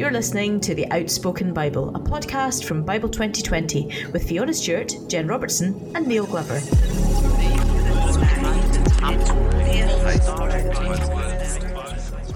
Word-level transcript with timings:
You're 0.00 0.10
listening 0.10 0.60
to 0.60 0.74
The 0.74 0.90
Outspoken 0.92 1.52
Bible, 1.52 1.90
a 1.90 2.00
podcast 2.00 2.64
from 2.64 2.82
Bible 2.84 3.10
2020 3.10 4.06
with 4.14 4.26
Fiona 4.26 4.54
Stewart, 4.54 4.94
Jen 5.08 5.26
Robertson, 5.26 5.92
and 5.94 6.06
Neil 6.06 6.24
Glover. 6.24 6.54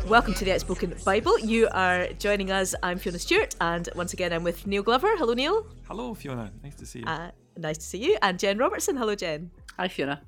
Welcome 0.06 0.34
to 0.34 0.44
the 0.44 0.52
Outspoken 0.52 0.94
Bible. 1.06 1.38
You 1.38 1.68
are 1.72 2.08
joining 2.18 2.50
us. 2.50 2.74
I'm 2.82 2.98
Fiona 2.98 3.18
Stewart, 3.18 3.56
and 3.62 3.88
once 3.96 4.12
again, 4.12 4.34
I'm 4.34 4.44
with 4.44 4.66
Neil 4.66 4.82
Glover. 4.82 5.16
Hello, 5.16 5.32
Neil. 5.32 5.66
Hello, 5.88 6.12
Fiona. 6.12 6.52
Nice 6.62 6.74
to 6.74 6.84
see 6.84 6.98
you. 6.98 7.06
Uh, 7.06 7.30
nice 7.56 7.78
to 7.78 7.84
see 7.86 8.04
you. 8.04 8.18
And 8.20 8.38
Jen 8.38 8.58
Robertson. 8.58 8.94
Hello, 8.94 9.14
Jen. 9.14 9.50
Hi, 9.78 9.88
Fiona. 9.88 10.20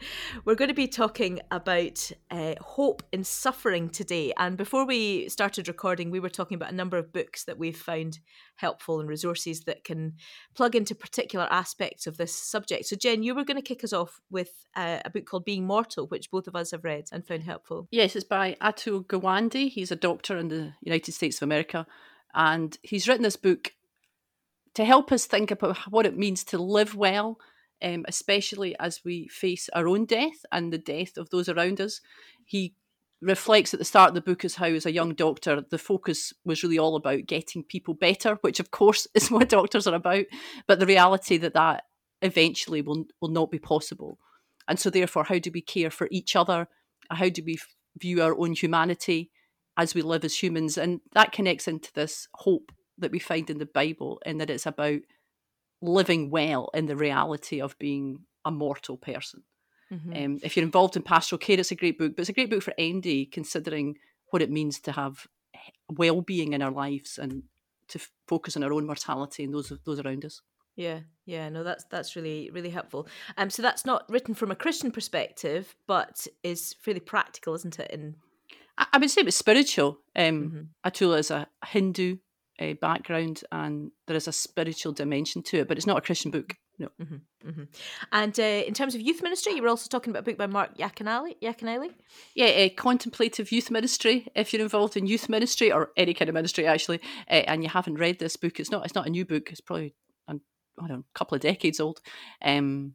We're 0.44 0.54
going 0.54 0.68
to 0.68 0.74
be 0.74 0.88
talking 0.88 1.40
about 1.50 2.10
uh, 2.30 2.54
hope 2.60 3.02
in 3.12 3.24
suffering 3.24 3.88
today. 3.88 4.32
And 4.36 4.56
before 4.56 4.86
we 4.86 5.28
started 5.28 5.68
recording, 5.68 6.10
we 6.10 6.20
were 6.20 6.28
talking 6.28 6.54
about 6.54 6.72
a 6.72 6.74
number 6.74 6.96
of 6.96 7.12
books 7.12 7.44
that 7.44 7.58
we've 7.58 7.76
found 7.76 8.20
helpful 8.56 9.00
and 9.00 9.08
resources 9.08 9.62
that 9.62 9.84
can 9.84 10.14
plug 10.54 10.74
into 10.74 10.94
particular 10.94 11.48
aspects 11.50 12.06
of 12.06 12.16
this 12.16 12.34
subject. 12.34 12.86
So, 12.86 12.96
Jen, 12.96 13.22
you 13.22 13.34
were 13.34 13.44
going 13.44 13.56
to 13.56 13.62
kick 13.62 13.84
us 13.84 13.92
off 13.92 14.20
with 14.30 14.66
uh, 14.76 15.00
a 15.04 15.10
book 15.10 15.26
called 15.26 15.44
Being 15.44 15.66
Mortal, 15.66 16.06
which 16.06 16.30
both 16.30 16.46
of 16.46 16.56
us 16.56 16.70
have 16.70 16.84
read 16.84 17.04
and 17.12 17.26
found 17.26 17.44
helpful. 17.44 17.88
Yes, 17.90 18.16
it's 18.16 18.24
by 18.24 18.56
Atul 18.60 19.06
Gawande. 19.06 19.70
He's 19.70 19.90
a 19.90 19.96
doctor 19.96 20.36
in 20.36 20.48
the 20.48 20.74
United 20.82 21.12
States 21.12 21.38
of 21.38 21.42
America. 21.42 21.86
And 22.34 22.76
he's 22.82 23.08
written 23.08 23.24
this 23.24 23.36
book 23.36 23.72
to 24.74 24.84
help 24.84 25.10
us 25.10 25.26
think 25.26 25.50
about 25.50 25.76
what 25.90 26.06
it 26.06 26.16
means 26.16 26.44
to 26.44 26.58
live 26.58 26.94
well 26.94 27.38
um, 27.82 28.04
especially 28.08 28.76
as 28.78 29.00
we 29.04 29.28
face 29.28 29.68
our 29.74 29.88
own 29.88 30.04
death 30.04 30.44
and 30.52 30.72
the 30.72 30.78
death 30.78 31.16
of 31.16 31.30
those 31.30 31.48
around 31.48 31.80
us. 31.80 32.00
He 32.44 32.74
reflects 33.22 33.74
at 33.74 33.78
the 33.78 33.84
start 33.84 34.08
of 34.08 34.14
the 34.14 34.20
book 34.20 34.44
as 34.44 34.56
how, 34.56 34.66
as 34.66 34.86
a 34.86 34.92
young 34.92 35.14
doctor, 35.14 35.62
the 35.70 35.78
focus 35.78 36.32
was 36.44 36.62
really 36.62 36.78
all 36.78 36.96
about 36.96 37.26
getting 37.26 37.62
people 37.62 37.94
better, 37.94 38.38
which 38.40 38.60
of 38.60 38.70
course 38.70 39.06
is 39.14 39.30
what 39.30 39.48
doctors 39.48 39.86
are 39.86 39.94
about, 39.94 40.24
but 40.66 40.78
the 40.78 40.86
reality 40.86 41.36
that 41.36 41.54
that 41.54 41.84
eventually 42.22 42.82
will 42.82 43.06
will 43.20 43.30
not 43.30 43.50
be 43.50 43.58
possible. 43.58 44.18
And 44.68 44.78
so, 44.78 44.90
therefore, 44.90 45.24
how 45.24 45.38
do 45.38 45.50
we 45.52 45.62
care 45.62 45.90
for 45.90 46.08
each 46.10 46.36
other? 46.36 46.68
How 47.10 47.28
do 47.28 47.42
we 47.44 47.58
view 47.98 48.22
our 48.22 48.38
own 48.38 48.52
humanity 48.52 49.30
as 49.76 49.94
we 49.94 50.02
live 50.02 50.24
as 50.24 50.42
humans? 50.42 50.78
And 50.78 51.00
that 51.12 51.32
connects 51.32 51.66
into 51.66 51.92
this 51.92 52.28
hope 52.34 52.70
that 52.98 53.10
we 53.10 53.18
find 53.18 53.50
in 53.50 53.58
the 53.58 53.66
Bible, 53.66 54.20
and 54.24 54.40
that 54.40 54.50
it's 54.50 54.66
about 54.66 55.00
living 55.80 56.30
well 56.30 56.70
in 56.74 56.86
the 56.86 56.96
reality 56.96 57.60
of 57.60 57.78
being 57.78 58.20
a 58.44 58.50
mortal 58.50 58.96
person. 58.96 59.42
Mm-hmm. 59.92 60.24
Um, 60.24 60.38
if 60.42 60.56
you're 60.56 60.64
involved 60.64 60.96
in 60.96 61.02
pastoral 61.02 61.38
care, 61.38 61.58
it's 61.58 61.72
a 61.72 61.74
great 61.74 61.98
book, 61.98 62.14
but 62.14 62.22
it's 62.22 62.28
a 62.28 62.34
great 62.34 62.50
book 62.50 62.62
for 62.62 62.74
anybody 62.78 63.26
considering 63.26 63.96
what 64.30 64.42
it 64.42 64.50
means 64.50 64.78
to 64.80 64.92
have 64.92 65.26
well-being 65.90 66.52
in 66.52 66.62
our 66.62 66.70
lives 66.70 67.18
and 67.18 67.42
to 67.88 67.98
f- 67.98 68.10
focus 68.28 68.56
on 68.56 68.62
our 68.62 68.72
own 68.72 68.86
mortality 68.86 69.42
and 69.42 69.52
those 69.52 69.72
those 69.84 70.00
around 70.00 70.24
us. 70.24 70.42
Yeah, 70.76 71.00
yeah, 71.26 71.48
no, 71.48 71.64
that's 71.64 71.84
that's 71.90 72.14
really 72.14 72.50
really 72.52 72.70
helpful. 72.70 73.08
Um, 73.36 73.50
so 73.50 73.62
that's 73.62 73.84
not 73.84 74.08
written 74.08 74.34
from 74.34 74.50
a 74.50 74.56
Christian 74.56 74.92
perspective, 74.92 75.74
but 75.86 76.26
is 76.44 76.76
fairly 76.80 77.00
practical, 77.00 77.54
isn't 77.54 77.78
it? 77.80 77.90
In 77.90 78.14
I, 78.78 78.86
I 78.92 78.98
would 78.98 79.10
say 79.10 79.22
it's 79.22 79.36
spiritual. 79.36 79.98
Um, 80.14 80.24
mm-hmm. 80.24 80.88
Atula 80.88 81.18
is 81.18 81.30
a 81.32 81.48
Hindu 81.66 82.18
uh, 82.60 82.74
background 82.74 83.42
and 83.50 83.90
there 84.06 84.16
is 84.16 84.28
a 84.28 84.32
spiritual 84.32 84.92
dimension 84.92 85.42
to 85.42 85.58
it, 85.58 85.68
but 85.68 85.76
it's 85.76 85.86
not 85.86 85.98
a 85.98 86.02
Christian 86.02 86.30
book. 86.30 86.56
No. 86.78 86.88
Mm-hmm, 87.00 87.48
mm-hmm. 87.48 87.62
And 88.10 88.40
uh, 88.40 88.42
in 88.42 88.72
terms 88.72 88.94
of 88.94 89.02
youth 89.02 89.22
ministry, 89.22 89.52
you 89.52 89.62
were 89.62 89.68
also 89.68 89.88
talking 89.88 90.10
about 90.10 90.20
a 90.20 90.22
book 90.22 90.38
by 90.38 90.46
Mark. 90.46 90.78
Yaconelli? 90.78 91.34
Yeah, 92.34 92.46
uh, 92.46 92.68
contemplative 92.74 93.52
youth 93.52 93.70
ministry. 93.70 94.28
If 94.34 94.52
you're 94.52 94.62
involved 94.62 94.96
in 94.96 95.06
youth 95.06 95.28
ministry 95.28 95.70
or 95.70 95.90
any 95.96 96.14
kind 96.14 96.30
of 96.30 96.34
ministry, 96.34 96.66
actually, 96.66 97.00
uh, 97.30 97.44
and 97.46 97.62
you 97.62 97.68
haven't 97.68 97.98
read 97.98 98.18
this 98.18 98.36
book, 98.36 98.58
it's 98.58 98.70
not 98.70 98.86
it's 98.86 98.94
not 98.94 99.06
a 99.06 99.10
new 99.10 99.26
book. 99.26 99.50
It's 99.50 99.60
probably 99.60 99.94
um, 100.26 100.40
I 100.78 100.88
don't 100.88 100.98
know, 100.98 101.04
a 101.14 101.18
couple 101.18 101.36
of 101.36 101.42
decades 101.42 101.80
old. 101.80 102.00
Um, 102.42 102.94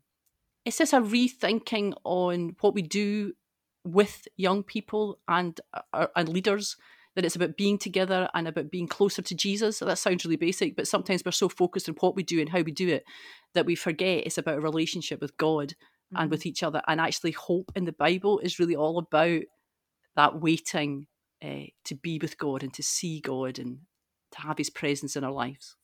it's 0.65 0.79
just 0.79 0.93
a 0.93 1.01
rethinking 1.01 1.93
on 2.03 2.55
what 2.61 2.73
we 2.73 2.81
do 2.81 3.33
with 3.83 4.27
young 4.35 4.63
people 4.63 5.19
and 5.27 5.61
uh, 5.93 6.07
and 6.15 6.27
leaders 6.27 6.75
that 7.15 7.25
it's 7.25 7.35
about 7.35 7.57
being 7.57 7.77
together 7.77 8.29
and 8.33 8.47
about 8.47 8.69
being 8.69 8.87
closer 8.87 9.21
to 9.21 9.35
Jesus. 9.35 9.77
So 9.77 9.85
that 9.85 9.97
sounds 9.97 10.25
really 10.25 10.35
basic, 10.35 10.75
but 10.75 10.87
sometimes 10.87 11.23
we're 11.25 11.31
so 11.31 11.49
focused 11.49 11.87
on 11.87 11.95
what 11.99 12.15
we 12.15 12.23
do 12.23 12.39
and 12.39 12.49
how 12.49 12.61
we 12.61 12.71
do 12.71 12.89
it 12.89 13.03
that 13.53 13.65
we 13.65 13.75
forget 13.75 14.25
it's 14.25 14.37
about 14.37 14.57
a 14.57 14.61
relationship 14.61 15.21
with 15.21 15.37
God 15.37 15.69
mm-hmm. 15.69 16.21
and 16.21 16.31
with 16.31 16.45
each 16.45 16.61
other. 16.61 16.81
And 16.87 16.99
actually, 16.99 17.31
hope 17.31 17.71
in 17.75 17.85
the 17.85 17.93
Bible 17.93 18.39
is 18.39 18.59
really 18.59 18.75
all 18.75 18.97
about 18.97 19.41
that 20.15 20.41
waiting 20.41 21.07
uh, 21.43 21.67
to 21.85 21.95
be 21.95 22.19
with 22.21 22.37
God 22.37 22.63
and 22.63 22.73
to 22.73 22.83
see 22.83 23.21
God 23.21 23.59
and 23.59 23.79
to 24.31 24.41
have 24.41 24.57
His 24.57 24.69
presence 24.69 25.15
in 25.15 25.23
our 25.23 25.31
lives. 25.31 25.75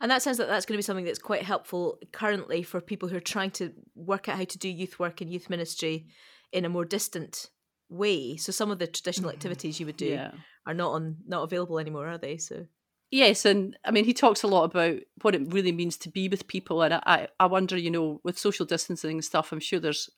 And 0.00 0.10
that 0.10 0.22
sounds 0.22 0.38
like 0.38 0.48
that's 0.48 0.66
going 0.66 0.74
to 0.74 0.78
be 0.78 0.82
something 0.82 1.04
that's 1.04 1.18
quite 1.18 1.42
helpful 1.42 1.98
currently 2.12 2.62
for 2.62 2.80
people 2.80 3.08
who 3.08 3.16
are 3.16 3.20
trying 3.20 3.52
to 3.52 3.72
work 3.94 4.28
out 4.28 4.36
how 4.36 4.44
to 4.44 4.58
do 4.58 4.68
youth 4.68 4.98
work 4.98 5.20
and 5.20 5.30
youth 5.30 5.48
ministry 5.48 6.06
in 6.52 6.64
a 6.64 6.68
more 6.68 6.84
distant 6.84 7.50
way. 7.88 8.36
So 8.36 8.52
some 8.52 8.70
of 8.70 8.78
the 8.78 8.86
traditional 8.86 9.30
mm-hmm. 9.30 9.36
activities 9.36 9.80
you 9.80 9.86
would 9.86 9.96
do 9.96 10.06
yeah. 10.06 10.32
Are 10.66 10.74
not 10.74 10.92
on 10.92 11.16
not 11.26 11.42
available 11.42 11.78
anymore, 11.78 12.08
are 12.08 12.18
they? 12.18 12.36
So 12.36 12.66
Yes, 13.10 13.44
and 13.44 13.76
I 13.84 13.90
mean 13.90 14.04
he 14.04 14.14
talks 14.14 14.42
a 14.42 14.48
lot 14.48 14.64
about 14.64 14.98
what 15.22 15.34
it 15.34 15.52
really 15.52 15.72
means 15.72 15.96
to 15.98 16.08
be 16.08 16.28
with 16.28 16.46
people, 16.46 16.82
and 16.82 16.94
I, 16.94 17.28
I 17.40 17.46
wonder, 17.46 17.76
you 17.76 17.90
know, 17.90 18.20
with 18.22 18.38
social 18.38 18.64
distancing 18.64 19.12
and 19.12 19.24
stuff, 19.24 19.50
I'm 19.50 19.60
sure 19.60 19.80
there's, 19.80 20.08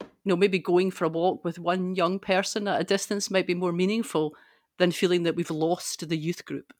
you 0.00 0.06
know, 0.24 0.36
maybe 0.36 0.58
going 0.58 0.90
for 0.90 1.04
a 1.04 1.10
walk 1.10 1.44
with 1.44 1.58
one 1.58 1.94
young 1.94 2.18
person 2.18 2.66
at 2.66 2.80
a 2.80 2.84
distance 2.84 3.30
might 3.30 3.46
be 3.46 3.54
more 3.54 3.72
meaningful 3.72 4.34
than 4.78 4.90
feeling 4.90 5.24
that 5.24 5.36
we've 5.36 5.50
lost 5.50 6.08
the 6.08 6.16
youth 6.16 6.46
group. 6.46 6.72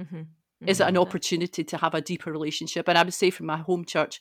Mm-hmm. 0.00 0.16
Mm-hmm. 0.16 0.68
Is 0.68 0.80
it 0.80 0.88
an 0.88 0.98
opportunity 0.98 1.62
to 1.62 1.76
have 1.76 1.94
a 1.94 2.00
deeper 2.00 2.32
relationship? 2.32 2.88
And 2.88 2.98
I 2.98 3.04
would 3.04 3.14
say 3.14 3.30
from 3.30 3.46
my 3.46 3.58
home 3.58 3.84
church, 3.84 4.20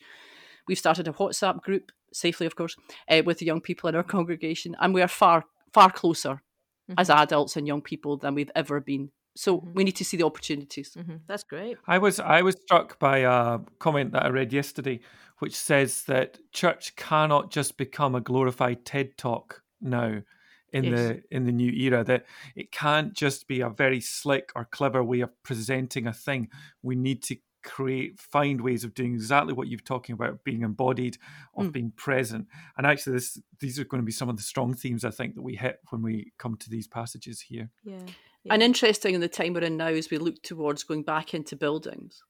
we've 0.67 0.77
started 0.77 1.07
a 1.07 1.13
WhatsApp 1.13 1.61
group 1.61 1.91
safely, 2.13 2.45
of 2.45 2.55
course, 2.55 2.75
uh, 3.09 3.23
with 3.25 3.39
the 3.39 3.47
young 3.47 3.61
people 3.61 3.89
in 3.89 3.95
our 3.95 4.03
congregation, 4.15 4.75
and 4.79 4.93
we 4.93 5.01
are 5.01 5.07
far 5.07 5.45
far 5.73 5.91
closer 5.91 6.43
mm-hmm. 6.89 6.99
as 6.99 7.09
adults 7.09 7.55
and 7.55 7.67
young 7.67 7.81
people 7.81 8.17
than 8.17 8.35
we've 8.35 8.51
ever 8.55 8.79
been. 8.79 9.11
So 9.35 9.57
mm-hmm. 9.57 9.73
we 9.73 9.83
need 9.83 9.95
to 9.97 10.05
see 10.05 10.17
the 10.17 10.25
opportunities. 10.25 10.95
Mm-hmm. 10.97 11.17
That's 11.27 11.43
great. 11.43 11.77
I 11.87 11.97
was 11.97 12.19
I 12.19 12.41
was 12.41 12.55
struck 12.55 12.99
by 12.99 13.19
a 13.19 13.59
comment 13.79 14.13
that 14.13 14.25
I 14.25 14.29
read 14.29 14.53
yesterday, 14.53 14.99
which 15.39 15.55
says 15.55 16.03
that 16.03 16.39
church 16.51 16.95
cannot 16.95 17.51
just 17.51 17.77
become 17.77 18.15
a 18.15 18.21
glorified 18.21 18.85
TED 18.85 19.17
talk 19.17 19.61
now 19.81 20.21
in 20.73 20.83
yes. 20.83 20.93
the 20.93 21.23
in 21.31 21.45
the 21.45 21.51
new 21.51 21.71
era 21.71 22.03
that 22.03 22.25
it 22.55 22.71
can't 22.71 23.13
just 23.13 23.47
be 23.47 23.61
a 23.61 23.69
very 23.69 24.01
slick 24.01 24.51
or 24.55 24.65
clever 24.65 25.03
way 25.03 25.21
of 25.21 25.31
presenting 25.43 26.07
a 26.07 26.13
thing 26.13 26.49
we 26.81 26.95
need 26.95 27.23
to 27.23 27.37
create 27.67 28.19
find 28.19 28.61
ways 28.61 28.83
of 28.83 28.93
doing 28.93 29.13
exactly 29.13 29.53
what 29.53 29.67
you're 29.67 29.79
talking 29.79 30.13
about 30.13 30.43
being 30.43 30.61
embodied 30.61 31.17
of 31.55 31.65
mm. 31.65 31.71
being 31.71 31.91
present 31.91 32.47
and 32.77 32.87
actually 32.87 33.13
this 33.13 33.39
these 33.59 33.77
are 33.77 33.83
going 33.83 34.01
to 34.01 34.05
be 34.05 34.11
some 34.11 34.29
of 34.29 34.37
the 34.37 34.43
strong 34.43 34.73
themes 34.73 35.03
i 35.03 35.09
think 35.09 35.35
that 35.35 35.41
we 35.41 35.55
hit 35.55 35.79
when 35.89 36.01
we 36.01 36.31
come 36.39 36.55
to 36.55 36.69
these 36.69 36.87
passages 36.87 37.41
here 37.41 37.69
yeah, 37.83 37.97
yeah. 38.43 38.53
and 38.53 38.63
interesting 38.63 39.13
in 39.13 39.21
the 39.21 39.27
time 39.27 39.53
we're 39.53 39.61
in 39.61 39.77
now 39.77 39.87
as 39.87 40.09
we 40.09 40.17
look 40.17 40.41
towards 40.41 40.83
going 40.83 41.03
back 41.03 41.33
into 41.33 41.55
buildings 41.55 42.23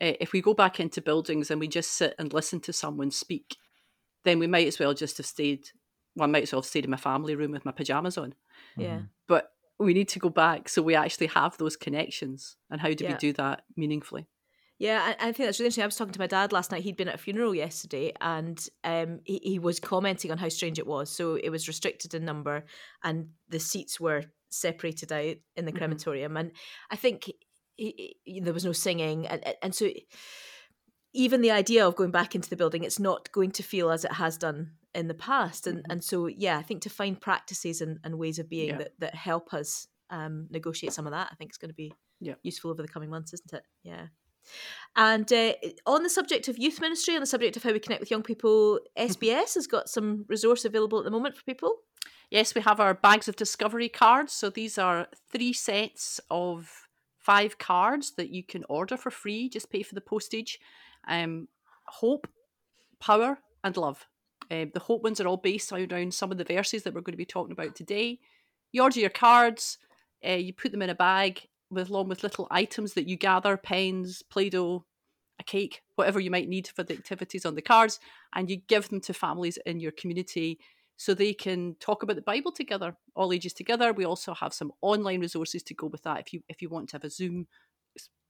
uh, 0.00 0.12
if 0.20 0.32
we 0.32 0.40
go 0.40 0.54
back 0.54 0.78
into 0.78 1.02
buildings 1.02 1.50
and 1.50 1.58
we 1.58 1.68
just 1.68 1.92
sit 1.92 2.14
and 2.18 2.32
listen 2.32 2.60
to 2.60 2.72
someone 2.72 3.10
speak 3.10 3.56
then 4.24 4.38
we 4.38 4.46
might 4.46 4.66
as 4.66 4.78
well 4.78 4.94
just 4.94 5.16
have 5.16 5.26
stayed 5.26 5.70
well, 6.16 6.28
I 6.28 6.32
might 6.32 6.44
as 6.44 6.52
well 6.52 6.62
have 6.62 6.68
stayed 6.68 6.84
in 6.84 6.90
my 6.90 6.96
family 6.96 7.36
room 7.36 7.52
with 7.52 7.64
my 7.64 7.72
pajamas 7.72 8.18
on. 8.18 8.34
Yeah. 8.76 8.96
Mm-hmm. 8.96 9.04
But 9.28 9.52
we 9.78 9.92
need 9.92 10.08
to 10.08 10.18
go 10.18 10.30
back 10.30 10.68
so 10.68 10.82
we 10.82 10.94
actually 10.94 11.26
have 11.28 11.56
those 11.58 11.76
connections. 11.76 12.56
And 12.70 12.80
how 12.80 12.92
do 12.92 13.04
yeah. 13.04 13.12
we 13.12 13.18
do 13.18 13.32
that 13.34 13.62
meaningfully? 13.76 14.26
Yeah, 14.78 15.00
I, 15.02 15.28
I, 15.28 15.32
think 15.32 15.48
that's 15.48 15.58
really 15.58 15.68
interesting. 15.68 15.84
I 15.84 15.86
was 15.86 15.96
talking 15.96 16.12
to 16.12 16.20
my 16.20 16.26
dad 16.26 16.52
last 16.52 16.70
night. 16.70 16.82
He'd 16.82 16.96
been 16.96 17.08
at 17.08 17.14
a 17.14 17.18
funeral 17.18 17.54
yesterday, 17.54 18.12
and 18.20 18.62
um, 18.84 19.20
he, 19.24 19.40
he 19.42 19.58
was 19.58 19.80
commenting 19.80 20.30
on 20.30 20.38
how 20.38 20.50
strange 20.50 20.78
it 20.78 20.86
was. 20.86 21.08
So 21.10 21.36
it 21.36 21.48
was 21.48 21.66
restricted 21.66 22.12
in 22.12 22.24
number, 22.24 22.64
and 23.02 23.30
the 23.48 23.58
seats 23.58 23.98
were 23.98 24.24
separated 24.50 25.12
out 25.12 25.36
in 25.56 25.64
the 25.64 25.70
mm-hmm. 25.70 25.78
crematorium. 25.78 26.36
And 26.36 26.52
I 26.90 26.96
think 26.96 27.30
he, 27.76 28.16
he, 28.24 28.40
there 28.40 28.52
was 28.52 28.66
no 28.66 28.72
singing, 28.72 29.26
and, 29.26 29.42
and 29.62 29.74
so 29.74 29.88
even 31.14 31.40
the 31.40 31.50
idea 31.50 31.86
of 31.86 31.96
going 31.96 32.10
back 32.10 32.34
into 32.34 32.50
the 32.50 32.56
building, 32.56 32.84
it's 32.84 33.00
not 33.00 33.32
going 33.32 33.52
to 33.52 33.62
feel 33.62 33.90
as 33.90 34.04
it 34.04 34.12
has 34.12 34.36
done 34.36 34.72
in 34.94 35.08
the 35.08 35.14
past. 35.14 35.66
And 35.66 35.78
mm-hmm. 35.78 35.92
and 35.92 36.04
so 36.04 36.26
yeah, 36.26 36.58
I 36.58 36.62
think 36.62 36.82
to 36.82 36.90
find 36.90 37.18
practices 37.18 37.80
and, 37.80 37.98
and 38.04 38.18
ways 38.18 38.38
of 38.38 38.50
being 38.50 38.68
yeah. 38.68 38.78
that 38.78 38.92
that 38.98 39.14
help 39.14 39.54
us 39.54 39.88
um, 40.10 40.48
negotiate 40.50 40.92
some 40.92 41.06
of 41.06 41.12
that, 41.12 41.28
I 41.32 41.34
think 41.36 41.50
is 41.50 41.56
going 41.56 41.70
to 41.70 41.74
be 41.74 41.94
yeah. 42.20 42.34
useful 42.42 42.70
over 42.70 42.82
the 42.82 42.88
coming 42.88 43.08
months, 43.08 43.32
isn't 43.32 43.54
it? 43.54 43.62
Yeah. 43.82 44.08
And 44.96 45.30
uh, 45.32 45.52
on 45.86 46.02
the 46.02 46.10
subject 46.10 46.48
of 46.48 46.58
youth 46.58 46.80
ministry, 46.80 47.14
on 47.14 47.20
the 47.20 47.26
subject 47.26 47.56
of 47.56 47.62
how 47.62 47.72
we 47.72 47.78
connect 47.78 48.00
with 48.00 48.10
young 48.10 48.22
people, 48.22 48.80
SBS 48.98 49.54
has 49.54 49.66
got 49.66 49.88
some 49.88 50.24
resource 50.28 50.64
available 50.64 50.98
at 50.98 51.04
the 51.04 51.10
moment 51.10 51.36
for 51.36 51.44
people. 51.44 51.76
Yes, 52.30 52.54
we 52.54 52.62
have 52.62 52.80
our 52.80 52.94
bags 52.94 53.28
of 53.28 53.36
discovery 53.36 53.88
cards. 53.88 54.32
So 54.32 54.50
these 54.50 54.78
are 54.78 55.08
three 55.30 55.52
sets 55.52 56.20
of 56.30 56.86
five 57.18 57.58
cards 57.58 58.12
that 58.16 58.30
you 58.30 58.42
can 58.42 58.64
order 58.68 58.96
for 58.96 59.10
free. 59.10 59.48
Just 59.48 59.70
pay 59.70 59.82
for 59.82 59.94
the 59.94 60.00
postage. 60.00 60.58
Um, 61.06 61.48
hope, 61.86 62.26
power, 63.00 63.38
and 63.62 63.76
love. 63.76 64.06
Uh, 64.50 64.66
the 64.72 64.80
hope 64.80 65.02
ones 65.02 65.20
are 65.20 65.26
all 65.26 65.36
based 65.36 65.72
around 65.72 66.14
some 66.14 66.30
of 66.30 66.38
the 66.38 66.44
verses 66.44 66.84
that 66.84 66.94
we're 66.94 67.00
going 67.00 67.12
to 67.12 67.18
be 67.18 67.24
talking 67.24 67.52
about 67.52 67.74
today. 67.74 68.20
You 68.72 68.82
order 68.82 69.00
your 69.00 69.10
cards, 69.10 69.78
uh, 70.26 70.32
you 70.32 70.52
put 70.52 70.72
them 70.72 70.82
in 70.82 70.90
a 70.90 70.94
bag, 70.94 71.48
with 71.70 71.90
along 71.90 72.08
with 72.08 72.22
little 72.22 72.46
items 72.50 72.94
that 72.94 73.08
you 73.08 73.16
gather, 73.16 73.56
pens, 73.56 74.22
Play-Doh, 74.30 74.84
a 75.38 75.44
cake, 75.44 75.82
whatever 75.96 76.20
you 76.20 76.30
might 76.30 76.48
need 76.48 76.68
for 76.68 76.82
the 76.82 76.94
activities 76.94 77.44
on 77.44 77.54
the 77.54 77.62
cards, 77.62 78.00
and 78.34 78.48
you 78.50 78.56
give 78.68 78.88
them 78.88 79.00
to 79.02 79.12
families 79.12 79.58
in 79.66 79.80
your 79.80 79.92
community 79.92 80.58
so 80.96 81.12
they 81.12 81.34
can 81.34 81.76
talk 81.78 82.02
about 82.02 82.16
the 82.16 82.22
Bible 82.22 82.52
together, 82.52 82.96
all 83.14 83.32
ages 83.32 83.52
together. 83.52 83.92
We 83.92 84.06
also 84.06 84.32
have 84.34 84.54
some 84.54 84.72
online 84.80 85.20
resources 85.20 85.62
to 85.64 85.74
go 85.74 85.88
with 85.88 86.02
that 86.04 86.20
if 86.20 86.32
you 86.32 86.40
if 86.48 86.62
you 86.62 86.70
want 86.70 86.88
to 86.88 86.96
have 86.96 87.04
a 87.04 87.10
Zoom 87.10 87.46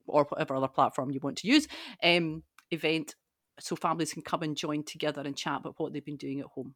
or 0.06 0.24
whatever 0.24 0.56
other 0.56 0.68
platform 0.68 1.10
you 1.10 1.20
want 1.22 1.38
to 1.38 1.48
use 1.48 1.68
um, 2.02 2.42
event, 2.70 3.14
so 3.60 3.76
families 3.76 4.12
can 4.12 4.22
come 4.22 4.42
and 4.42 4.56
join 4.56 4.82
together 4.82 5.22
and 5.22 5.36
chat 5.36 5.60
about 5.60 5.74
what 5.78 5.92
they've 5.92 6.04
been 6.04 6.16
doing 6.16 6.40
at 6.40 6.46
home. 6.46 6.74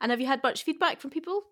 And 0.00 0.10
have 0.10 0.20
you 0.20 0.26
had 0.26 0.42
much 0.42 0.64
feedback 0.64 1.00
from 1.00 1.10
people 1.10 1.42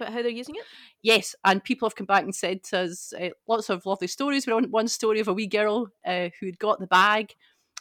about 0.00 0.12
how 0.12 0.22
they're 0.22 0.30
using 0.30 0.56
it? 0.56 0.62
Yes, 1.02 1.34
and 1.44 1.62
people 1.62 1.88
have 1.88 1.96
come 1.96 2.06
back 2.06 2.24
and 2.24 2.34
said 2.34 2.62
to 2.64 2.80
us 2.80 3.12
uh, 3.12 3.30
lots 3.46 3.70
of 3.70 3.86
lovely 3.86 4.06
stories. 4.06 4.46
We 4.46 4.52
had 4.52 4.70
one 4.70 4.88
story 4.88 5.20
of 5.20 5.28
a 5.28 5.32
wee 5.32 5.46
girl 5.46 5.88
uh, 6.06 6.28
who'd 6.40 6.58
got 6.58 6.80
the 6.80 6.86
bag, 6.86 7.34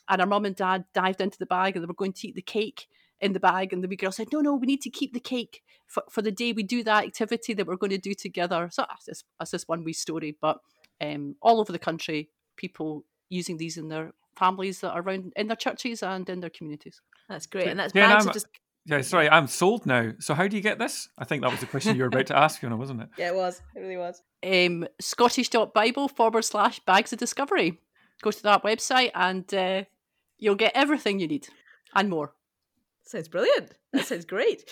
and 0.10 0.22
her 0.22 0.28
mum 0.28 0.46
and 0.46 0.56
dad 0.56 0.86
dived 0.94 1.22
into 1.22 1.38
the 1.38 1.46
bag 1.46 1.76
and 1.76 1.84
they 1.84 1.88
were 1.88 1.94
going 1.94 2.14
to 2.14 2.28
eat 2.28 2.36
the 2.36 2.42
cake 2.42 2.88
in 3.20 3.34
the 3.34 3.40
bag. 3.40 3.74
And 3.74 3.84
the 3.84 3.88
wee 3.88 3.96
girl 3.96 4.12
said, 4.12 4.28
No, 4.32 4.42
no, 4.42 4.56
we 4.56 4.68
need 4.68 4.82
to 4.82 4.90
keep 4.90 5.14
the 5.14 5.20
cake 5.20 5.62
for, 5.86 6.04
for 6.10 6.22
the 6.22 6.32
day 6.32 6.54
we 6.54 6.64
do 6.64 6.84
that 6.84 7.06
activity 7.06 7.54
that 7.54 7.68
we're 7.68 7.76
going 7.76 7.92
to 7.92 7.98
do 7.98 8.14
together. 8.14 8.70
So 8.72 8.86
that's 8.88 9.06
just, 9.06 9.26
that's 9.40 9.52
just 9.52 9.70
one 9.70 9.84
wee 9.84 9.94
story. 9.94 10.38
But 10.40 10.60
um, 11.02 11.36
all 11.42 11.60
over 11.60 11.72
the 11.72 11.80
country, 11.80 12.30
people 12.56 13.04
using 13.30 13.58
these 13.58 13.78
in 13.78 13.90
their 13.90 14.12
families 14.38 14.80
that 14.82 14.92
are 14.92 15.02
around 15.02 15.34
in 15.36 15.48
their 15.48 15.56
churches 15.56 16.04
and 16.04 16.28
in 16.30 16.40
their 16.40 16.50
communities. 16.50 17.02
That's 17.28 17.48
great. 17.48 17.68
And 17.68 17.80
that's 17.80 17.94
yeah, 17.94 18.14
bags 18.14 18.28
just 18.28 18.48
yeah, 18.88 19.02
sorry, 19.02 19.30
I'm 19.30 19.48
sold 19.48 19.86
now. 19.86 20.14
So 20.20 20.34
how 20.34 20.48
do 20.48 20.56
you 20.56 20.64
get 20.64 20.80
this? 20.80 21.10
I 21.18 21.26
think 21.26 21.42
that 21.42 21.52
was 21.52 21.60
the 21.60 21.66
question 21.66 21.96
you 21.98 22.04
were 22.04 22.08
about 22.08 22.28
to 22.28 22.38
ask, 22.44 22.62
Fiona, 22.62 22.78
wasn't 22.78 23.02
it? 23.02 23.10
Yeah, 23.18 23.30
it 23.30 23.36
was. 23.36 23.62
It 23.76 23.82
really 23.82 23.98
was. 23.98 24.24
Um, 24.46 24.88
Scottish.Bible 25.02 26.08
forward 26.08 26.46
slash 26.46 26.80
bags 26.80 27.12
of 27.12 27.20
discovery. 27.20 27.80
Go 28.22 28.32
to 28.32 28.44
that 28.44 28.64
website 28.64 29.12
and 29.14 29.54
uh, 29.54 29.84
you'll 30.38 30.56
get 30.56 30.72
everything 30.74 31.20
you 31.20 31.28
need 31.28 31.50
and 31.94 32.10
more. 32.10 32.34
Sounds 33.04 33.28
brilliant. 33.28 33.74
That 33.94 34.06
sounds 34.06 34.26
great. 34.26 34.64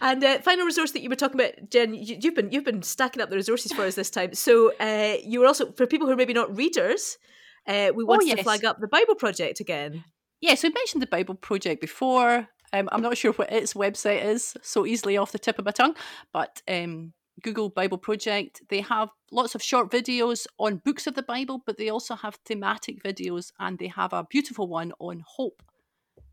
And 0.00 0.22
uh, 0.22 0.38
final 0.40 0.66
resource 0.66 0.92
that 0.92 1.02
you 1.02 1.08
were 1.08 1.16
talking 1.16 1.40
about, 1.40 1.70
Jen, 1.70 1.94
you, 1.94 2.18
have 2.24 2.34
been 2.34 2.50
you've 2.50 2.64
been 2.64 2.82
stacking 2.82 3.22
up 3.22 3.30
the 3.30 3.36
resources 3.36 3.72
for 3.72 3.82
us 3.82 3.94
this 3.94 4.10
time. 4.10 4.34
So 4.34 4.72
uh, 4.80 5.16
you 5.24 5.40
were 5.40 5.46
also 5.46 5.72
for 5.72 5.86
people 5.86 6.06
who 6.06 6.12
are 6.14 6.16
maybe 6.16 6.32
not 6.32 6.56
readers, 6.56 7.18
uh, 7.66 7.92
we 7.94 8.04
wanted 8.04 8.24
oh, 8.24 8.26
yes. 8.28 8.36
to 8.38 8.44
flag 8.44 8.64
up 8.64 8.80
the 8.80 8.88
Bible 8.88 9.14
Project 9.14 9.60
again. 9.60 10.04
Yes, 10.40 10.50
yeah, 10.50 10.54
so 10.54 10.68
we 10.68 10.74
mentioned 10.74 11.02
the 11.02 11.06
Bible 11.06 11.34
Project 11.34 11.80
before. 11.80 12.48
Um, 12.72 12.88
I'm 12.92 13.02
not 13.02 13.16
sure 13.16 13.32
what 13.32 13.52
its 13.52 13.74
website 13.74 14.24
is, 14.24 14.56
so 14.62 14.86
easily 14.86 15.16
off 15.16 15.32
the 15.32 15.38
tip 15.38 15.58
of 15.58 15.64
my 15.64 15.72
tongue, 15.72 15.94
but 16.32 16.62
um, 16.68 17.12
Google 17.42 17.68
Bible 17.68 17.98
Project. 17.98 18.62
They 18.68 18.80
have 18.80 19.10
lots 19.30 19.54
of 19.54 19.62
short 19.62 19.90
videos 19.90 20.46
on 20.58 20.76
books 20.84 21.06
of 21.06 21.14
the 21.14 21.22
Bible, 21.22 21.62
but 21.66 21.76
they 21.76 21.90
also 21.90 22.14
have 22.14 22.38
thematic 22.46 23.02
videos, 23.02 23.52
and 23.58 23.78
they 23.78 23.88
have 23.88 24.12
a 24.12 24.24
beautiful 24.24 24.68
one 24.68 24.92
on 24.98 25.22
hope 25.26 25.62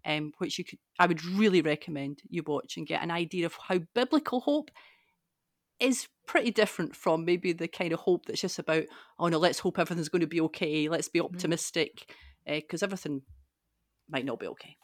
um, 0.05 0.31
which 0.37 0.57
you 0.57 0.65
could 0.65 0.79
I 0.97 1.05
would 1.05 1.23
really 1.23 1.61
recommend 1.61 2.21
you 2.29 2.43
watch 2.45 2.77
and 2.77 2.87
get 2.87 3.03
an 3.03 3.11
idea 3.11 3.45
of 3.45 3.57
how 3.67 3.79
biblical 3.93 4.41
hope 4.41 4.71
is 5.79 6.07
pretty 6.25 6.51
different 6.51 6.95
from 6.95 7.25
maybe 7.25 7.53
the 7.53 7.67
kind 7.67 7.93
of 7.93 7.99
hope 7.99 8.25
that's 8.25 8.41
just 8.41 8.59
about 8.59 8.83
oh 9.17 9.27
no 9.27 9.37
let's 9.37 9.59
hope 9.59 9.79
everything's 9.79 10.09
going 10.09 10.21
to 10.21 10.27
be 10.27 10.41
okay 10.41 10.89
let's 10.89 11.09
be 11.09 11.19
mm-hmm. 11.19 11.33
optimistic 11.33 12.13
because 12.45 12.83
uh, 12.83 12.85
everything 12.85 13.21
might 14.09 14.25
not 14.25 14.39
be 14.39 14.47
okay 14.47 14.75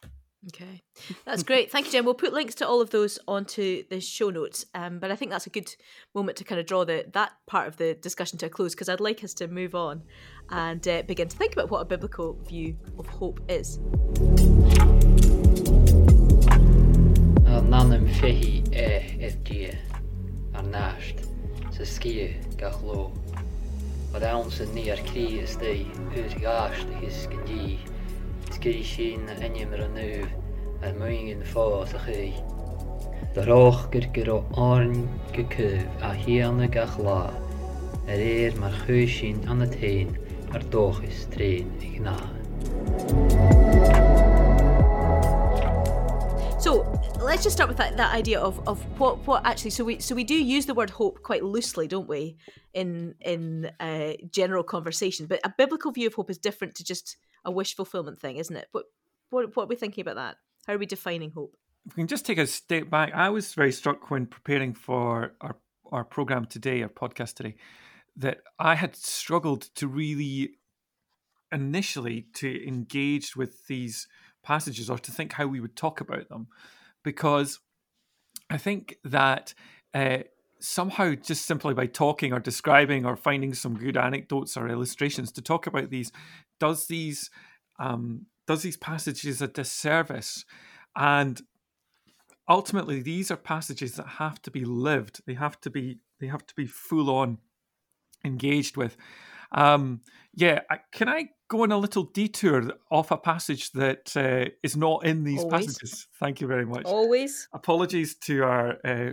Okay, 0.49 0.83
that's 1.25 1.41
great. 1.41 1.71
Thank 1.71 1.87
you, 1.87 1.91
Jen. 1.91 2.05
We'll 2.05 2.13
put 2.13 2.31
links 2.31 2.53
to 2.55 2.67
all 2.67 2.79
of 2.79 2.91
those 2.91 3.17
onto 3.27 3.83
the 3.89 3.99
show 3.99 4.29
notes. 4.29 4.65
Um, 4.75 4.99
but 4.99 5.09
I 5.09 5.15
think 5.15 5.31
that's 5.31 5.47
a 5.47 5.49
good 5.49 5.75
moment 6.13 6.37
to 6.37 6.43
kind 6.43 6.59
of 6.59 6.67
draw 6.67 6.85
the 6.85 7.05
that 7.13 7.31
part 7.47 7.67
of 7.67 7.77
the 7.77 7.95
discussion 7.95 8.37
to 8.39 8.45
a 8.45 8.49
close 8.49 8.75
because 8.75 8.87
I'd 8.87 8.99
like 8.99 9.23
us 9.23 9.33
to 9.35 9.47
move 9.47 9.73
on 9.73 10.03
and 10.51 10.87
uh, 10.87 11.01
begin 11.01 11.27
to 11.29 11.35
think 11.37 11.53
about 11.53 11.71
what 11.71 11.79
a 11.79 11.85
biblical 11.85 12.33
view 12.47 12.77
of 12.99 13.07
hope 13.07 13.39
is. 13.49 13.79
nanam 17.69 18.05
fihi 18.17 18.61
e 18.71 19.25
is 19.27 19.35
dia 19.47 19.73
ar 20.53 20.63
náist 20.63 21.23
sa 21.77 21.83
skie 21.83 22.27
gach 22.61 22.77
lo. 22.83 23.11
Wat 24.13 24.23
aanse 24.23 24.65
ní 24.75 24.85
is 25.43 25.57
ur 25.57 26.29
gaast 26.39 26.87
sin 28.83 29.25
na 29.27 29.33
ine 29.45 29.69
mar 29.69 29.79
an 29.85 29.93
nu 29.93 30.27
ar 30.81 30.93
muingin 30.93 31.43
fá 31.45 31.65
a 31.83 31.85
gur 33.91 34.05
gur 34.15 34.29
ó 34.35 34.37
áin 34.57 35.07
a 36.63 36.67
gach 36.67 36.97
lá, 36.97 37.29
mar 38.59 38.73
sin 39.07 39.43
anna 39.47 39.67
tain 39.67 40.17
ar 40.51 40.61
tréin 41.29 41.69
ag 41.81 42.01
ná. 42.07 42.17
So 46.59 46.81
let's 47.21 47.43
just 47.43 47.55
start 47.55 47.69
with 47.69 47.77
that, 47.77 47.95
that 47.97 48.15
idea 48.15 48.39
of, 48.39 48.67
of 48.67 48.81
what 48.99 49.27
what 49.27 49.45
actually 49.45 49.69
so 49.69 49.83
we 49.83 49.99
so 49.99 50.15
we 50.15 50.23
do 50.23 50.33
use 50.33 50.65
the 50.65 50.73
word 50.73 50.89
hope 50.89 51.21
quite 51.21 51.43
loosely, 51.43 51.87
don't 51.87 52.07
we, 52.07 52.37
in 52.73 53.13
in 53.21 53.69
uh, 53.79 54.13
general 54.31 54.63
conversation. 54.63 55.27
But 55.27 55.41
a 55.43 55.53
biblical 55.55 55.91
view 55.91 56.07
of 56.07 56.15
hope 56.15 56.31
is 56.31 56.39
different 56.39 56.73
to 56.75 56.83
just 56.83 57.17
a 57.45 57.51
wish 57.51 57.75
fulfillment 57.75 58.19
thing, 58.19 58.37
isn't 58.37 58.55
it? 58.55 58.67
What 58.71 58.85
what 59.29 59.55
what 59.55 59.63
are 59.63 59.67
we 59.67 59.75
thinking 59.75 60.01
about 60.01 60.15
that? 60.15 60.37
How 60.67 60.73
are 60.73 60.77
we 60.77 60.85
defining 60.85 61.31
hope? 61.31 61.55
If 61.85 61.95
we 61.95 62.01
can 62.01 62.07
just 62.07 62.25
take 62.25 62.39
a 62.39 62.47
step 62.47 62.89
back, 62.89 63.13
I 63.13 63.29
was 63.29 63.53
very 63.53 63.71
struck 63.71 64.09
when 64.09 64.25
preparing 64.25 64.73
for 64.73 65.33
our 65.41 65.57
our 65.91 66.03
program 66.03 66.45
today, 66.45 66.81
our 66.81 66.89
podcast 66.89 67.35
today, 67.35 67.55
that 68.17 68.39
I 68.59 68.75
had 68.75 68.95
struggled 68.95 69.63
to 69.75 69.87
really 69.87 70.55
initially 71.51 72.27
to 72.33 72.67
engage 72.67 73.35
with 73.35 73.67
these 73.67 74.07
passages 74.43 74.89
or 74.89 74.97
to 74.99 75.11
think 75.11 75.33
how 75.33 75.47
we 75.47 75.59
would 75.59 75.75
talk 75.75 76.01
about 76.01 76.27
them 76.29 76.47
because 77.03 77.59
I 78.49 78.57
think 78.57 78.97
that 79.03 79.53
uh, 79.93 80.19
somehow 80.59 81.13
just 81.13 81.45
simply 81.45 81.73
by 81.73 81.87
talking 81.87 82.33
or 82.33 82.39
describing 82.39 83.05
or 83.05 83.15
finding 83.15 83.53
some 83.53 83.75
good 83.75 83.97
anecdotes 83.97 84.57
or 84.57 84.67
illustrations 84.67 85.31
to 85.33 85.41
talk 85.41 85.67
about 85.67 85.89
these 85.89 86.11
does 86.59 86.87
these 86.87 87.29
um, 87.79 88.25
does 88.47 88.61
these 88.61 88.77
passages 88.77 89.41
a 89.41 89.47
disservice 89.47 90.45
and 90.95 91.41
ultimately 92.49 93.01
these 93.01 93.31
are 93.31 93.37
passages 93.37 93.95
that 93.95 94.07
have 94.07 94.41
to 94.41 94.51
be 94.51 94.63
lived 94.65 95.21
they 95.25 95.33
have 95.33 95.59
to 95.61 95.69
be 95.69 95.99
they 96.19 96.27
have 96.27 96.45
to 96.45 96.55
be 96.55 96.65
full 96.65 97.09
on 97.09 97.37
engaged 98.23 98.77
with 98.77 98.97
um, 99.51 100.01
yeah, 100.33 100.59
can 100.91 101.07
I 101.09 101.29
go 101.47 101.63
on 101.63 101.71
a 101.71 101.77
little 101.77 102.03
detour 102.03 102.71
off 102.91 103.11
a 103.11 103.17
passage 103.17 103.71
that 103.71 104.15
uh, 104.15 104.51
is 104.63 104.75
not 104.75 105.05
in 105.05 105.23
these 105.23 105.41
Always. 105.43 105.67
passages? 105.67 106.07
Thank 106.19 106.41
you 106.41 106.47
very 106.47 106.65
much. 106.65 106.85
Always. 106.85 107.47
Apologies 107.53 108.15
to 108.15 108.43
our 108.43 108.77
uh, 108.83 109.11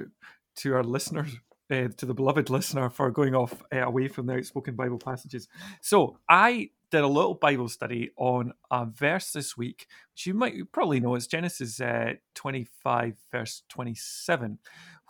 to 0.56 0.74
our 0.74 0.82
listeners, 0.82 1.30
uh, 1.70 1.88
to 1.96 2.06
the 2.06 2.14
beloved 2.14 2.50
listener, 2.50 2.90
for 2.90 3.10
going 3.10 3.34
off 3.34 3.62
uh, 3.72 3.78
away 3.78 4.08
from 4.08 4.26
the 4.26 4.34
outspoken 4.34 4.74
Bible 4.74 4.98
passages. 4.98 5.48
So 5.80 6.18
I 6.28 6.70
did 6.92 7.02
a 7.02 7.08
little 7.08 7.34
Bible 7.34 7.68
study 7.68 8.10
on 8.16 8.52
a 8.70 8.84
verse 8.84 9.32
this 9.32 9.56
week, 9.56 9.86
which 10.12 10.26
you 10.26 10.34
might 10.34 10.70
probably 10.72 11.00
know 11.00 11.16
is 11.16 11.26
Genesis 11.26 11.80
uh, 11.80 12.12
25, 12.34 13.16
verse 13.32 13.62
27, 13.70 14.58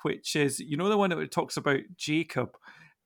which 0.02 0.36
is, 0.36 0.60
you 0.60 0.76
know, 0.76 0.88
the 0.88 0.96
one 0.96 1.10
that 1.10 1.30
talks 1.30 1.56
about 1.56 1.80
Jacob. 1.96 2.56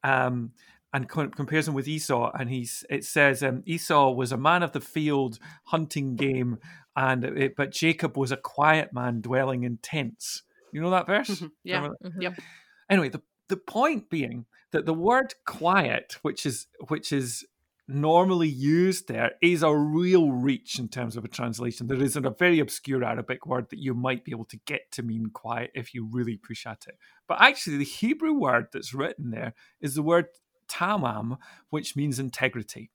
Um, 0.05 0.53
and 0.93 1.09
compares 1.09 1.69
him 1.69 1.75
with 1.75 1.89
Esau, 1.89 2.31
and 2.39 2.49
he's 2.49 2.83
it 2.89 3.05
says 3.05 3.43
um, 3.43 3.63
Esau 3.67 4.13
was 4.13 4.33
a 4.33 4.37
man 4.39 4.63
of 4.63 4.73
the 4.73 4.81
field, 4.81 5.39
hunting 5.65 6.17
game, 6.17 6.59
and 6.95 7.23
it, 7.23 7.55
but 7.55 7.71
Jacob 7.71 8.17
was 8.17 8.33
a 8.33 8.37
quiet 8.37 8.95
man 8.95 9.21
dwelling 9.21 9.65
in 9.65 9.77
tents. 9.79 10.45
You 10.73 10.81
know 10.81 10.91
that 10.91 11.07
verse? 11.07 11.29
Mm-hmm. 11.29 11.47
Yeah. 11.65 11.81
That? 11.83 11.91
Mm-hmm. 12.03 12.23
Yep. 12.23 12.41
Anyway, 12.89 13.09
the 13.11 13.21
the 13.49 13.59
point 13.59 14.09
being 14.09 14.47
that 14.71 14.87
the 14.87 14.95
word 14.95 15.35
quiet, 15.45 16.17
which 16.23 16.47
is 16.47 16.67
which 16.89 17.13
is 17.13 17.45
normally 17.89 18.49
used 18.49 19.09
there, 19.09 19.33
is 19.41 19.63
a 19.63 19.75
real 19.75 20.31
reach 20.31 20.79
in 20.79 20.89
terms 20.89 21.17
of 21.17 21.25
a 21.25 21.29
translation. 21.29 21.87
There 21.87 22.03
isn't 22.03 22.27
a 22.27 22.31
very 22.31 22.59
obscure 22.59 23.05
Arabic 23.05 23.47
word 23.47 23.71
that 23.71 23.79
you 23.79 23.95
might 23.95 24.25
be 24.25 24.33
able 24.33 24.45
to 24.47 24.59
get 24.67 24.91
to 24.93 25.03
mean 25.03 25.31
quiet 25.33 25.71
if 25.75 25.95
you 25.95 26.09
really 26.11 26.37
push 26.37 26.67
at 26.67 26.85
it. 26.89 26.97
But 27.29 27.41
actually, 27.41 27.79
the 27.79 27.85
Hebrew 27.85 28.33
word 28.33 28.67
that's 28.73 28.95
written 28.95 29.31
there 29.31 29.55
is 29.81 29.95
the 29.95 30.03
word 30.03 30.27
tamam, 30.69 31.39
which 31.71 31.97
means 31.97 32.19
integrity. 32.19 32.91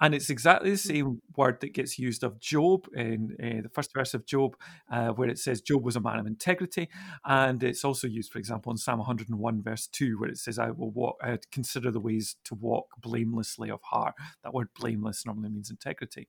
And 0.00 0.14
it's 0.14 0.30
exactly 0.30 0.70
the 0.70 0.76
hmm. 0.76 0.88
same 0.88 1.22
word 1.36 1.60
that 1.60 1.72
gets 1.72 1.98
used 1.98 2.22
of 2.22 2.38
Job 2.40 2.86
in 2.94 3.36
uh, 3.42 3.62
the 3.62 3.68
first 3.68 3.92
verse 3.92 4.14
of 4.14 4.26
Job, 4.26 4.56
uh, 4.90 5.08
where 5.08 5.28
it 5.28 5.38
says 5.38 5.60
Job 5.60 5.84
was 5.84 5.96
a 5.96 6.00
man 6.00 6.18
of 6.18 6.26
integrity. 6.26 6.88
And 7.24 7.62
it's 7.62 7.84
also 7.84 8.06
used, 8.06 8.32
for 8.32 8.38
example, 8.38 8.72
in 8.72 8.78
Psalm 8.78 8.98
101, 8.98 9.62
verse 9.62 9.86
2, 9.86 10.18
where 10.18 10.28
it 10.28 10.38
says, 10.38 10.58
I 10.58 10.70
will 10.70 10.90
walk, 10.90 11.22
consider 11.50 11.90
the 11.90 12.00
ways 12.00 12.36
to 12.44 12.54
walk 12.54 12.88
blamelessly 13.00 13.70
of 13.70 13.82
heart. 13.82 14.14
That 14.42 14.54
word 14.54 14.68
blameless 14.78 15.24
normally 15.24 15.50
means 15.50 15.70
integrity. 15.70 16.28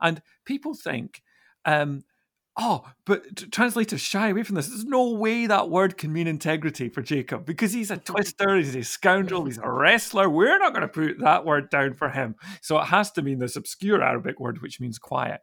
And 0.00 0.22
people 0.44 0.74
think, 0.74 1.22
um, 1.64 2.04
Oh, 2.62 2.84
but 3.06 3.36
t- 3.36 3.46
translators 3.46 4.02
shy 4.02 4.28
away 4.28 4.42
from 4.42 4.54
this. 4.54 4.68
There's 4.68 4.84
no 4.84 5.12
way 5.12 5.46
that 5.46 5.70
word 5.70 5.96
can 5.96 6.12
mean 6.12 6.26
integrity 6.26 6.90
for 6.90 7.00
Jacob 7.00 7.46
because 7.46 7.72
he's 7.72 7.90
a 7.90 7.96
twister, 8.04 8.54
he's 8.56 8.76
a 8.76 8.82
scoundrel, 8.82 9.46
he's 9.46 9.56
a 9.56 9.70
wrestler. 9.70 10.28
We're 10.28 10.58
not 10.58 10.74
going 10.74 10.82
to 10.82 10.88
put 10.88 11.20
that 11.20 11.46
word 11.46 11.70
down 11.70 11.94
for 11.94 12.10
him. 12.10 12.34
So 12.60 12.78
it 12.78 12.84
has 12.84 13.10
to 13.12 13.22
mean 13.22 13.38
this 13.38 13.56
obscure 13.56 14.02
Arabic 14.02 14.38
word 14.38 14.60
which 14.60 14.78
means 14.78 14.98
quiet. 14.98 15.40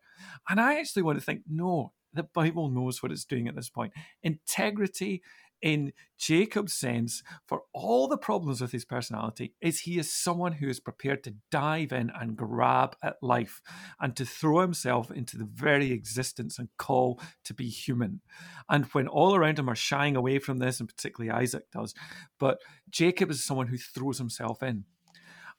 And 0.47 0.62
I 0.62 0.79
actually 0.79 1.01
want 1.01 1.17
to 1.17 1.25
think, 1.25 1.41
no, 1.50 1.91
the 2.13 2.21
Bible 2.21 2.69
knows 2.69 3.01
what 3.01 3.12
it's 3.12 3.25
doing 3.25 3.47
at 3.47 3.55
this 3.55 3.69
point. 3.69 3.93
Integrity 4.21 5.24
in 5.61 5.93
Jacob's 6.17 6.73
sense, 6.73 7.23
for 7.45 7.63
all 7.73 8.07
the 8.07 8.17
problems 8.17 8.61
with 8.61 8.71
his 8.71 8.85
personality, 8.85 9.53
is 9.61 9.81
he 9.81 9.97
is 9.97 10.13
someone 10.13 10.53
who 10.53 10.67
is 10.67 10.79
prepared 10.79 11.23
to 11.23 11.35
dive 11.51 11.91
in 11.91 12.11
and 12.19 12.37
grab 12.37 12.95
at 13.01 13.17
life 13.21 13.61
and 13.99 14.15
to 14.15 14.25
throw 14.25 14.61
himself 14.61 15.11
into 15.11 15.37
the 15.37 15.49
very 15.51 15.91
existence 15.91 16.59
and 16.59 16.69
call 16.77 17.19
to 17.43 17.53
be 17.53 17.69
human. 17.69 18.21
And 18.69 18.85
when 18.85 19.07
all 19.07 19.35
around 19.35 19.59
him 19.59 19.69
are 19.69 19.75
shying 19.75 20.15
away 20.15 20.39
from 20.39 20.59
this, 20.59 20.79
and 20.79 20.89
particularly 20.89 21.31
Isaac 21.31 21.69
does, 21.71 21.93
but 22.39 22.59
Jacob 22.89 23.31
is 23.31 23.43
someone 23.43 23.67
who 23.67 23.77
throws 23.77 24.17
himself 24.17 24.61
in. 24.63 24.85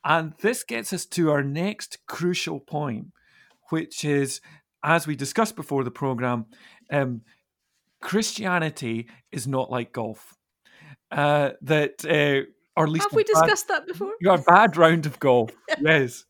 And 0.04 0.34
this 0.40 0.62
gets 0.62 0.92
us 0.92 1.06
to 1.06 1.30
our 1.30 1.42
next 1.42 1.98
crucial 2.06 2.60
point, 2.60 3.08
which 3.70 4.04
is, 4.04 4.40
as 4.82 5.06
we 5.06 5.16
discussed 5.16 5.56
before 5.56 5.82
the 5.82 5.90
program, 5.90 6.46
um, 6.90 7.22
Christianity 8.00 9.08
is 9.32 9.46
not 9.46 9.70
like 9.70 9.92
golf. 9.92 10.34
Uh, 11.10 11.50
that 11.62 12.04
uh, 12.04 12.48
or 12.76 12.84
at 12.84 12.90
least 12.90 13.06
have 13.10 13.16
we 13.16 13.24
discussed 13.24 13.68
that 13.68 13.86
before? 13.86 14.12
You 14.20 14.26
got 14.26 14.40
a 14.40 14.42
bad 14.42 14.76
round 14.76 15.06
of 15.06 15.18
golf. 15.18 15.50
yes. 15.80 16.24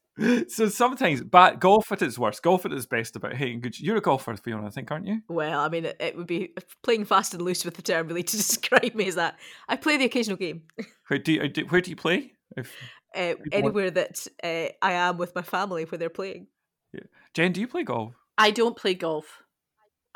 So 0.49 0.69
sometimes, 0.69 1.23
bad 1.23 1.61
golf 1.61 1.93
at 1.93 2.03
its 2.03 2.19
worst, 2.19 2.43
golf 2.43 2.67
at 2.67 2.73
its 2.73 2.87
best 2.87 3.15
about 3.15 3.37
hitting 3.37 3.61
good. 3.61 3.79
You're 3.79 3.99
a 3.99 4.01
golfer, 4.01 4.35
Fiona, 4.37 4.67
I 4.67 4.71
think, 4.71 4.91
aren't 4.91 5.07
you? 5.07 5.21
Well, 5.29 5.61
I 5.61 5.69
mean, 5.69 5.85
it, 5.85 5.97
it 6.01 6.17
would 6.17 6.27
be 6.27 6.55
playing 6.83 7.05
fast 7.05 7.35
and 7.35 7.43
loose 7.43 7.65
with 7.65 7.75
the 7.75 7.83
term 7.83 8.09
really 8.09 8.23
to 8.25 8.37
describe 8.37 8.95
me 8.95 9.07
as 9.07 9.15
that. 9.15 9.39
I 9.69 9.77
play 9.77 9.97
the 9.97 10.05
occasional 10.07 10.37
game. 10.37 10.63
Where 11.07 11.19
do 11.19 11.33
you, 11.33 11.67
where 11.69 11.81
do 11.81 11.91
you 11.91 11.97
play? 11.97 12.33
If 12.57 12.75
uh, 13.15 13.35
anywhere 13.53 13.91
that 13.91 14.27
uh, 14.43 14.69
I 14.83 14.93
am 14.93 15.19
with 15.19 15.35
my 15.35 15.43
family 15.43 15.85
where 15.85 15.99
they're 15.99 16.11
playing. 16.11 16.49
Yeah. 16.93 17.05
Jen, 17.35 17.53
do 17.53 17.61
you 17.61 17.69
play 17.69 17.85
golf? 17.85 18.15
I 18.37 18.51
don't 18.51 18.77
play 18.77 18.95
golf. 18.95 19.43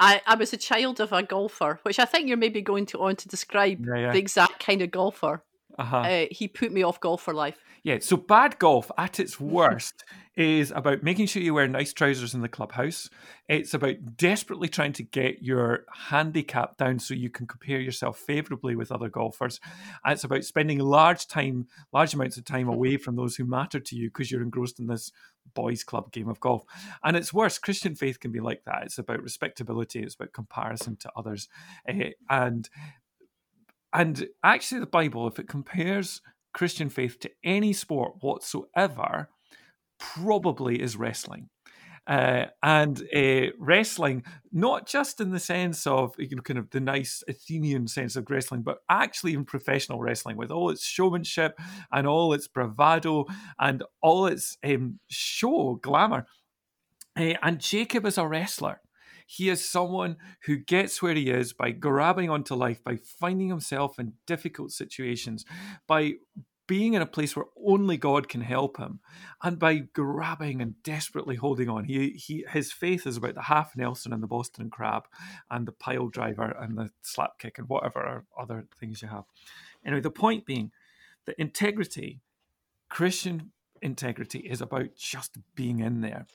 I, 0.02 0.20
I 0.26 0.34
was 0.34 0.52
a 0.52 0.56
child 0.56 0.98
of 0.98 1.12
a 1.12 1.22
golfer, 1.22 1.78
which 1.84 2.00
I 2.00 2.04
think 2.04 2.26
you're 2.26 2.36
maybe 2.36 2.60
going 2.60 2.86
to 2.86 3.00
on 3.02 3.14
to 3.14 3.28
describe 3.28 3.86
yeah, 3.86 3.96
yeah. 3.96 4.12
the 4.12 4.18
exact 4.18 4.58
kind 4.58 4.82
of 4.82 4.90
golfer. 4.90 5.44
Uh-huh. 5.78 5.98
Uh, 5.98 6.26
he 6.30 6.48
put 6.48 6.72
me 6.72 6.82
off 6.82 7.00
golf 7.00 7.22
for 7.22 7.34
life. 7.34 7.58
Yeah, 7.82 7.98
so 8.00 8.16
bad 8.16 8.58
golf 8.58 8.90
at 8.96 9.18
its 9.18 9.40
worst 9.40 10.04
is 10.34 10.70
about 10.70 11.02
making 11.02 11.26
sure 11.26 11.42
you 11.42 11.52
wear 11.52 11.68
nice 11.68 11.92
trousers 11.92 12.32
in 12.32 12.40
the 12.40 12.48
clubhouse. 12.48 13.10
It's 13.48 13.74
about 13.74 14.16
desperately 14.16 14.68
trying 14.68 14.94
to 14.94 15.02
get 15.02 15.42
your 15.42 15.84
handicap 16.08 16.78
down 16.78 17.00
so 17.00 17.12
you 17.12 17.28
can 17.28 17.46
compare 17.46 17.80
yourself 17.80 18.18
favorably 18.18 18.74
with 18.74 18.90
other 18.90 19.10
golfers. 19.10 19.60
And 20.04 20.14
it's 20.14 20.24
about 20.24 20.44
spending 20.44 20.78
large 20.78 21.26
time, 21.26 21.66
large 21.92 22.14
amounts 22.14 22.38
of 22.38 22.44
time 22.44 22.68
away 22.68 22.96
from 22.96 23.16
those 23.16 23.36
who 23.36 23.44
matter 23.44 23.78
to 23.80 23.96
you 23.96 24.08
because 24.08 24.30
you're 24.30 24.42
engrossed 24.42 24.78
in 24.78 24.86
this 24.86 25.12
boys 25.54 25.84
club 25.84 26.12
game 26.12 26.28
of 26.28 26.40
golf. 26.40 26.64
And 27.04 27.16
it's 27.16 27.34
worse. 27.34 27.58
Christian 27.58 27.94
faith 27.94 28.20
can 28.20 28.32
be 28.32 28.40
like 28.40 28.64
that. 28.64 28.84
It's 28.84 28.98
about 28.98 29.22
respectability. 29.22 30.02
It's 30.02 30.14
about 30.14 30.32
comparison 30.32 30.96
to 30.96 31.12
others. 31.14 31.48
Uh, 31.86 32.10
and 32.30 32.70
and 33.92 34.26
actually, 34.42 34.80
the 34.80 34.86
Bible, 34.86 35.26
if 35.26 35.38
it 35.38 35.48
compares 35.48 36.20
Christian 36.52 36.88
faith 36.88 37.18
to 37.20 37.30
any 37.44 37.72
sport 37.72 38.14
whatsoever, 38.20 39.28
probably 39.98 40.80
is 40.80 40.96
wrestling. 40.96 41.48
Uh, 42.04 42.46
and 42.64 43.06
uh, 43.14 43.46
wrestling, 43.60 44.24
not 44.50 44.88
just 44.88 45.20
in 45.20 45.30
the 45.30 45.38
sense 45.38 45.86
of 45.86 46.12
you 46.18 46.34
know, 46.34 46.42
kind 46.42 46.58
of 46.58 46.68
the 46.70 46.80
nice 46.80 47.22
Athenian 47.28 47.86
sense 47.86 48.16
of 48.16 48.28
wrestling, 48.28 48.62
but 48.62 48.78
actually 48.90 49.34
in 49.34 49.44
professional 49.44 50.00
wrestling 50.00 50.36
with 50.36 50.50
all 50.50 50.70
its 50.70 50.84
showmanship 50.84 51.56
and 51.92 52.06
all 52.06 52.32
its 52.32 52.48
bravado 52.48 53.24
and 53.60 53.84
all 54.02 54.26
its 54.26 54.58
um, 54.64 54.98
show 55.08 55.78
glamour. 55.80 56.26
Uh, 57.16 57.34
and 57.40 57.60
Jacob 57.60 58.04
is 58.04 58.18
a 58.18 58.26
wrestler. 58.26 58.80
He 59.34 59.48
is 59.48 59.66
someone 59.66 60.18
who 60.44 60.58
gets 60.58 61.00
where 61.00 61.14
he 61.14 61.30
is 61.30 61.54
by 61.54 61.70
grabbing 61.70 62.28
onto 62.28 62.54
life, 62.54 62.84
by 62.84 62.96
finding 62.96 63.48
himself 63.48 63.98
in 63.98 64.12
difficult 64.26 64.72
situations, 64.72 65.46
by 65.86 66.16
being 66.66 66.92
in 66.92 67.00
a 67.00 67.06
place 67.06 67.34
where 67.34 67.46
only 67.64 67.96
God 67.96 68.28
can 68.28 68.42
help 68.42 68.76
him, 68.76 69.00
and 69.42 69.58
by 69.58 69.76
grabbing 69.94 70.60
and 70.60 70.82
desperately 70.82 71.36
holding 71.36 71.70
on. 71.70 71.84
He, 71.84 72.10
he 72.10 72.44
his 72.52 72.72
faith 72.72 73.06
is 73.06 73.16
about 73.16 73.34
the 73.34 73.42
half 73.42 73.74
Nelson 73.74 74.12
and 74.12 74.22
the 74.22 74.26
Boston 74.26 74.68
Crab, 74.68 75.04
and 75.50 75.66
the 75.66 75.72
pile 75.72 76.08
driver 76.08 76.54
and 76.60 76.76
the 76.76 76.90
slap 77.00 77.38
kick 77.38 77.56
and 77.56 77.70
whatever 77.70 78.26
other 78.38 78.66
things 78.78 79.00
you 79.00 79.08
have. 79.08 79.24
Anyway, 79.82 80.02
the 80.02 80.10
point 80.10 80.44
being 80.44 80.72
that 81.24 81.40
integrity, 81.40 82.20
Christian 82.90 83.52
integrity 83.82 84.40
is 84.40 84.60
about 84.60 84.94
just 84.96 85.38
being 85.54 85.80
in 85.80 86.00
there. 86.00 86.26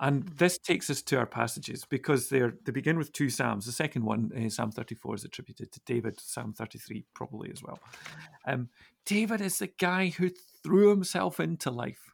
And 0.00 0.26
this 0.28 0.58
takes 0.58 0.90
us 0.90 1.02
to 1.02 1.18
our 1.18 1.26
passages 1.26 1.84
because 1.84 2.28
they're 2.28 2.54
they 2.64 2.72
begin 2.72 2.98
with 2.98 3.12
two 3.12 3.30
psalms. 3.30 3.66
The 3.66 3.72
second 3.72 4.04
one, 4.04 4.32
uh, 4.36 4.48
Psalm 4.48 4.72
34, 4.72 5.16
is 5.16 5.24
attributed 5.24 5.70
to 5.72 5.80
David. 5.86 6.18
Psalm 6.18 6.52
33 6.52 7.04
probably 7.14 7.50
as 7.52 7.62
well. 7.62 7.78
Um, 8.46 8.68
David 9.04 9.40
is 9.40 9.58
the 9.58 9.68
guy 9.78 10.08
who 10.08 10.30
threw 10.62 10.90
himself 10.90 11.38
into 11.40 11.70
life 11.70 12.12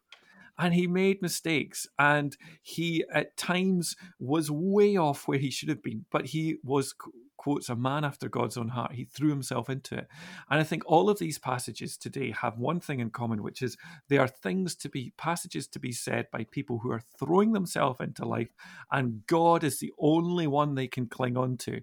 and 0.58 0.74
he 0.74 0.86
made 0.86 1.22
mistakes 1.22 1.86
and 1.98 2.36
he 2.62 3.04
at 3.12 3.36
times 3.36 3.96
was 4.18 4.50
way 4.50 4.96
off 4.96 5.28
where 5.28 5.38
he 5.38 5.50
should 5.50 5.68
have 5.68 5.82
been 5.82 6.04
but 6.10 6.26
he 6.26 6.56
was 6.64 6.94
quotes 7.38 7.70
a 7.70 7.76
man 7.76 8.04
after 8.04 8.28
God's 8.28 8.58
own 8.58 8.68
heart. 8.68 8.92
He 8.92 9.04
threw 9.04 9.30
himself 9.30 9.70
into 9.70 9.96
it. 9.96 10.08
And 10.50 10.60
I 10.60 10.64
think 10.64 10.82
all 10.84 11.08
of 11.08 11.18
these 11.18 11.38
passages 11.38 11.96
today 11.96 12.32
have 12.32 12.58
one 12.58 12.80
thing 12.80 13.00
in 13.00 13.10
common, 13.10 13.42
which 13.42 13.62
is 13.62 13.78
they 14.08 14.18
are 14.18 14.28
things 14.28 14.74
to 14.76 14.88
be, 14.90 15.12
passages 15.16 15.66
to 15.68 15.78
be 15.78 15.92
said 15.92 16.26
by 16.30 16.44
people 16.50 16.78
who 16.78 16.90
are 16.90 17.02
throwing 17.18 17.52
themselves 17.52 18.00
into 18.00 18.26
life, 18.26 18.50
and 18.92 19.26
God 19.26 19.64
is 19.64 19.78
the 19.78 19.92
only 19.98 20.46
one 20.46 20.74
they 20.74 20.88
can 20.88 21.06
cling 21.06 21.36
on 21.36 21.56
to. 21.58 21.80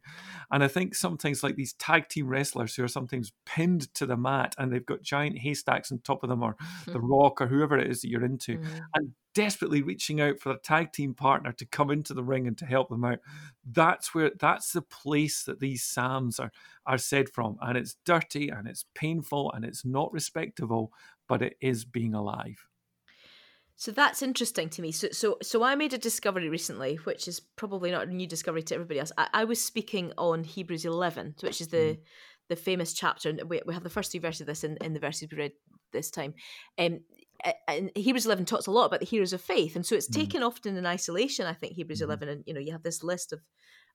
And 0.52 0.64
I 0.64 0.68
think 0.68 0.94
sometimes, 0.94 1.42
like 1.42 1.56
these 1.56 1.74
tag 1.74 2.10
team 2.10 2.28
wrestlers 2.28 2.76
who 2.76 2.84
are 2.84 2.90
sometimes 2.90 3.32
pinned 3.46 3.94
to 3.96 4.06
the 4.06 4.18
mat 4.18 4.54
and 4.58 4.72
they've 4.72 4.86
got 4.86 5.02
giant 5.02 5.40
haystacks 5.40 5.92
on 5.92 6.00
top 6.00 6.24
of 6.24 6.30
them, 6.30 6.44
or 6.44 6.56
the 6.86 7.00
rock, 7.00 7.42
or 7.42 7.48
whoever 7.48 7.78
it 7.78 7.90
is 7.90 8.02
that 8.02 8.10
you're 8.10 8.26
into. 8.26 8.58
Mm. 8.58 8.82
And 8.94 9.12
desperately 9.36 9.84
reaching 9.84 10.20
out 10.20 10.40
for 10.40 10.52
a 10.54 10.58
tag 10.58 10.92
team 10.92 11.14
partner 11.14 11.52
to 11.52 11.66
come 11.66 11.92
into 11.92 12.16
the 12.16 12.24
ring 12.24 12.48
and 12.48 12.58
to 12.58 12.66
help 12.66 12.90
them 12.90 13.04
out. 13.04 13.20
That's 13.70 14.16
where 14.16 14.32
that's 14.40 14.72
the 14.72 14.82
place 14.82 15.44
that 15.44 15.60
these 15.60 15.84
psalms 15.84 16.40
are 16.40 16.52
are 16.88 16.98
said 16.98 17.30
from, 17.30 17.58
and 17.62 17.78
it's 17.78 17.98
dirty 18.06 18.50
and 18.50 18.68
it's 18.68 18.86
painful 18.96 19.52
and 19.52 19.64
it's 19.64 19.86
not 19.86 20.12
respectable, 20.12 20.92
but 21.28 21.44
it 21.44 21.58
is 21.62 21.86
being 21.86 22.16
alive. 22.16 22.66
So 23.78 23.92
that's 23.92 24.22
interesting 24.22 24.70
to 24.70 24.82
me. 24.82 24.94
So, 24.94 25.10
so, 25.12 25.38
so 25.42 25.62
I 25.62 25.76
made 25.76 25.94
a 25.94 25.98
discovery 25.98 26.48
recently, 26.48 26.96
which 27.04 27.28
is 27.28 27.42
probably 27.42 27.92
not 27.92 28.08
a 28.08 28.12
new 28.12 28.26
discovery 28.26 28.64
to 28.64 28.76
everybody 28.76 29.02
else. 29.02 29.12
I, 29.18 29.28
I 29.34 29.44
was 29.44 29.62
speaking 29.62 30.14
on 30.18 30.46
Hebrews 30.46 30.86
11, 30.86 31.36
which 31.42 31.60
is 31.60 31.68
the 31.68 31.78
mm. 31.78 32.00
the 32.48 32.56
famous 32.56 32.94
chapter, 32.94 33.30
and 33.30 33.42
we, 33.50 33.62
we 33.66 33.74
have 33.74 33.84
the 33.84 33.90
first 33.90 34.12
three 34.12 34.22
verses 34.22 34.42
of 34.42 34.48
this 34.48 34.64
in, 34.64 34.78
in 34.80 34.94
the 34.94 35.00
verses 35.00 35.28
we 35.30 35.38
read 35.38 35.52
this 35.92 36.10
time. 36.10 36.36
Um, 36.78 37.02
and 37.68 37.92
Hebrews 37.96 38.26
11 38.26 38.46
talks 38.46 38.68
a 38.68 38.72
lot 38.72 38.86
about 38.86 39.00
the 39.00 39.06
heroes 39.06 39.34
of 39.34 39.42
faith, 39.42 39.76
and 39.76 39.86
so 39.86 39.96
it's 39.96 40.10
mm. 40.10 40.16
taken 40.16 40.44
often 40.44 40.78
in 40.78 40.86
isolation. 40.86 41.46
I 41.46 41.54
think 41.54 41.74
Hebrews 41.74 42.02
mm. 42.02 42.06
11, 42.06 42.30
and 42.30 42.44
you 42.46 42.54
know, 42.54 42.60
you 42.60 42.72
have 42.72 42.84
this 42.84 43.04
list 43.04 43.34
of 43.34 43.42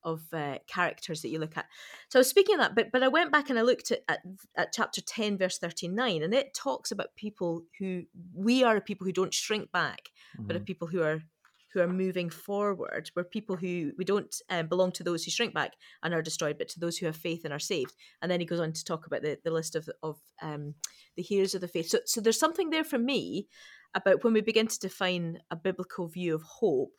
of 0.03 0.23
uh, 0.33 0.57
characters 0.67 1.21
that 1.23 1.29
you 1.29 1.39
look 1.39 1.57
at. 1.57 1.67
So 2.09 2.19
I 2.19 2.21
was 2.21 2.29
speaking 2.29 2.55
of 2.55 2.61
that, 2.61 2.75
but 2.75 2.91
but 2.93 3.03
I 3.03 3.09
went 3.09 3.33
back 3.33 3.51
and 3.51 3.59
I 3.59 3.63
looked 3.63 3.91
at, 3.91 4.01
at, 4.09 4.21
at 4.57 4.73
chapter 4.73 5.01
10, 5.01 5.39
verse 5.39 5.59
39, 5.59 6.23
and 6.23 6.35
it 6.35 6.55
talks 6.55 6.91
about 6.91 7.15
people 7.17 7.65
who 7.79 8.05
we 8.35 8.65
are 8.65 8.81
people 8.81 9.07
who 9.07 9.13
don't 9.13 9.35
shrink 9.35 9.71
back, 9.73 10.09
mm. 10.39 10.47
but 10.47 10.57
are 10.57 10.59
mm-hmm. 10.59 10.65
people 10.65 10.89
who 10.89 11.03
are 11.03 11.23
who 11.73 11.81
are 11.81 11.89
moving 11.89 12.31
forward. 12.31 13.11
We're 13.15 13.25
people 13.25 13.57
who 13.57 13.93
we 13.97 14.05
don't 14.05 14.35
um, 14.49 14.67
belong 14.67 14.93
to 14.93 15.05
those 15.05 15.25
who 15.25 15.31
shrink 15.31 15.55
back 15.55 15.73
and 16.03 16.13
are 16.13 16.23
destroyed, 16.23 16.59
but 16.59 16.69
to 16.71 16.81
those 16.81 16.99
who 16.99 17.07
have 17.07 17.17
faith 17.17 17.45
and 17.45 17.53
are 17.53 17.59
saved. 17.59 17.95
And 18.21 18.31
then 18.31 18.41
he 18.41 18.47
goes 18.47 18.61
on 18.61 18.73
to 18.73 18.85
talk 18.85 19.07
about 19.07 19.23
the, 19.23 19.39
the 19.45 19.51
list 19.51 19.77
of 19.77 19.89
of 20.03 20.19
um, 20.43 20.75
the 21.17 21.23
heroes 21.23 21.55
of 21.55 21.61
the 21.61 21.69
faith. 21.69 21.89
So 21.89 22.01
so 22.07 22.21
there's 22.21 22.39
something 22.39 22.71
there 22.71 22.85
for 22.85 22.99
me 22.99 23.47
about 23.95 24.25
when 24.25 24.33
we 24.33 24.41
begin 24.41 24.67
to 24.67 24.79
define 24.79 25.41
a 25.51 25.57
biblical 25.57 26.09
view 26.09 26.35
of 26.35 26.43
hope. 26.43 26.95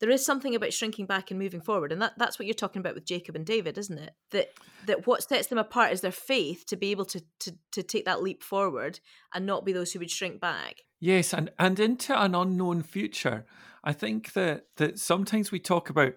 There 0.00 0.10
is 0.10 0.26
something 0.26 0.56
about 0.56 0.72
shrinking 0.72 1.06
back 1.06 1.30
and 1.30 1.38
moving 1.38 1.60
forward, 1.60 1.92
and 1.92 2.02
that, 2.02 2.14
that's 2.18 2.36
what 2.36 2.46
you're 2.46 2.54
talking 2.54 2.80
about 2.80 2.96
with 2.96 3.06
Jacob 3.06 3.36
and 3.36 3.46
David, 3.46 3.78
isn't 3.78 3.98
it? 3.98 4.14
That 4.32 4.48
that 4.86 5.06
what 5.06 5.22
sets 5.22 5.46
them 5.46 5.58
apart 5.58 5.92
is 5.92 6.00
their 6.00 6.10
faith 6.10 6.64
to 6.66 6.76
be 6.76 6.90
able 6.90 7.04
to 7.04 7.22
to 7.40 7.54
to 7.70 7.84
take 7.84 8.04
that 8.06 8.20
leap 8.20 8.42
forward 8.42 8.98
and 9.32 9.46
not 9.46 9.64
be 9.64 9.72
those 9.72 9.92
who 9.92 10.00
would 10.00 10.10
shrink 10.10 10.40
back. 10.40 10.78
Yes, 10.98 11.32
and 11.32 11.52
and 11.56 11.78
into 11.78 12.20
an 12.20 12.34
unknown 12.34 12.82
future. 12.82 13.46
I 13.84 13.92
think 13.92 14.32
that 14.34 14.66
that 14.76 14.98
sometimes 14.98 15.50
we 15.50 15.60
talk 15.60 15.90
about 15.90 16.14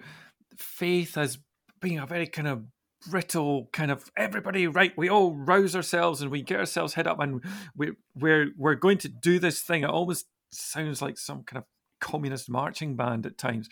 faith 0.57 1.17
as 1.17 1.39
being 1.81 1.99
a 1.99 2.05
very 2.05 2.27
kind 2.27 2.47
of 2.47 2.65
brittle 3.07 3.69
kind 3.71 3.91
of 3.91 4.09
everybody 4.17 4.65
right 4.65 4.93
we 4.97 5.09
all 5.09 5.35
rouse 5.35 5.75
ourselves 5.75 6.21
and 6.21 6.31
we 6.31 6.41
get 6.41 6.59
ourselves 6.59 6.95
head 6.95 7.05
up 7.05 7.19
and 7.19 7.43
we 7.75 7.91
we're 8.15 8.47
we're 8.57 8.75
going 8.75 8.97
to 8.99 9.09
do 9.09 9.39
this 9.39 9.61
thing. 9.61 9.83
It 9.83 9.89
almost 9.89 10.25
sounds 10.51 11.01
like 11.01 11.17
some 11.17 11.43
kind 11.43 11.59
of 11.59 11.65
communist 11.99 12.49
marching 12.49 12.95
band 12.95 13.25
at 13.25 13.37
times. 13.37 13.69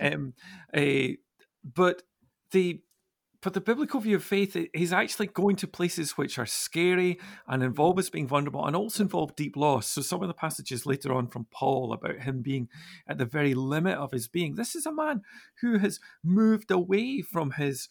Um 0.00 0.34
uh, 0.76 1.14
but 1.64 2.02
the 2.50 2.80
but 3.44 3.52
the 3.52 3.60
biblical 3.60 4.00
view 4.00 4.16
of 4.16 4.24
faith 4.24 4.56
is 4.72 4.90
actually 4.90 5.26
going 5.26 5.54
to 5.56 5.66
places 5.66 6.12
which 6.12 6.38
are 6.38 6.46
scary 6.46 7.20
and 7.46 7.62
involve 7.62 7.98
us 7.98 8.08
being 8.08 8.26
vulnerable 8.26 8.64
and 8.64 8.74
also 8.74 9.02
involve 9.02 9.36
deep 9.36 9.54
loss. 9.54 9.86
So, 9.86 10.00
some 10.00 10.22
of 10.22 10.28
the 10.28 10.34
passages 10.34 10.86
later 10.86 11.12
on 11.12 11.26
from 11.26 11.46
Paul 11.50 11.92
about 11.92 12.20
him 12.20 12.40
being 12.40 12.70
at 13.06 13.18
the 13.18 13.26
very 13.26 13.52
limit 13.52 13.98
of 13.98 14.12
his 14.12 14.28
being. 14.28 14.54
This 14.54 14.74
is 14.74 14.86
a 14.86 14.92
man 14.92 15.20
who 15.60 15.76
has 15.76 16.00
moved 16.24 16.70
away 16.70 17.20
from 17.20 17.50
his 17.50 17.90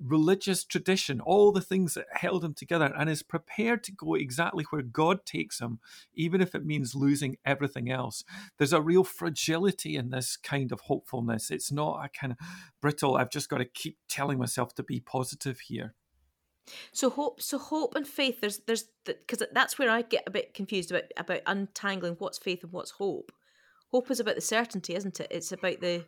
religious 0.00 0.64
tradition, 0.64 1.20
all 1.20 1.52
the 1.52 1.60
things 1.60 1.94
that 1.94 2.06
held 2.12 2.44
him 2.44 2.54
together, 2.54 2.92
and 2.98 3.10
is 3.10 3.22
prepared 3.22 3.84
to 3.84 3.92
go 3.92 4.14
exactly 4.14 4.64
where 4.70 4.82
God 4.82 5.26
takes 5.26 5.60
him, 5.60 5.78
even 6.14 6.40
if 6.40 6.54
it 6.54 6.64
means 6.64 6.94
losing 6.94 7.36
everything 7.44 7.90
else. 7.90 8.24
There's 8.56 8.72
a 8.72 8.80
real 8.80 9.04
fragility 9.04 9.96
in 9.96 10.10
this 10.10 10.36
kind 10.36 10.72
of 10.72 10.80
hopefulness. 10.80 11.50
It's 11.50 11.70
not 11.70 12.04
a 12.04 12.08
kind 12.08 12.32
of 12.32 12.38
brittle, 12.80 13.16
I've 13.16 13.30
just 13.30 13.48
got 13.48 13.58
to 13.58 13.64
keep 13.64 13.98
telling 14.08 14.38
myself 14.38 14.74
to 14.76 14.82
be 14.82 15.00
positive 15.00 15.60
here. 15.60 15.94
So 16.92 17.10
hope, 17.10 17.40
so 17.40 17.58
hope 17.58 17.94
and 17.94 18.06
faith. 18.06 18.40
There's, 18.40 18.58
there's, 18.66 18.84
because 19.04 19.42
that's 19.52 19.78
where 19.78 19.90
I 19.90 20.02
get 20.02 20.24
a 20.26 20.30
bit 20.30 20.54
confused 20.54 20.90
about 20.90 21.04
about 21.16 21.40
untangling 21.46 22.16
what's 22.18 22.38
faith 22.38 22.62
and 22.62 22.72
what's 22.72 22.92
hope. 22.92 23.32
Hope 23.90 24.10
is 24.10 24.20
about 24.20 24.34
the 24.34 24.42
certainty, 24.42 24.94
isn't 24.94 25.20
it? 25.20 25.28
It's 25.30 25.52
about 25.52 25.80
the 25.80 26.04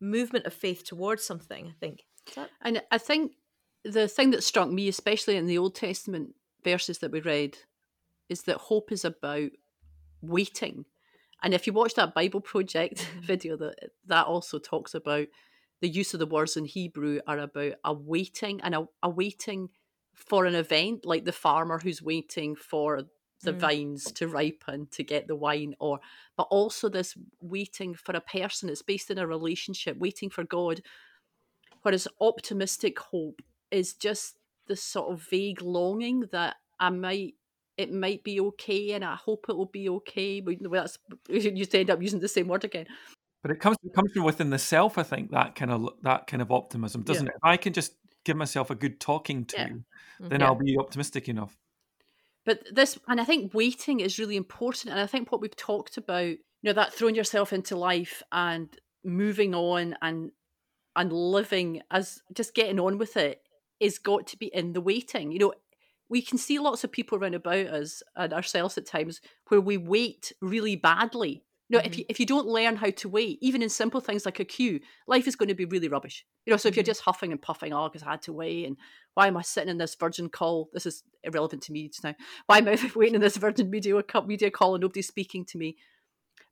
movement 0.00 0.46
of 0.46 0.54
faith 0.54 0.84
towards 0.84 1.24
something. 1.24 1.66
I 1.66 1.74
think. 1.80 2.04
And 2.62 2.82
I 2.90 2.98
think 2.98 3.32
the 3.84 4.08
thing 4.08 4.30
that 4.30 4.44
struck 4.44 4.70
me, 4.70 4.88
especially 4.88 5.36
in 5.36 5.46
the 5.46 5.58
Old 5.58 5.74
Testament 5.74 6.34
verses 6.64 6.98
that 6.98 7.10
we 7.10 7.20
read, 7.20 7.58
is 8.28 8.42
that 8.42 8.56
hope 8.56 8.92
is 8.92 9.04
about 9.04 9.50
waiting. 10.20 10.84
And 11.42 11.54
if 11.54 11.66
you 11.66 11.72
watch 11.72 11.94
that 11.94 12.14
Bible 12.14 12.40
Project 12.40 12.96
mm-hmm. 12.98 13.20
video, 13.20 13.56
that 13.56 13.90
that 14.06 14.26
also 14.26 14.58
talks 14.58 14.94
about 14.94 15.28
the 15.80 15.88
use 15.88 16.12
of 16.12 16.20
the 16.20 16.26
words 16.26 16.56
in 16.56 16.64
Hebrew 16.64 17.20
are 17.26 17.38
about 17.38 17.74
a 17.84 17.92
waiting 17.92 18.60
and 18.62 18.74
a, 18.74 18.88
a 19.02 19.08
waiting 19.08 19.68
for 20.12 20.44
an 20.44 20.56
event, 20.56 21.04
like 21.04 21.24
the 21.24 21.32
farmer 21.32 21.78
who's 21.78 22.02
waiting 22.02 22.56
for 22.56 23.02
the 23.42 23.52
mm. 23.52 23.58
vines 23.58 24.10
to 24.10 24.26
ripen 24.26 24.88
to 24.90 25.04
get 25.04 25.28
the 25.28 25.36
wine, 25.36 25.74
or 25.78 26.00
but 26.36 26.48
also 26.50 26.88
this 26.88 27.16
waiting 27.40 27.94
for 27.94 28.16
a 28.16 28.20
person. 28.20 28.68
It's 28.68 28.82
based 28.82 29.10
in 29.10 29.18
a 29.18 29.26
relationship, 29.26 29.96
waiting 29.96 30.28
for 30.28 30.42
God 30.42 30.82
Whereas 31.82 32.08
optimistic 32.20 32.98
hope 32.98 33.42
is 33.70 33.94
just 33.94 34.38
the 34.66 34.76
sort 34.76 35.12
of 35.12 35.22
vague 35.22 35.62
longing 35.62 36.24
that 36.32 36.56
I 36.78 36.90
might 36.90 37.34
it 37.76 37.92
might 37.92 38.24
be 38.24 38.40
okay 38.40 38.92
and 38.92 39.04
I 39.04 39.14
hope 39.14 39.46
it 39.48 39.56
will 39.56 39.66
be 39.66 39.88
okay. 39.88 40.40
But 40.40 40.56
well, 40.62 40.82
that's 40.82 40.98
you 41.28 41.66
end 41.72 41.90
up 41.90 42.02
using 42.02 42.20
the 42.20 42.28
same 42.28 42.48
word 42.48 42.64
again. 42.64 42.86
But 43.42 43.52
it 43.52 43.60
comes 43.60 43.76
it 43.84 43.94
comes 43.94 44.12
from 44.12 44.24
within 44.24 44.50
the 44.50 44.58
self, 44.58 44.98
I 44.98 45.04
think, 45.04 45.30
that 45.30 45.54
kind 45.54 45.70
of 45.70 45.88
that 46.02 46.26
kind 46.26 46.42
of 46.42 46.50
optimism, 46.50 47.02
doesn't 47.02 47.26
yeah. 47.26 47.30
it? 47.30 47.36
If 47.36 47.44
I 47.44 47.56
can 47.56 47.72
just 47.72 47.94
give 48.24 48.36
myself 48.36 48.70
a 48.70 48.74
good 48.74 49.00
talking 49.00 49.44
to, 49.46 49.56
yeah. 49.56 49.66
Mm-hmm. 49.68 50.28
then 50.28 50.40
yeah. 50.40 50.46
I'll 50.46 50.56
be 50.56 50.76
optimistic 50.76 51.28
enough. 51.28 51.56
But 52.44 52.64
this 52.72 52.98
and 53.06 53.20
I 53.20 53.24
think 53.24 53.54
waiting 53.54 54.00
is 54.00 54.18
really 54.18 54.36
important. 54.36 54.90
And 54.90 55.00
I 55.00 55.06
think 55.06 55.30
what 55.30 55.40
we've 55.40 55.54
talked 55.54 55.96
about, 55.98 56.26
you 56.26 56.38
know, 56.64 56.72
that 56.72 56.92
throwing 56.92 57.14
yourself 57.14 57.52
into 57.52 57.76
life 57.76 58.22
and 58.32 58.68
moving 59.04 59.54
on 59.54 59.96
and 60.02 60.32
and 60.98 61.12
living 61.12 61.80
as 61.92 62.20
just 62.34 62.54
getting 62.54 62.80
on 62.80 62.98
with 62.98 63.16
it 63.16 63.40
is 63.78 63.98
got 63.98 64.26
to 64.26 64.36
be 64.36 64.46
in 64.46 64.72
the 64.72 64.80
waiting. 64.80 65.30
You 65.30 65.38
know, 65.38 65.52
we 66.10 66.20
can 66.20 66.38
see 66.38 66.58
lots 66.58 66.82
of 66.82 66.90
people 66.90 67.16
around 67.16 67.36
about 67.36 67.68
us 67.68 68.02
and 68.16 68.32
ourselves 68.32 68.76
at 68.76 68.86
times 68.86 69.20
where 69.46 69.60
we 69.60 69.76
wait 69.76 70.32
really 70.42 70.74
badly. 70.74 71.44
You 71.68 71.76
know, 71.76 71.78
mm-hmm. 71.78 71.92
if 71.92 71.98
you 71.98 72.04
if 72.08 72.18
you 72.18 72.26
don't 72.26 72.48
learn 72.48 72.76
how 72.76 72.90
to 72.90 73.08
wait, 73.08 73.38
even 73.42 73.62
in 73.62 73.68
simple 73.68 74.00
things 74.00 74.24
like 74.24 74.40
a 74.40 74.44
queue, 74.44 74.80
life 75.06 75.28
is 75.28 75.36
going 75.36 75.50
to 75.50 75.54
be 75.54 75.66
really 75.66 75.88
rubbish. 75.88 76.24
You 76.46 76.50
know, 76.50 76.56
so 76.56 76.68
if 76.68 76.74
you're 76.74 76.82
mm-hmm. 76.82 76.88
just 76.88 77.02
huffing 77.02 77.30
and 77.30 77.40
puffing, 77.40 77.72
oh, 77.72 77.88
because 77.88 78.02
I 78.02 78.12
had 78.12 78.22
to 78.22 78.32
wait, 78.32 78.66
and 78.66 78.76
why 79.14 79.28
am 79.28 79.36
I 79.36 79.42
sitting 79.42 79.68
in 79.68 79.78
this 79.78 79.94
Virgin 79.94 80.30
call? 80.30 80.70
This 80.72 80.86
is 80.86 81.04
irrelevant 81.22 81.62
to 81.64 81.72
me 81.72 81.90
now. 82.02 82.14
Why 82.46 82.58
am 82.58 82.68
I 82.68 82.78
waiting 82.96 83.16
in 83.16 83.20
this 83.20 83.36
Virgin 83.36 83.70
Media 83.70 83.94
media 84.26 84.50
call 84.50 84.74
and 84.74 84.82
nobody's 84.82 85.06
speaking 85.06 85.44
to 85.44 85.58
me? 85.58 85.76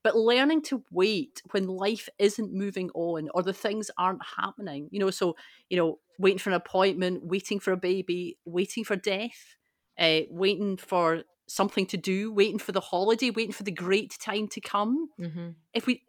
But 0.07 0.15
learning 0.15 0.63
to 0.63 0.85
wait 0.93 1.43
when 1.51 1.67
life 1.67 2.09
isn't 2.21 2.55
moving 2.55 2.91
on 2.95 3.29
or 3.35 3.43
the 3.43 3.53
things 3.53 3.91
aren't 3.99 4.23
happening 4.39 4.89
you 4.93 5.01
know 5.01 5.11
so 5.11 5.35
you 5.69 5.77
know 5.77 5.99
waiting 6.21 6.39
for 6.39 6.51
an 6.51 6.55
appointment 6.55 7.27
waiting 7.27 7.59
for 7.59 7.73
a 7.73 7.77
baby 7.77 8.39
waiting 8.45 8.85
for 8.85 8.95
death 8.95 9.57
uh, 9.99 10.21
waiting 10.31 10.77
for 10.77 11.25
something 11.49 11.87
to 11.87 11.97
do 11.97 12.33
waiting 12.33 12.57
for 12.57 12.71
the 12.71 12.79
holiday 12.79 13.31
waiting 13.31 13.53
for 13.53 13.65
the 13.65 13.73
great 13.73 14.17
time 14.21 14.47
to 14.47 14.61
come 14.61 15.09
mm-hmm. 15.21 15.49
if 15.75 15.89
we 15.89 16.05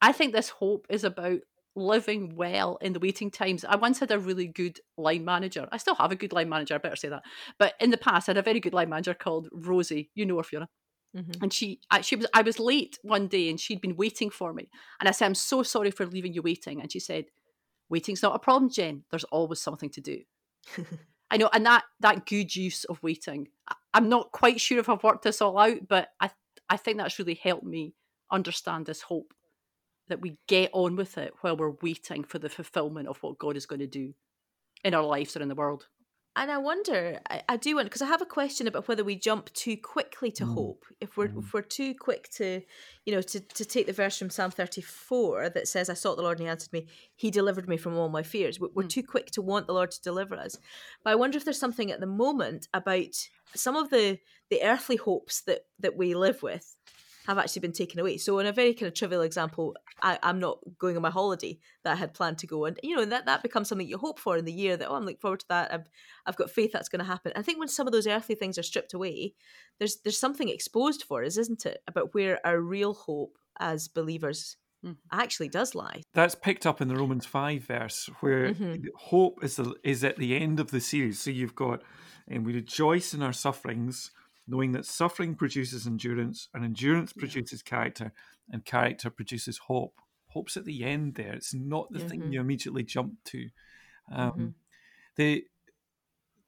i 0.00 0.12
think 0.12 0.32
this 0.32 0.50
hope 0.50 0.86
is 0.88 1.02
about 1.02 1.40
living 1.74 2.36
well 2.36 2.76
in 2.80 2.92
the 2.92 2.98
waiting 2.98 3.30
times. 3.30 3.64
I 3.64 3.76
once 3.76 4.00
had 4.00 4.10
a 4.10 4.18
really 4.18 4.48
good 4.48 4.80
line 4.96 5.24
manager. 5.24 5.68
I 5.70 5.76
still 5.76 5.94
have 5.94 6.10
a 6.10 6.16
good 6.16 6.32
line 6.32 6.48
manager, 6.48 6.74
I 6.74 6.78
better 6.78 6.96
say 6.96 7.08
that. 7.08 7.22
But 7.56 7.74
in 7.78 7.90
the 7.90 7.96
past, 7.96 8.28
I 8.28 8.32
had 8.32 8.36
a 8.36 8.42
very 8.42 8.58
good 8.58 8.74
line 8.74 8.88
manager 8.88 9.14
called 9.14 9.48
Rosie. 9.52 10.10
You 10.16 10.26
know 10.26 10.38
her, 10.38 10.42
Fiona. 10.42 10.68
Mm-hmm. 11.18 11.42
And 11.42 11.52
she, 11.52 11.80
she 12.02 12.16
was, 12.16 12.26
I 12.32 12.42
was 12.42 12.58
late 12.58 12.98
one 13.02 13.26
day, 13.26 13.50
and 13.50 13.58
she'd 13.58 13.80
been 13.80 13.96
waiting 13.96 14.30
for 14.30 14.52
me. 14.52 14.70
And 15.00 15.08
I 15.08 15.12
said, 15.12 15.26
"I'm 15.26 15.34
so 15.34 15.62
sorry 15.62 15.90
for 15.90 16.06
leaving 16.06 16.32
you 16.32 16.42
waiting." 16.42 16.80
And 16.80 16.90
she 16.92 17.00
said, 17.00 17.26
"Waiting's 17.88 18.22
not 18.22 18.36
a 18.36 18.38
problem, 18.38 18.70
Jen. 18.70 19.04
There's 19.10 19.24
always 19.24 19.60
something 19.60 19.90
to 19.90 20.00
do." 20.00 20.20
I 21.30 21.36
know, 21.36 21.50
and 21.52 21.66
that 21.66 21.84
that 22.00 22.26
good 22.26 22.54
use 22.54 22.84
of 22.84 23.02
waiting. 23.02 23.48
I'm 23.92 24.08
not 24.08 24.32
quite 24.32 24.60
sure 24.60 24.78
if 24.78 24.88
I've 24.88 25.02
worked 25.02 25.24
this 25.24 25.42
all 25.42 25.58
out, 25.58 25.88
but 25.88 26.08
I 26.20 26.30
I 26.68 26.76
think 26.76 26.98
that's 26.98 27.18
really 27.18 27.34
helped 27.34 27.64
me 27.64 27.94
understand 28.30 28.86
this 28.86 29.02
hope 29.02 29.34
that 30.08 30.20
we 30.20 30.38
get 30.46 30.70
on 30.72 30.96
with 30.96 31.18
it 31.18 31.34
while 31.40 31.56
we're 31.56 31.74
waiting 31.82 32.24
for 32.24 32.38
the 32.38 32.48
fulfillment 32.48 33.08
of 33.08 33.18
what 33.22 33.38
God 33.38 33.56
is 33.56 33.66
going 33.66 33.80
to 33.80 33.86
do 33.86 34.14
in 34.84 34.94
our 34.94 35.04
lives 35.04 35.36
or 35.36 35.42
in 35.42 35.48
the 35.48 35.54
world 35.54 35.88
and 36.38 36.50
I 36.50 36.58
wonder, 36.58 37.20
I, 37.28 37.42
I 37.48 37.56
do 37.56 37.74
want 37.74 37.86
because 37.86 38.02
I 38.02 38.06
have 38.06 38.22
a 38.22 38.26
question 38.26 38.66
about 38.66 38.86
whether 38.86 39.04
we 39.04 39.16
jump 39.16 39.52
too 39.52 39.76
quickly 39.76 40.30
to 40.32 40.44
mm. 40.44 40.54
hope. 40.54 40.84
If 41.00 41.16
we're 41.16 41.28
mm. 41.28 41.38
if 41.38 41.52
we're 41.52 41.62
too 41.62 41.94
quick 41.94 42.28
to, 42.36 42.62
you 43.04 43.14
know, 43.14 43.22
to, 43.22 43.40
to 43.40 43.64
take 43.64 43.86
the 43.86 43.92
verse 43.92 44.18
from 44.18 44.30
Psalm 44.30 44.50
thirty 44.50 44.80
four 44.80 45.48
that 45.50 45.68
says, 45.68 45.90
"I 45.90 45.94
sought 45.94 46.16
the 46.16 46.22
Lord 46.22 46.38
and 46.38 46.46
He 46.46 46.50
answered 46.50 46.72
me; 46.72 46.86
He 47.16 47.30
delivered 47.30 47.68
me 47.68 47.76
from 47.76 47.96
all 47.96 48.08
my 48.08 48.22
fears." 48.22 48.60
We're, 48.60 48.68
mm. 48.68 48.88
too 48.88 49.02
quick 49.02 49.30
to 49.32 49.42
want 49.42 49.66
the 49.66 49.74
Lord 49.74 49.90
to 49.90 50.02
deliver 50.02 50.36
us. 50.36 50.56
But 51.02 51.10
I 51.10 51.16
wonder 51.16 51.36
if 51.36 51.44
there's 51.44 51.60
something 51.60 51.90
at 51.90 52.00
the 52.00 52.06
moment 52.06 52.68
about 52.72 53.28
some 53.54 53.76
of 53.76 53.90
the 53.90 54.18
the 54.50 54.62
earthly 54.62 54.96
hopes 54.96 55.42
that 55.42 55.66
that 55.80 55.96
we 55.96 56.14
live 56.14 56.42
with 56.42 56.76
have 57.28 57.36
actually 57.36 57.60
been 57.60 57.72
taken 57.72 58.00
away. 58.00 58.16
So, 58.16 58.38
in 58.38 58.46
a 58.46 58.52
very 58.52 58.72
kind 58.72 58.88
of 58.88 58.94
trivial 58.94 59.20
example, 59.20 59.76
I, 60.00 60.18
am 60.22 60.40
not 60.40 60.58
going 60.78 60.96
on 60.96 61.02
my 61.02 61.10
holiday 61.10 61.58
that 61.84 61.92
I 61.92 61.96
had 61.96 62.14
planned 62.14 62.38
to 62.38 62.46
go, 62.46 62.64
and 62.64 62.80
you 62.82 62.96
know 62.96 63.04
that 63.04 63.26
that 63.26 63.42
becomes 63.42 63.68
something 63.68 63.86
you 63.86 63.98
hope 63.98 64.18
for 64.18 64.38
in 64.38 64.46
the 64.46 64.52
year. 64.52 64.78
That 64.78 64.88
oh, 64.88 64.94
I'm 64.94 65.04
looking 65.04 65.20
forward 65.20 65.40
to 65.40 65.48
that. 65.50 65.72
I've, 65.72 65.88
I've 66.24 66.36
got 66.36 66.50
faith 66.50 66.72
that's 66.72 66.88
going 66.88 67.00
to 67.00 67.04
happen. 67.04 67.32
I 67.36 67.42
think 67.42 67.58
when 67.58 67.68
some 67.68 67.86
of 67.86 67.92
those 67.92 68.06
earthly 68.06 68.34
things 68.34 68.56
are 68.56 68.62
stripped 68.62 68.94
away, 68.94 69.34
there's 69.78 69.98
there's 69.98 70.18
something 70.18 70.48
exposed 70.48 71.04
for 71.04 71.22
us, 71.22 71.36
isn't 71.36 71.66
it, 71.66 71.82
about 71.86 72.14
where 72.14 72.44
our 72.46 72.60
real 72.60 72.94
hope 72.94 73.36
as 73.60 73.88
believers 73.88 74.56
mm. 74.82 74.96
actually 75.12 75.50
does 75.50 75.74
lie. 75.74 76.00
That's 76.14 76.34
picked 76.34 76.64
up 76.64 76.80
in 76.80 76.88
the 76.88 76.96
Romans 76.96 77.26
five 77.26 77.62
verse, 77.64 78.08
where 78.20 78.54
mm-hmm. 78.54 78.86
hope 78.96 79.44
is 79.44 79.56
the, 79.56 79.74
is 79.84 80.02
at 80.02 80.16
the 80.16 80.34
end 80.34 80.60
of 80.60 80.70
the 80.70 80.80
series. 80.80 81.20
So 81.20 81.30
you've 81.30 81.54
got, 81.54 81.82
and 82.26 82.46
we 82.46 82.54
rejoice 82.54 83.12
in 83.12 83.22
our 83.22 83.34
sufferings 83.34 84.12
knowing 84.48 84.72
that 84.72 84.86
suffering 84.86 85.34
produces 85.34 85.86
endurance 85.86 86.48
and 86.54 86.64
endurance 86.64 87.12
produces 87.12 87.62
character 87.62 88.12
and 88.50 88.64
character 88.64 89.10
produces 89.10 89.58
hope. 89.58 90.00
Hope's 90.28 90.56
at 90.56 90.64
the 90.64 90.84
end 90.84 91.14
there. 91.14 91.34
It's 91.34 91.54
not 91.54 91.90
the 91.92 91.98
mm-hmm. 92.00 92.08
thing 92.08 92.32
you 92.32 92.40
immediately 92.40 92.82
jump 92.82 93.12
to. 93.26 93.48
Um, 94.10 94.30
mm-hmm. 94.30 94.46
The 95.16 95.44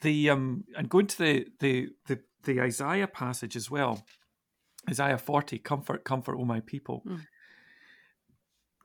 the 0.01 0.31
um 0.31 0.65
and 0.77 0.89
going 0.89 1.07
to 1.09 1.19
the 1.19 1.47
the 1.61 1.89
the 2.07 2.21
the 2.45 2.61
Isaiah 2.61 3.07
passage 3.07 3.55
as 3.55 3.71
well, 3.71 4.05
Isaiah 4.89 5.19
forty, 5.19 5.59
comfort, 5.59 6.05
comfort, 6.05 6.37
all 6.37 6.47
my 6.47 6.61
people. 6.61 7.03
Mm. 7.07 7.27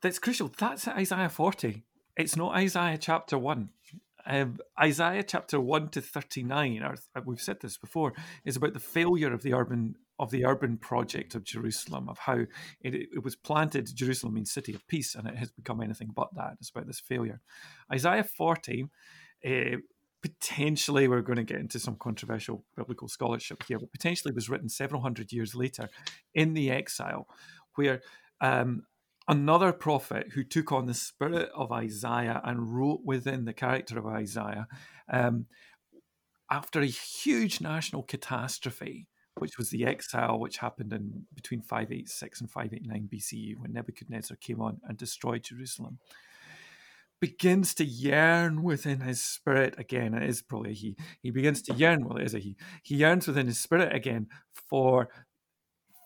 That's 0.01 0.19
crucial. 0.19 0.51
That's 0.58 0.88
Isaiah 0.88 1.30
forty. 1.30 1.86
It's 2.17 2.36
not 2.36 2.56
Isaiah 2.56 2.97
chapter 2.97 3.38
one. 3.38 3.69
Um, 4.28 4.58
Isaiah 4.82 5.24
chapter 5.24 5.60
one 5.60 5.90
to 5.90 6.02
thirty 6.02 6.44
nine, 6.44 6.82
or 6.82 6.96
uh, 7.16 7.22
we've 7.26 7.42
said 7.42 7.62
this 7.62 7.78
before, 7.78 8.14
is 8.44 8.56
about 8.56 8.74
the 8.74 8.80
failure 8.80 9.34
of 9.34 9.44
the 9.44 9.54
urban 9.54 9.96
of 10.18 10.32
the 10.32 10.46
urban 10.46 10.78
project 10.78 11.36
of 11.36 11.44
Jerusalem, 11.44 12.10
of 12.10 12.18
how 12.20 12.40
it, 12.82 12.94
it 12.94 13.24
was 13.24 13.36
planted. 13.36 13.90
Jerusalem 13.94 14.34
means 14.34 14.52
city 14.52 14.74
of 14.74 14.88
peace, 14.88 15.16
and 15.16 15.28
it 15.28 15.36
has 15.38 15.52
become 15.52 15.82
anything 15.82 16.12
but 16.16 16.30
that. 16.36 16.54
It's 16.60 16.70
about 16.70 16.88
this 16.88 17.00
failure. 17.00 17.42
Isaiah 17.92 18.24
forty. 18.24 18.86
Uh, 19.46 19.78
potentially 20.22 21.08
we're 21.08 21.22
going 21.22 21.38
to 21.38 21.44
get 21.44 21.60
into 21.60 21.78
some 21.78 21.96
controversial 22.00 22.66
biblical 22.76 23.08
scholarship 23.08 23.62
here, 23.68 23.78
but 23.78 23.92
potentially 23.92 24.34
was 24.34 24.50
written 24.50 24.68
several 24.70 25.02
hundred 25.02 25.32
years 25.32 25.54
later 25.54 25.88
in 26.34 26.56
the 26.56 26.72
exile, 26.72 27.28
where 27.76 28.02
um, 28.42 28.88
another 29.28 29.72
prophet 29.72 30.28
who 30.34 30.44
took 30.44 30.72
on 30.72 30.86
the 30.86 30.94
spirit 30.94 31.50
of 31.56 31.72
Isaiah 31.72 32.42
and 32.44 32.76
wrote 32.76 33.02
within 33.04 33.46
the 33.46 33.54
character 33.54 33.98
of 33.98 34.06
Isaiah 34.06 34.68
um, 35.12 35.48
after 36.52 36.82
a 36.82 36.86
huge 36.86 37.60
national 37.60 38.04
catastrophe, 38.04 39.08
which 39.40 39.58
was 39.58 39.70
the 39.70 39.86
exile, 39.86 40.40
which 40.40 40.58
happened 40.58 40.94
in 40.94 41.26
between 41.34 41.62
586 41.62 42.42
and 42.42 42.52
589 42.52 43.10
BCE 43.12 43.58
when 43.58 43.74
Nebuchadnezzar 43.74 44.38
came 44.38 44.62
on 44.62 44.80
and 44.88 44.98
destroyed 44.98 45.44
Jerusalem. 45.44 46.00
begins 47.20 47.74
to 47.74 47.84
yearn 47.84 48.62
within 48.62 49.00
his 49.00 49.22
spirit 49.22 49.74
again. 49.80 50.14
It 50.14 50.30
is 50.30 50.44
probably 50.44 50.74
he. 50.74 50.96
He 51.22 51.32
begins 51.32 51.64
to 51.64 51.74
yearn. 51.74 52.06
Well, 52.06 52.18
it 52.18 52.26
is 52.26 52.36
a 52.36 52.40
he. 52.40 52.56
He 52.84 52.96
yearns 52.96 53.26
within 53.28 53.48
his 53.48 53.60
spirit 53.60 53.96
again 53.96 54.28
for 54.70 55.10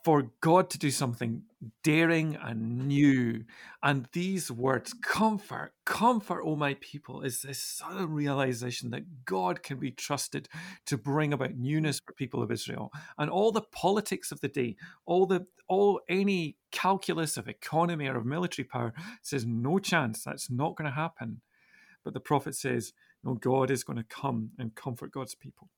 for 0.06 0.32
God 0.40 0.70
to 0.70 0.80
do 0.80 0.92
something 0.92 1.44
daring 1.84 2.36
and 2.36 2.88
new. 2.88 3.44
And 3.84 4.08
these 4.14 4.50
words, 4.50 4.94
comfort, 4.94 5.74
comfort, 5.86 6.42
oh 6.46 6.56
my 6.56 6.76
people, 6.76 7.22
is 7.22 7.42
this 7.42 7.62
sudden 7.62 8.12
realization 8.12 8.92
that 8.92 9.26
God 9.26 9.64
can 9.64 9.78
be 9.78 9.92
trusted 9.92 10.48
to 10.86 10.98
bring 10.98 11.34
about 11.34 11.56
newness 11.56 12.00
for 12.00 12.14
people 12.14 12.42
of 12.42 12.52
Israel. 12.52 12.92
And 13.18 13.30
all 13.30 13.52
the 13.52 13.62
politics 13.62 14.32
of 14.32 14.42
the 14.42 14.48
day, 14.48 14.76
all 15.06 15.26
the 15.26 15.48
all 15.68 16.02
any 16.10 16.58
calculus 16.72 17.38
of 17.38 17.48
economy 17.48 18.08
or 18.08 18.18
of 18.18 18.26
military 18.26 18.66
power 18.66 18.94
says 19.22 19.46
no 19.46 19.78
chance, 19.80 20.24
that's 20.24 20.50
not 20.50 20.76
going 20.76 20.90
to 20.90 20.96
happen. 20.96 21.42
But 22.04 22.14
the 22.14 22.20
prophet 22.20 22.56
says, 22.56 22.94
no, 23.24 23.36
God 23.36 23.70
is 23.70 23.84
going 23.84 23.98
to 23.98 24.04
come 24.04 24.52
and 24.58 24.74
comfort 24.74 25.12
God's 25.12 25.36
people. 25.36 25.70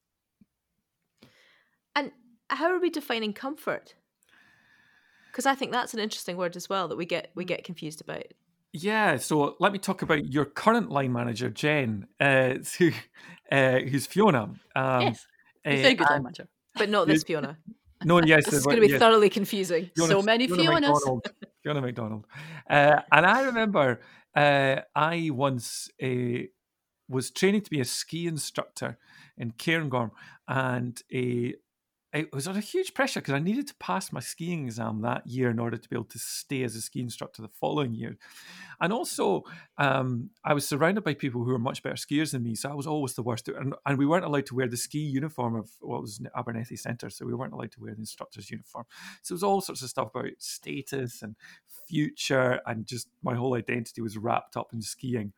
And 1.95 2.11
how 2.49 2.71
are 2.71 2.79
we 2.79 2.89
defining 2.89 3.33
comfort? 3.33 3.95
Because 5.31 5.45
I 5.45 5.55
think 5.55 5.71
that's 5.71 5.93
an 5.93 5.99
interesting 5.99 6.37
word 6.37 6.55
as 6.55 6.69
well 6.69 6.87
that 6.89 6.97
we 6.97 7.05
get 7.05 7.31
we 7.35 7.43
mm. 7.43 7.47
get 7.47 7.63
confused 7.63 8.01
about. 8.01 8.23
Yeah, 8.73 9.17
so 9.17 9.55
let 9.59 9.73
me 9.73 9.79
talk 9.79 10.01
about 10.01 10.31
your 10.31 10.45
current 10.45 10.89
line 10.89 11.11
manager, 11.11 11.49
Jen, 11.49 12.07
uh, 12.21 12.55
who, 12.77 12.91
uh, 13.51 13.79
who's 13.79 14.07
Fiona. 14.07 14.53
Um, 14.75 15.01
yes, 15.01 15.25
uh, 15.65 15.75
very 15.75 15.93
good 15.95 16.09
line 16.09 16.23
manager, 16.23 16.47
but 16.75 16.89
not 16.89 17.07
this 17.07 17.23
Fiona. 17.27 17.57
No, 18.03 18.21
yes, 18.25 18.45
this 18.45 18.55
is 18.55 18.65
going 18.65 18.77
to 18.77 18.81
be 18.81 18.87
yes. 18.87 18.99
thoroughly 18.99 19.29
confusing. 19.29 19.89
Fiona, 19.95 20.13
so 20.13 20.21
many 20.21 20.47
Fiona 20.47 20.63
Fionas. 20.63 20.93
McDonald, 20.93 21.31
Fiona 21.63 21.81
McDonald, 21.81 22.25
uh, 22.69 23.01
and 23.11 23.25
I 23.25 23.43
remember 23.43 24.01
uh, 24.35 24.77
I 24.95 25.29
once 25.31 25.89
uh, 26.01 26.47
was 27.09 27.29
training 27.31 27.61
to 27.61 27.69
be 27.69 27.81
a 27.81 27.85
ski 27.85 28.25
instructor 28.27 28.97
in 29.37 29.51
Cairngorm, 29.51 30.11
and 30.47 31.01
a 31.13 31.55
it 32.13 32.33
was 32.33 32.47
under 32.47 32.59
huge 32.59 32.93
pressure 32.93 33.21
because 33.21 33.33
I 33.33 33.39
needed 33.39 33.67
to 33.67 33.75
pass 33.75 34.11
my 34.11 34.19
skiing 34.19 34.65
exam 34.65 35.01
that 35.01 35.25
year 35.25 35.49
in 35.49 35.59
order 35.59 35.77
to 35.77 35.89
be 35.89 35.95
able 35.95 36.05
to 36.05 36.19
stay 36.19 36.63
as 36.63 36.75
a 36.75 36.81
ski 36.81 36.99
instructor 36.99 37.41
the 37.41 37.47
following 37.47 37.93
year. 37.93 38.17
And 38.81 38.91
also, 38.91 39.43
um, 39.77 40.31
I 40.43 40.53
was 40.53 40.67
surrounded 40.67 41.03
by 41.03 41.13
people 41.13 41.43
who 41.43 41.51
were 41.51 41.59
much 41.59 41.83
better 41.83 41.95
skiers 41.95 42.31
than 42.31 42.43
me, 42.43 42.55
so 42.55 42.69
I 42.69 42.73
was 42.73 42.87
always 42.87 43.13
the 43.13 43.23
worst. 43.23 43.47
And, 43.47 43.75
and 43.85 43.97
we 43.97 44.05
weren't 44.05 44.25
allowed 44.25 44.45
to 44.47 44.55
wear 44.55 44.67
the 44.67 44.75
ski 44.75 44.99
uniform 44.99 45.55
of 45.55 45.69
what 45.79 46.01
was 46.01 46.21
Abernethy 46.35 46.75
Centre, 46.75 47.09
so 47.09 47.25
we 47.25 47.33
weren't 47.33 47.53
allowed 47.53 47.71
to 47.73 47.81
wear 47.81 47.93
the 47.93 48.01
instructor's 48.01 48.51
uniform. 48.51 48.85
So 49.21 49.33
it 49.33 49.35
was 49.35 49.43
all 49.43 49.61
sorts 49.61 49.81
of 49.81 49.89
stuff 49.89 50.09
about 50.13 50.31
status 50.39 51.21
and 51.21 51.35
future, 51.87 52.59
and 52.65 52.85
just 52.85 53.07
my 53.23 53.35
whole 53.35 53.55
identity 53.55 54.01
was 54.01 54.17
wrapped 54.17 54.57
up 54.57 54.73
in 54.73 54.81
skiing. 54.81 55.31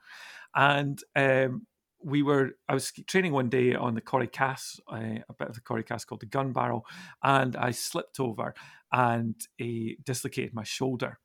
And 0.55 1.03
um, 1.15 1.67
we 2.04 2.24
were 2.24 2.52
I 2.68 2.74
was 2.74 2.92
training 3.08 3.34
one 3.34 3.50
day 3.50 3.74
on 3.76 3.96
the 3.96 4.02
Coire 4.02 4.28
Cas, 4.28 4.80
uh, 4.92 5.20
a 5.30 5.34
bit 5.38 5.50
of 5.50 5.56
the 5.56 5.62
Coire 5.62 5.84
Cas 5.84 6.06
called 6.06 6.22
the 6.22 6.28
gun 6.28 6.52
barrel, 6.54 6.86
and 7.24 7.56
I 7.56 7.72
slipped 7.72 8.20
over 8.20 8.54
and 8.92 9.36
uh, 9.62 9.96
dislocated 10.04 10.54
my 10.54 10.63
shoulder. 10.63 11.20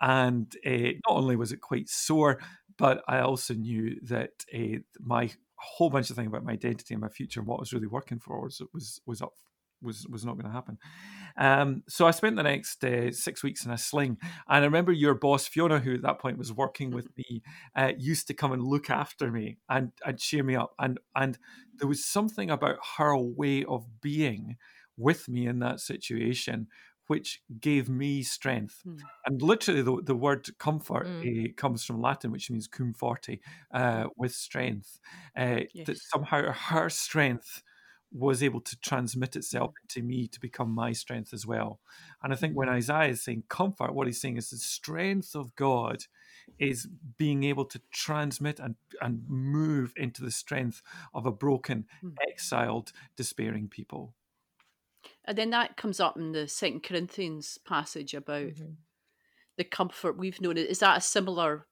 And 0.00 0.54
uh, 0.66 0.98
not 1.08 1.16
only 1.16 1.36
was 1.36 1.52
it 1.52 1.60
quite 1.60 1.88
sore, 1.88 2.40
but 2.76 3.02
I 3.08 3.20
also 3.20 3.54
knew 3.54 3.98
that 4.02 4.32
uh, 4.52 4.78
my 5.00 5.30
whole 5.56 5.90
bunch 5.90 6.10
of 6.10 6.16
things 6.16 6.28
about 6.28 6.44
my 6.44 6.52
identity 6.52 6.94
and 6.94 7.00
my 7.00 7.08
future 7.08 7.40
and 7.40 7.46
what 7.46 7.56
I 7.56 7.60
was 7.60 7.72
really 7.72 7.86
working 7.86 8.18
for 8.18 8.42
was 8.42 8.60
was 8.72 9.00
was 9.06 9.22
up 9.22 9.34
was 9.82 10.06
was 10.08 10.24
not 10.24 10.34
going 10.34 10.46
to 10.46 10.52
happen. 10.52 10.78
Um, 11.36 11.82
so 11.88 12.06
I 12.06 12.12
spent 12.12 12.36
the 12.36 12.42
next 12.42 12.82
uh, 12.84 13.10
six 13.10 13.42
weeks 13.42 13.64
in 13.64 13.72
a 13.72 13.78
sling, 13.78 14.18
and 14.48 14.62
I 14.62 14.64
remember 14.64 14.92
your 14.92 15.14
boss 15.14 15.46
Fiona, 15.46 15.80
who 15.80 15.94
at 15.94 16.02
that 16.02 16.20
point 16.20 16.38
was 16.38 16.52
working 16.52 16.90
with 16.90 17.08
me, 17.16 17.42
uh, 17.74 17.92
used 17.98 18.26
to 18.28 18.34
come 18.34 18.52
and 18.52 18.62
look 18.62 18.90
after 18.90 19.30
me 19.30 19.58
and 19.68 19.92
and 20.04 20.18
cheer 20.18 20.42
me 20.42 20.56
up, 20.56 20.74
and 20.78 20.98
and 21.14 21.38
there 21.76 21.88
was 21.88 22.04
something 22.04 22.50
about 22.50 22.78
her 22.98 23.16
way 23.16 23.64
of 23.64 24.00
being 24.00 24.56
with 24.96 25.28
me 25.28 25.46
in 25.46 25.58
that 25.58 25.80
situation 25.80 26.68
which 27.06 27.42
gave 27.60 27.88
me 27.88 28.22
strength. 28.22 28.80
Mm. 28.86 29.00
And 29.26 29.42
literally, 29.42 29.82
the, 29.82 30.00
the 30.02 30.14
word 30.14 30.46
comfort 30.58 31.06
mm. 31.06 31.50
uh, 31.50 31.52
comes 31.56 31.84
from 31.84 32.00
Latin, 32.00 32.30
which 32.30 32.50
means 32.50 32.66
cum 32.66 32.94
forte, 32.94 33.40
uh, 33.72 34.04
with 34.16 34.32
strength. 34.32 34.98
Uh, 35.36 35.60
yes. 35.72 35.86
That 35.86 35.98
somehow 35.98 36.52
her 36.52 36.88
strength 36.88 37.62
was 38.14 38.42
able 38.44 38.60
to 38.60 38.78
transmit 38.80 39.34
itself 39.34 39.74
to 39.88 40.00
me 40.00 40.28
to 40.28 40.40
become 40.40 40.70
my 40.70 40.92
strength 40.92 41.34
as 41.34 41.44
well. 41.44 41.80
And 42.22 42.32
I 42.32 42.36
think 42.36 42.54
when 42.54 42.68
mm. 42.68 42.74
Isaiah 42.74 43.10
is 43.10 43.22
saying 43.22 43.42
comfort, 43.48 43.92
what 43.92 44.06
he's 44.06 44.20
saying 44.20 44.36
is 44.36 44.50
the 44.50 44.56
strength 44.56 45.34
of 45.34 45.56
God 45.56 46.04
is 46.58 46.86
being 47.18 47.42
able 47.42 47.64
to 47.64 47.80
transmit 47.90 48.60
and, 48.60 48.76
and 49.00 49.24
move 49.28 49.92
into 49.96 50.22
the 50.22 50.30
strength 50.30 50.80
of 51.12 51.26
a 51.26 51.32
broken, 51.32 51.86
mm. 52.04 52.14
exiled, 52.28 52.92
despairing 53.16 53.68
people. 53.68 54.14
And 55.24 55.36
then 55.36 55.50
that 55.50 55.76
comes 55.76 55.98
up 55.98 56.16
in 56.16 56.32
the 56.32 56.46
Second 56.46 56.84
Corinthians 56.84 57.58
passage 57.66 58.14
about 58.14 58.42
mm-hmm. 58.42 58.72
the 59.56 59.64
comfort 59.64 60.16
we've 60.16 60.40
known. 60.40 60.56
Is 60.56 60.78
that 60.80 60.98
a 60.98 61.00
similar 61.00 61.66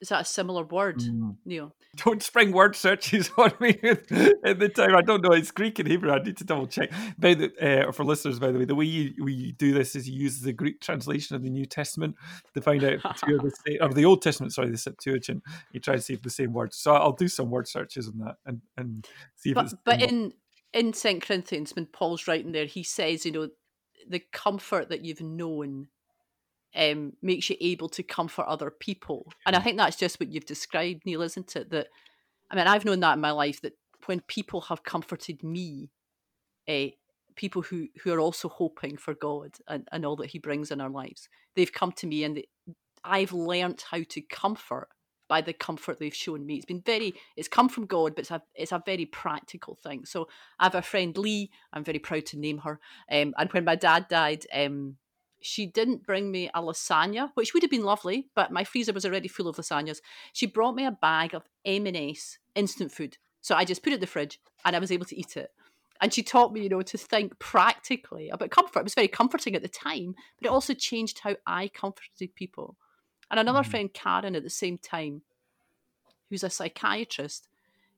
is 0.00 0.10
that 0.10 0.20
a 0.20 0.24
similar 0.24 0.64
word, 0.64 0.98
mm. 0.98 1.36
Neil? 1.44 1.74
Don't 1.96 2.22
spring 2.22 2.52
word 2.52 2.76
searches 2.76 3.30
on 3.36 3.52
me 3.60 3.78
at 3.82 4.58
the 4.58 4.70
time. 4.74 4.94
I 4.94 5.02
don't 5.02 5.22
know. 5.22 5.32
It's 5.32 5.50
Greek 5.50 5.78
and 5.80 5.88
Hebrew. 5.88 6.12
I 6.12 6.22
need 6.22 6.36
to 6.36 6.44
double 6.44 6.68
check. 6.68 6.90
By 7.18 7.34
the, 7.34 7.86
uh, 7.88 7.92
for 7.92 8.04
listeners, 8.04 8.38
by 8.38 8.52
the 8.52 8.60
way, 8.60 8.64
the 8.64 8.74
way 8.76 8.84
you, 8.84 9.24
we 9.24 9.52
do 9.52 9.72
this 9.72 9.96
is 9.96 10.08
you 10.08 10.20
use 10.20 10.40
the 10.40 10.52
Greek 10.52 10.80
translation 10.80 11.34
of 11.34 11.42
the 11.42 11.50
New 11.50 11.64
Testament 11.64 12.14
to 12.54 12.60
find 12.60 12.84
out 12.84 12.92
of 12.94 13.02
the 13.02 13.52
same, 13.66 13.78
or 13.80 13.92
the 13.92 14.04
Old 14.04 14.22
Testament. 14.22 14.52
Sorry, 14.52 14.70
the 14.70 14.78
Septuagint. 14.78 15.42
You 15.72 15.80
try 15.80 15.96
to 15.96 16.02
see 16.02 16.14
if 16.14 16.22
the 16.22 16.30
same 16.30 16.52
words. 16.52 16.76
So 16.76 16.92
I'll 16.92 17.12
do 17.12 17.28
some 17.28 17.50
word 17.50 17.66
searches 17.66 18.08
on 18.08 18.18
that 18.18 18.36
and 18.46 18.60
and 18.76 19.08
see 19.34 19.50
if 19.50 19.54
but, 19.56 19.64
it's. 19.64 19.74
But 19.84 20.02
in 20.02 20.32
in 20.72 20.92
Second 20.92 21.22
Corinthians, 21.22 21.74
when 21.74 21.86
Paul's 21.86 22.28
writing 22.28 22.52
there, 22.52 22.66
he 22.66 22.84
says, 22.84 23.26
you 23.26 23.32
know, 23.32 23.48
the 24.08 24.22
comfort 24.32 24.90
that 24.90 25.04
you've 25.04 25.20
known 25.20 25.88
um, 26.74 27.12
makes 27.22 27.48
you 27.50 27.56
able 27.60 27.88
to 27.90 28.02
comfort 28.02 28.46
other 28.46 28.70
people. 28.70 29.30
And 29.46 29.56
I 29.56 29.60
think 29.60 29.76
that's 29.76 29.96
just 29.96 30.20
what 30.20 30.30
you've 30.30 30.46
described, 30.46 31.02
Neil, 31.04 31.22
isn't 31.22 31.56
it? 31.56 31.70
That 31.70 31.88
I 32.50 32.56
mean, 32.56 32.66
I've 32.66 32.84
known 32.84 33.00
that 33.00 33.14
in 33.14 33.20
my 33.20 33.30
life 33.30 33.60
that 33.62 33.74
when 34.06 34.20
people 34.20 34.62
have 34.62 34.84
comforted 34.84 35.42
me, 35.42 35.90
uh, 36.68 36.86
people 37.36 37.62
who 37.62 37.88
who 38.02 38.12
are 38.12 38.20
also 38.20 38.48
hoping 38.48 38.96
for 38.96 39.14
God 39.14 39.56
and, 39.66 39.88
and 39.92 40.04
all 40.04 40.16
that 40.16 40.30
He 40.30 40.38
brings 40.38 40.70
in 40.70 40.80
our 40.80 40.90
lives, 40.90 41.28
they've 41.56 41.72
come 41.72 41.92
to 41.92 42.06
me 42.06 42.24
and 42.24 42.36
they, 42.36 42.48
I've 43.04 43.32
learnt 43.32 43.84
how 43.90 44.00
to 44.08 44.20
comfort 44.22 44.88
by 45.28 45.42
the 45.42 45.52
comfort 45.52 45.98
they've 45.98 46.14
shown 46.14 46.46
me. 46.46 46.54
It's 46.56 46.64
been 46.64 46.82
very, 46.84 47.14
it's 47.36 47.48
come 47.48 47.68
from 47.68 47.86
God, 47.86 48.14
but 48.14 48.22
it's 48.22 48.30
a, 48.30 48.42
it's 48.54 48.72
a 48.72 48.82
very 48.84 49.04
practical 49.04 49.76
thing. 49.76 50.06
So 50.06 50.26
I 50.58 50.64
have 50.64 50.74
a 50.74 50.82
friend, 50.82 51.16
Lee, 51.16 51.50
I'm 51.72 51.84
very 51.84 51.98
proud 51.98 52.26
to 52.26 52.38
name 52.38 52.58
her. 52.58 52.80
Um, 53.12 53.34
and 53.36 53.52
when 53.52 53.64
my 53.64 53.76
dad 53.76 54.08
died, 54.08 54.46
um, 54.54 54.96
she 55.40 55.66
didn't 55.66 56.04
bring 56.04 56.30
me 56.30 56.50
a 56.54 56.60
lasagna, 56.60 57.30
which 57.34 57.54
would 57.54 57.62
have 57.62 57.70
been 57.70 57.84
lovely, 57.84 58.28
but 58.34 58.50
my 58.50 58.64
freezer 58.64 58.92
was 58.92 59.04
already 59.04 59.28
full 59.28 59.48
of 59.48 59.56
lasagnas. 59.56 60.00
She 60.32 60.46
brought 60.46 60.74
me 60.74 60.84
a 60.84 60.90
bag 60.90 61.34
of 61.34 61.48
M&S 61.64 62.38
instant 62.54 62.92
food. 62.92 63.18
So 63.40 63.54
I 63.54 63.64
just 63.64 63.82
put 63.82 63.92
it 63.92 63.96
in 63.96 64.00
the 64.00 64.06
fridge 64.06 64.40
and 64.64 64.74
I 64.74 64.78
was 64.78 64.90
able 64.90 65.06
to 65.06 65.18
eat 65.18 65.36
it. 65.36 65.50
And 66.00 66.12
she 66.12 66.22
taught 66.22 66.52
me, 66.52 66.62
you 66.62 66.68
know, 66.68 66.82
to 66.82 66.98
think 66.98 67.38
practically 67.38 68.28
about 68.28 68.50
comfort. 68.50 68.80
It 68.80 68.84
was 68.84 68.94
very 68.94 69.08
comforting 69.08 69.56
at 69.56 69.62
the 69.62 69.68
time, 69.68 70.14
but 70.38 70.46
it 70.46 70.52
also 70.52 70.74
changed 70.74 71.20
how 71.20 71.36
I 71.46 71.68
comforted 71.68 72.34
people. 72.34 72.76
And 73.30 73.40
another 73.40 73.60
mm-hmm. 73.60 73.70
friend, 73.70 73.94
Karen, 73.94 74.36
at 74.36 74.44
the 74.44 74.50
same 74.50 74.78
time, 74.78 75.22
who's 76.30 76.44
a 76.44 76.50
psychiatrist, 76.50 77.48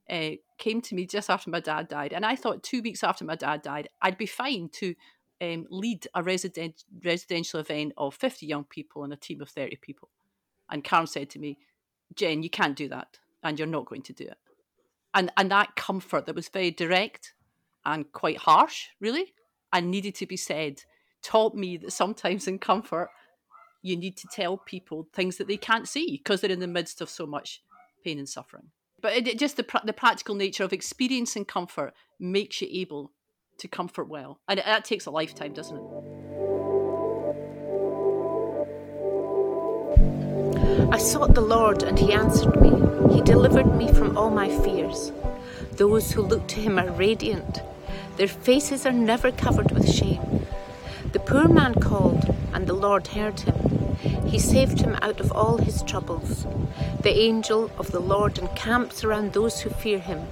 uh, 0.08 0.30
came 0.58 0.80
to 0.80 0.94
me 0.94 1.06
just 1.06 1.30
after 1.30 1.50
my 1.50 1.60
dad 1.60 1.88
died. 1.88 2.12
And 2.12 2.24
I 2.24 2.36
thought 2.36 2.62
two 2.62 2.82
weeks 2.82 3.04
after 3.04 3.24
my 3.24 3.36
dad 3.36 3.62
died, 3.62 3.88
I'd 4.02 4.18
be 4.18 4.26
fine 4.26 4.68
to 4.74 4.94
um, 5.40 5.66
lead 5.70 6.06
a 6.14 6.22
resident, 6.22 6.84
residential 7.04 7.60
event 7.60 7.92
of 7.96 8.14
50 8.14 8.46
young 8.46 8.64
people 8.64 9.04
and 9.04 9.12
a 9.12 9.16
team 9.16 9.40
of 9.40 9.48
30 9.48 9.76
people. 9.76 10.10
And 10.70 10.84
Karen 10.84 11.06
said 11.06 11.30
to 11.30 11.38
me, 11.38 11.58
Jen, 12.14 12.42
you 12.42 12.50
can't 12.50 12.76
do 12.76 12.88
that, 12.88 13.18
and 13.42 13.58
you're 13.58 13.68
not 13.68 13.86
going 13.86 14.02
to 14.02 14.12
do 14.12 14.24
it. 14.24 14.38
And, 15.14 15.32
and 15.36 15.50
that 15.50 15.76
comfort 15.76 16.26
that 16.26 16.34
was 16.34 16.48
very 16.48 16.70
direct 16.70 17.34
and 17.84 18.10
quite 18.12 18.38
harsh, 18.38 18.88
really, 19.00 19.34
and 19.72 19.90
needed 19.90 20.14
to 20.16 20.26
be 20.26 20.36
said, 20.36 20.82
taught 21.22 21.54
me 21.54 21.76
that 21.78 21.92
sometimes 21.92 22.46
in 22.46 22.58
comfort, 22.58 23.10
you 23.82 23.96
need 23.96 24.16
to 24.18 24.28
tell 24.30 24.58
people 24.58 25.08
things 25.12 25.36
that 25.38 25.48
they 25.48 25.56
can't 25.56 25.88
see 25.88 26.18
because 26.18 26.40
they're 26.40 26.50
in 26.50 26.60
the 26.60 26.66
midst 26.66 27.00
of 27.00 27.08
so 27.08 27.26
much 27.26 27.62
pain 28.04 28.18
and 28.18 28.28
suffering. 28.28 28.70
But 29.00 29.14
it, 29.14 29.28
it 29.28 29.38
just 29.38 29.56
the, 29.56 29.66
the 29.84 29.92
practical 29.92 30.34
nature 30.34 30.64
of 30.64 30.72
experiencing 30.72 31.46
comfort 31.46 31.94
makes 32.18 32.60
you 32.60 32.68
able 32.70 33.12
to 33.60 33.68
comfort 33.68 34.08
well. 34.08 34.38
And 34.48 34.58
that 34.58 34.84
takes 34.84 35.06
a 35.06 35.10
lifetime, 35.10 35.52
doesn't 35.52 35.76
it? 35.76 35.82
I 40.92 40.98
sought 40.98 41.34
the 41.34 41.40
Lord, 41.40 41.82
and 41.82 41.98
he 41.98 42.12
answered 42.12 42.60
me. 42.60 42.70
He 43.14 43.22
delivered 43.22 43.74
me 43.76 43.92
from 43.92 44.18
all 44.18 44.30
my 44.30 44.48
fears. 44.62 45.12
Those 45.72 46.12
who 46.12 46.22
look 46.22 46.46
to 46.48 46.60
him 46.60 46.78
are 46.78 46.90
radiant, 46.90 47.62
their 48.16 48.28
faces 48.28 48.84
are 48.84 48.92
never 48.92 49.32
covered 49.32 49.70
with 49.70 49.90
shame. 49.90 50.44
The 51.12 51.20
poor 51.20 51.48
man 51.48 51.74
called, 51.74 52.34
and 52.52 52.66
the 52.66 52.74
Lord 52.74 53.06
heard 53.06 53.40
him. 53.40 53.96
He 54.26 54.38
saved 54.38 54.80
him 54.80 54.94
out 55.00 55.20
of 55.20 55.32
all 55.32 55.56
his 55.56 55.82
troubles. 55.82 56.46
The 57.02 57.18
angel 57.18 57.70
of 57.78 57.92
the 57.92 58.00
Lord 58.00 58.38
encamps 58.38 59.04
around 59.04 59.32
those 59.32 59.60
who 59.60 59.70
fear 59.70 59.98
him, 59.98 60.26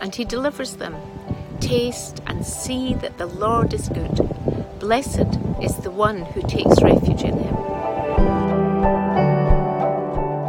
and 0.00 0.14
he 0.14 0.24
delivers 0.24 0.76
them. 0.76 0.96
Taste 1.60 2.19
and 2.40 2.46
see 2.46 2.94
that 2.94 3.18
the 3.18 3.26
Lord 3.26 3.74
is 3.74 3.90
good. 3.90 4.16
Blessed 4.78 5.28
is 5.60 5.76
the 5.76 5.90
one 5.90 6.22
who 6.22 6.40
takes 6.40 6.80
refuge 6.80 7.22
in 7.22 7.36
him. 7.36 7.54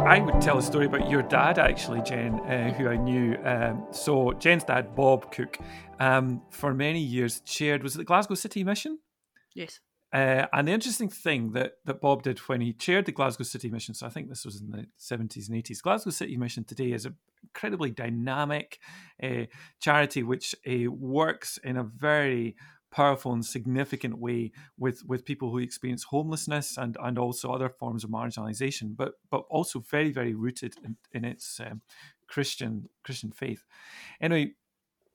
I 0.06 0.20
would 0.20 0.40
tell 0.40 0.56
a 0.56 0.62
story 0.62 0.86
about 0.86 1.10
your 1.10 1.20
dad, 1.20 1.58
actually, 1.58 2.00
Jen, 2.00 2.40
uh, 2.40 2.72
who 2.72 2.88
I 2.88 2.96
knew. 2.96 3.36
Um, 3.44 3.86
so, 3.90 4.32
Jen's 4.32 4.64
dad, 4.64 4.94
Bob 4.94 5.30
Cook, 5.30 5.58
um, 6.00 6.40
for 6.48 6.72
many 6.72 7.00
years 7.00 7.40
chaired, 7.40 7.82
was 7.82 7.94
it 7.94 7.98
the 7.98 8.04
Glasgow 8.04 8.36
City 8.36 8.64
Mission? 8.64 8.98
Yes. 9.54 9.80
Uh, 10.14 10.46
and 10.50 10.66
the 10.66 10.72
interesting 10.72 11.10
thing 11.10 11.52
that, 11.52 11.72
that 11.84 12.00
Bob 12.00 12.22
did 12.22 12.38
when 12.40 12.62
he 12.62 12.72
chaired 12.72 13.04
the 13.04 13.12
Glasgow 13.12 13.44
City 13.44 13.68
Mission, 13.68 13.92
so 13.92 14.06
I 14.06 14.10
think 14.10 14.30
this 14.30 14.46
was 14.46 14.62
in 14.62 14.70
the 14.70 14.86
70s 14.98 15.50
and 15.50 15.62
80s, 15.62 15.82
Glasgow 15.82 16.10
City 16.10 16.38
Mission 16.38 16.64
today 16.64 16.92
is 16.92 17.04
an 17.04 17.16
incredibly 17.54 17.90
dynamic 17.90 18.78
uh, 19.22 19.44
charity 19.80 20.22
which 20.22 20.54
uh, 20.66 20.90
works 20.90 21.58
in 21.62 21.76
a 21.76 21.84
very 21.84 22.56
powerful 22.90 23.32
and 23.32 23.44
significant 23.44 24.18
way 24.18 24.52
with, 24.78 25.02
with 25.06 25.24
people 25.24 25.50
who 25.50 25.58
experience 25.58 26.04
homelessness 26.04 26.76
and, 26.76 26.96
and 27.02 27.18
also 27.18 27.50
other 27.50 27.68
forms 27.68 28.04
of 28.04 28.10
marginalization, 28.10 28.94
but 28.94 29.14
but 29.30 29.44
also 29.48 29.80
very, 29.80 30.12
very 30.12 30.34
rooted 30.34 30.74
in, 30.84 30.96
in 31.12 31.24
its 31.24 31.58
um, 31.60 31.80
Christian 32.28 32.88
Christian 33.02 33.32
faith. 33.32 33.64
Anyway, 34.20 34.52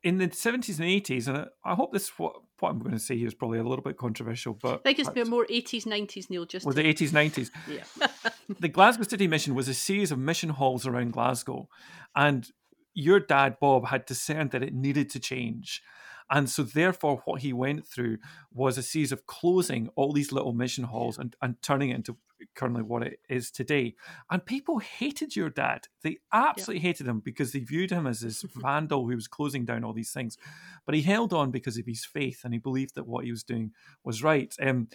in 0.04 0.18
the 0.18 0.28
70s 0.28 0.80
and 0.80 0.88
80s, 0.88 1.28
and 1.28 1.48
I 1.66 1.76
hope 1.76 1.92
this 1.92 2.18
what, 2.20 2.36
what 2.60 2.70
I'm 2.70 2.80
going 2.80 2.94
to 2.94 3.00
say 3.00 3.18
here 3.18 3.28
is 3.28 3.34
probably 3.34 3.60
a 3.60 3.64
little 3.64 3.84
bit 3.84 3.98
controversial, 3.98 4.54
but 4.54 4.82
I 4.86 4.94
think 4.94 5.00
it's 5.00 5.30
more 5.30 5.46
80s, 5.46 5.86
90s, 5.86 6.30
Neil. 6.30 6.46
Just 6.46 6.66
was 6.66 6.76
the 6.76 6.84
80s, 6.84 7.10
90s. 7.10 7.50
Yeah. 7.68 8.08
the 8.60 8.70
Glasgow 8.70 9.04
City 9.04 9.28
Mission 9.28 9.56
was 9.56 9.68
a 9.68 9.74
series 9.74 10.12
of 10.12 10.20
mission 10.20 10.50
halls 10.50 10.86
around 10.86 11.14
Glasgow, 11.14 11.68
and 12.16 12.48
your 12.94 13.20
dad 13.20 13.58
Bob 13.60 13.88
had 13.88 14.06
discerned 14.06 14.52
that 14.52 14.64
it 14.64 14.74
needed 14.74 15.10
to 15.12 15.20
change. 15.20 15.82
And 16.30 16.50
so, 16.50 16.64
therefore, 16.64 17.22
what 17.26 17.42
he 17.42 17.54
went 17.54 17.88
through 17.88 18.18
was 18.54 18.78
a 18.78 18.84
series 18.84 19.12
of 19.12 19.26
closing 19.26 19.90
all 19.96 20.12
these 20.12 20.32
little 20.32 20.54
mission 20.54 20.84
halls 20.84 21.18
and, 21.18 21.36
and 21.42 21.62
turning 21.62 21.90
it 21.90 21.96
into 21.96 22.18
currently 22.58 22.84
what 22.84 23.04
it 23.04 23.20
is 23.30 23.52
today. 23.52 23.96
And 24.30 24.46
people 24.46 24.80
hated 24.80 25.36
your 25.36 25.50
dad. 25.50 25.88
They 26.04 26.18
absolutely 26.34 26.82
yeah. 26.84 26.90
hated 26.90 27.08
him 27.08 27.22
because 27.22 27.54
they 27.54 27.60
viewed 27.60 27.92
him 27.92 28.06
as 28.06 28.20
this 28.20 28.42
vandal 28.56 29.08
who 29.08 29.16
was 29.16 29.28
closing 29.28 29.64
down 29.64 29.86
all 29.86 29.94
these 29.94 30.12
things. 30.12 30.38
But 30.86 30.96
he 30.96 31.04
held 31.04 31.32
on 31.32 31.52
because 31.52 31.78
of 31.78 31.86
his 31.86 32.04
faith 32.04 32.42
and 32.44 32.54
he 32.54 32.60
believed 32.60 32.96
that 32.96 33.08
what 33.08 33.24
he 33.24 33.32
was 33.32 33.44
doing 33.44 33.72
was 34.04 34.24
right. 34.24 34.54
Um, 34.62 34.90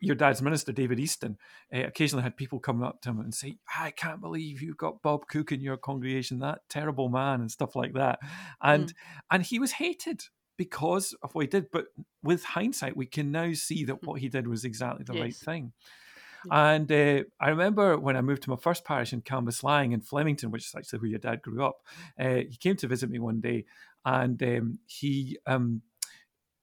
your 0.00 0.16
dad's 0.16 0.40
minister, 0.40 0.72
David 0.72 0.98
Easton, 0.98 1.36
uh, 1.74 1.80
occasionally 1.80 2.22
had 2.22 2.36
people 2.36 2.58
come 2.58 2.82
up 2.82 3.02
to 3.02 3.10
him 3.10 3.20
and 3.20 3.34
say, 3.34 3.56
I 3.78 3.90
can't 3.90 4.20
believe 4.20 4.62
you've 4.62 4.78
got 4.78 5.02
Bob 5.02 5.26
Cook 5.28 5.52
in 5.52 5.60
your 5.60 5.76
congregation, 5.76 6.38
that 6.38 6.60
terrible 6.68 7.08
man, 7.10 7.40
and 7.40 7.50
stuff 7.50 7.76
like 7.76 7.92
that. 7.94 8.18
And 8.62 8.88
mm. 8.88 8.94
and 9.30 9.42
he 9.42 9.58
was 9.58 9.72
hated 9.72 10.22
because 10.56 11.14
of 11.22 11.34
what 11.34 11.42
he 11.42 11.48
did. 11.48 11.70
But 11.70 11.86
with 12.22 12.44
hindsight, 12.44 12.96
we 12.96 13.06
can 13.06 13.30
now 13.30 13.52
see 13.52 13.84
that 13.84 14.02
what 14.06 14.20
he 14.20 14.28
did 14.28 14.48
was 14.48 14.64
exactly 14.64 15.04
the 15.04 15.14
yes. 15.14 15.22
right 15.22 15.36
thing. 15.36 15.72
And 16.50 16.90
uh, 16.90 17.24
I 17.40 17.50
remember 17.50 17.98
when 17.98 18.16
I 18.16 18.20
moved 18.20 18.42
to 18.44 18.50
my 18.50 18.56
first 18.56 18.84
parish 18.84 19.12
in 19.12 19.22
Cambuslang 19.22 19.92
in 19.92 20.00
Flemington, 20.00 20.50
which 20.50 20.66
is 20.66 20.74
actually 20.74 21.00
where 21.00 21.10
your 21.10 21.18
dad 21.18 21.42
grew 21.42 21.64
up. 21.64 21.78
Uh, 22.18 22.42
he 22.48 22.56
came 22.58 22.76
to 22.76 22.88
visit 22.88 23.10
me 23.10 23.18
one 23.18 23.40
day, 23.40 23.64
and 24.04 24.42
um, 24.42 24.78
he 24.86 25.38
um, 25.46 25.82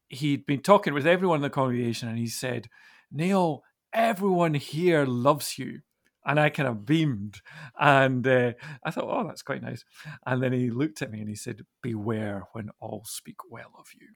he'd 0.10 0.46
been 0.46 0.62
talking 0.62 0.94
with 0.94 1.08
everyone 1.08 1.38
in 1.38 1.44
the 1.44 1.50
congregation, 1.50 2.10
and 2.10 2.18
he 2.18 2.28
said, 2.28 2.70
"Neil, 3.12 3.64
everyone 3.94 4.54
here 4.54 5.06
loves 5.06 5.58
you." 5.58 5.82
and 6.28 6.42
I 6.42 6.50
kind 6.50 6.68
of 6.68 6.86
beamed. 6.86 7.40
And 7.80 8.28
uh, 8.28 8.52
I 8.84 8.92
thought, 8.92 9.08
oh, 9.08 9.26
that's 9.26 9.42
quite 9.42 9.64
nice. 9.64 9.86
And 10.26 10.44
then 10.44 10.52
he 10.52 10.70
looked 10.70 11.02
at 11.02 11.10
me 11.10 11.22
and 11.22 11.30
he 11.30 11.36
said, 11.36 11.62
Beware 11.82 12.44
when 12.52 12.70
all 12.82 13.04
speak 13.06 13.38
well 13.50 13.72
of 13.80 13.88
you. 14.00 14.10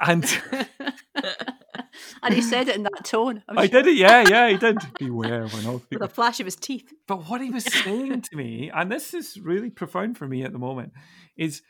And 0.00 0.24
and 2.22 2.34
he 2.34 2.42
said 2.42 2.68
it 2.68 2.76
in 2.76 2.84
that 2.84 3.04
tone. 3.04 3.42
i 3.48 3.66
sure. 3.66 3.82
did 3.82 3.92
it, 3.92 3.96
yeah, 3.96 4.24
yeah, 4.28 4.48
he 4.48 4.56
did. 4.56 4.78
Beware 4.98 5.46
when 5.48 5.66
all 5.66 5.80
speak 5.80 5.98
with 5.98 6.10
a 6.10 6.12
flash 6.12 6.40
of 6.40 6.46
his 6.46 6.56
teeth. 6.56 6.92
But 7.06 7.28
what 7.28 7.40
he 7.40 7.50
was 7.50 7.64
saying 7.64 8.22
to 8.22 8.36
me, 8.36 8.70
and 8.72 8.90
this 8.90 9.14
is 9.14 9.38
really 9.40 9.70
profound 9.70 10.18
for 10.18 10.28
me 10.28 10.44
at 10.44 10.52
the 10.52 10.58
moment, 10.58 10.92
is 11.36 11.62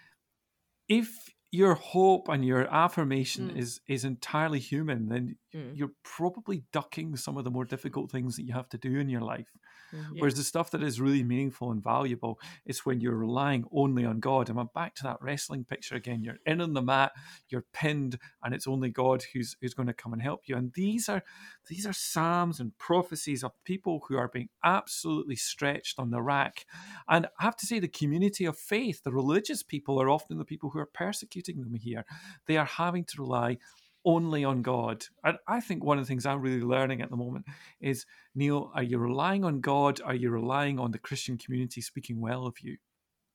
if 0.89 1.33
your 1.51 1.75
hope 1.75 2.29
and 2.29 2.45
your 2.45 2.67
affirmation 2.73 3.51
mm. 3.51 3.59
is 3.59 3.81
is 3.89 4.05
entirely 4.05 4.59
human, 4.59 5.09
then 5.09 5.37
mm. 5.55 5.71
you're 5.75 5.93
probably 6.03 6.65
ducking 6.73 7.17
some 7.17 7.37
of 7.37 7.45
the 7.45 7.51
more 7.51 7.65
difficult 7.65 8.11
things 8.11 8.37
that 8.37 8.45
you 8.45 8.53
have 8.53 8.69
to 8.71 8.79
do 8.79 8.99
in 8.99 9.09
your 9.09 9.21
life. 9.21 9.49
Mm-hmm. 9.95 10.19
Whereas 10.19 10.35
the 10.35 10.43
stuff 10.43 10.71
that 10.71 10.83
is 10.83 11.01
really 11.01 11.23
meaningful 11.23 11.71
and 11.71 11.83
valuable 11.83 12.41
is 12.65 12.81
when 12.81 13.01
you're 13.01 13.17
relying 13.17 13.65
only 13.73 14.05
on 14.05 14.21
God. 14.21 14.49
And 14.49 14.59
I'm 14.59 14.71
back 14.75 14.95
to 14.97 15.03
that 15.05 15.19
wrestling 15.21 15.65
picture 15.65 15.95
again. 15.95 16.23
You're 16.23 16.39
in 16.47 16.61
on 16.61 16.73
the 16.73 16.83
mat, 16.83 17.13
you're 17.49 17.67
pinned, 17.73 18.19
and 18.43 18.55
it's 18.55 18.67
only 18.67 18.89
God 18.89 19.23
who's 19.33 19.57
who's 19.61 19.75
going 19.75 19.89
to 19.89 19.93
come 19.93 20.13
and 20.13 20.23
help 20.23 20.43
you. 20.47 20.57
And 20.57 20.73
these 20.73 21.09
are 21.09 21.23
these 21.69 21.87
are 21.87 21.93
psalms 21.93 22.59
and 22.59 22.77
prophecies 22.79 23.45
of 23.45 23.53
people 23.65 24.05
who 24.09 24.17
are 24.17 24.29
being 24.29 24.49
absolutely 24.65 25.37
stretched 25.37 25.99
on 25.99 26.11
the 26.11 26.23
rack. 26.23 26.65
And 27.09 27.27
I 27.39 27.45
have 27.45 27.57
to 27.57 27.67
say, 27.67 27.79
the 27.79 27.89
community 27.89 28.45
of 28.47 28.57
faith, 28.57 29.03
the 29.05 29.13
religious 29.13 29.63
people, 29.63 30.01
are 30.01 30.11
often 30.11 30.39
the 30.39 30.45
people 30.45 30.71
who 30.71 30.79
are 30.79 30.87
persecuting 30.87 31.61
them 31.61 31.75
here. 31.75 32.05
They 32.47 32.57
are 32.57 32.65
having 32.65 33.05
to 33.05 33.21
rely 33.21 33.59
only 34.05 34.45
on 34.45 34.63
God. 34.63 35.05
And 35.25 35.39
I 35.47 35.61
think 35.61 35.85
one 35.85 35.99
of 35.99 36.05
the 36.05 36.09
things 36.09 36.27
I'm 36.27 36.41
really 36.41 36.63
learning 36.63 37.03
at 37.03 37.11
the 37.11 37.17
moment 37.17 37.47
is 37.81 38.07
Neil, 38.35 38.71
are 38.75 38.83
you 38.83 38.99
relying 38.99 39.45
on 39.45 39.61
God? 39.61 40.01
Are 40.05 40.15
you 40.15 40.31
relying 40.31 40.79
on 40.79 40.91
the 40.91 40.99
Christian 40.99 41.39
community 41.39 41.81
speaking 41.81 42.21
well 42.21 42.47
of 42.47 42.61
you? 42.61 42.77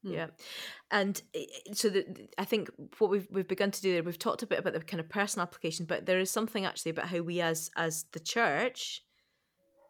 Hmm. 0.04 0.14
Yeah, 0.14 0.28
and 0.92 1.22
so 1.74 1.90
the, 1.90 2.06
I 2.38 2.46
think 2.46 2.70
what 3.00 3.10
we've 3.10 3.28
we've 3.32 3.48
begun 3.48 3.72
to 3.72 3.82
do 3.82 3.94
there, 3.94 4.04
we've 4.04 4.20
talked 4.20 4.44
a 4.44 4.48
bit 4.48 4.60
about 4.60 4.74
the 4.74 4.82
kind 4.82 5.00
of 5.00 5.10
personal 5.10 5.44
application, 5.44 5.86
but 5.86 6.06
there 6.06 6.20
is 6.20 6.30
something 6.30 6.66
actually 6.66 6.92
about 6.92 7.08
how 7.08 7.22
we 7.22 7.42
as 7.42 7.72
as 7.76 8.06
the 8.12 8.20
church 8.20 9.02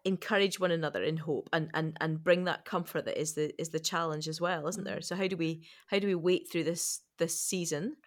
encourage 0.05 0.59
one 0.59 0.71
another 0.71 1.03
in 1.03 1.17
hope 1.17 1.49
and 1.51 1.69
and 1.73 1.97
and 1.99 2.23
bring 2.23 2.45
that 2.45 2.63
comfort 2.63 3.03
that 3.03 3.19
is 3.19 3.33
the 3.33 3.53
is 3.61 3.69
the 3.69 3.79
challenge 3.79 4.27
as 4.27 4.39
well, 4.39 4.67
isn't 4.67 4.85
there? 4.85 4.95
Mm-hmm. 4.95 5.01
So 5.01 5.15
how 5.15 5.27
do 5.27 5.35
we 5.35 5.67
how 5.87 5.99
do 5.99 6.07
we 6.07 6.15
wait 6.15 6.49
through 6.49 6.63
this 6.63 7.01
this 7.17 7.39
season 7.39 7.97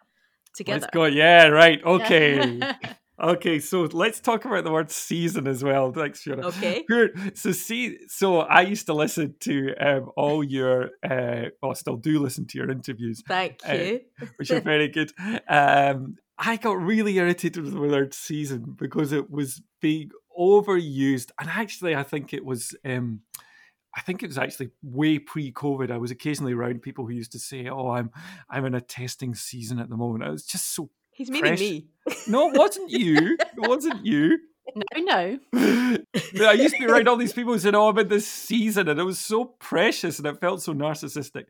together. 0.54 0.80
Let's 0.80 0.90
go. 0.92 1.04
Yeah, 1.04 1.46
right. 1.46 1.82
Okay. 1.82 2.60
okay, 3.22 3.58
so 3.58 3.82
let's 3.82 4.20
talk 4.20 4.44
about 4.44 4.64
the 4.64 4.72
word 4.72 4.90
season 4.90 5.46
as 5.46 5.62
well. 5.62 5.92
Thanks, 5.92 6.22
Fiona. 6.22 6.46
Okay. 6.48 6.84
So 7.34 7.52
see, 7.52 7.98
so 8.08 8.40
I 8.40 8.62
used 8.62 8.86
to 8.86 8.94
listen 8.94 9.34
to 9.40 9.74
um, 9.80 10.10
all 10.16 10.42
your, 10.42 10.90
uh, 11.02 11.50
well, 11.62 11.70
I 11.70 11.74
still 11.74 11.96
do 11.96 12.18
listen 12.18 12.46
to 12.48 12.58
your 12.58 12.70
interviews. 12.70 13.22
Thank 13.26 13.60
uh, 13.68 13.72
you. 13.72 14.00
Uh, 14.20 14.26
which 14.36 14.50
are 14.50 14.60
very 14.60 14.88
good. 14.88 15.12
Um, 15.48 16.16
I 16.38 16.56
got 16.56 16.80
really 16.80 17.16
irritated 17.16 17.62
with 17.62 17.74
the 17.74 17.80
word 17.80 18.14
season 18.14 18.74
because 18.78 19.12
it 19.12 19.30
was 19.30 19.62
being 19.80 20.10
overused, 20.38 21.30
and 21.38 21.50
actually, 21.50 21.94
I 21.94 22.02
think 22.02 22.32
it 22.32 22.44
was. 22.44 22.74
Um, 22.84 23.20
I 23.96 24.00
think 24.02 24.22
it 24.22 24.28
was 24.28 24.38
actually 24.38 24.70
way 24.82 25.18
pre-COVID. 25.18 25.90
I 25.90 25.98
was 25.98 26.10
occasionally 26.10 26.52
around 26.52 26.82
people 26.82 27.06
who 27.06 27.12
used 27.12 27.32
to 27.32 27.38
say, 27.38 27.68
"Oh, 27.68 27.90
I'm 27.90 28.10
I'm 28.48 28.64
in 28.64 28.74
a 28.74 28.80
testing 28.80 29.34
season 29.34 29.78
at 29.78 29.88
the 29.88 29.96
moment." 29.96 30.24
I 30.24 30.30
was 30.30 30.44
just 30.44 30.74
so. 30.74 30.90
He's 31.12 31.30
meaning 31.30 31.54
me. 31.54 31.88
No, 32.28 32.50
it 32.50 32.58
wasn't 32.58 32.90
you. 32.90 33.36
It 33.38 33.68
wasn't 33.68 34.06
you. 34.06 34.38
No, 34.74 35.02
no. 35.02 35.38
I 35.54 36.52
used 36.52 36.74
to 36.76 36.80
be 36.80 36.86
around 36.86 37.08
all 37.08 37.16
these 37.16 37.32
people 37.32 37.52
who 37.52 37.58
said, 37.58 37.74
"Oh, 37.74 37.88
I'm 37.88 37.98
in 37.98 38.08
this 38.08 38.26
season," 38.26 38.88
and 38.88 39.00
it 39.00 39.04
was 39.04 39.18
so 39.18 39.44
precious, 39.44 40.18
and 40.18 40.26
it 40.26 40.40
felt 40.40 40.62
so 40.62 40.72
narcissistic. 40.72 41.44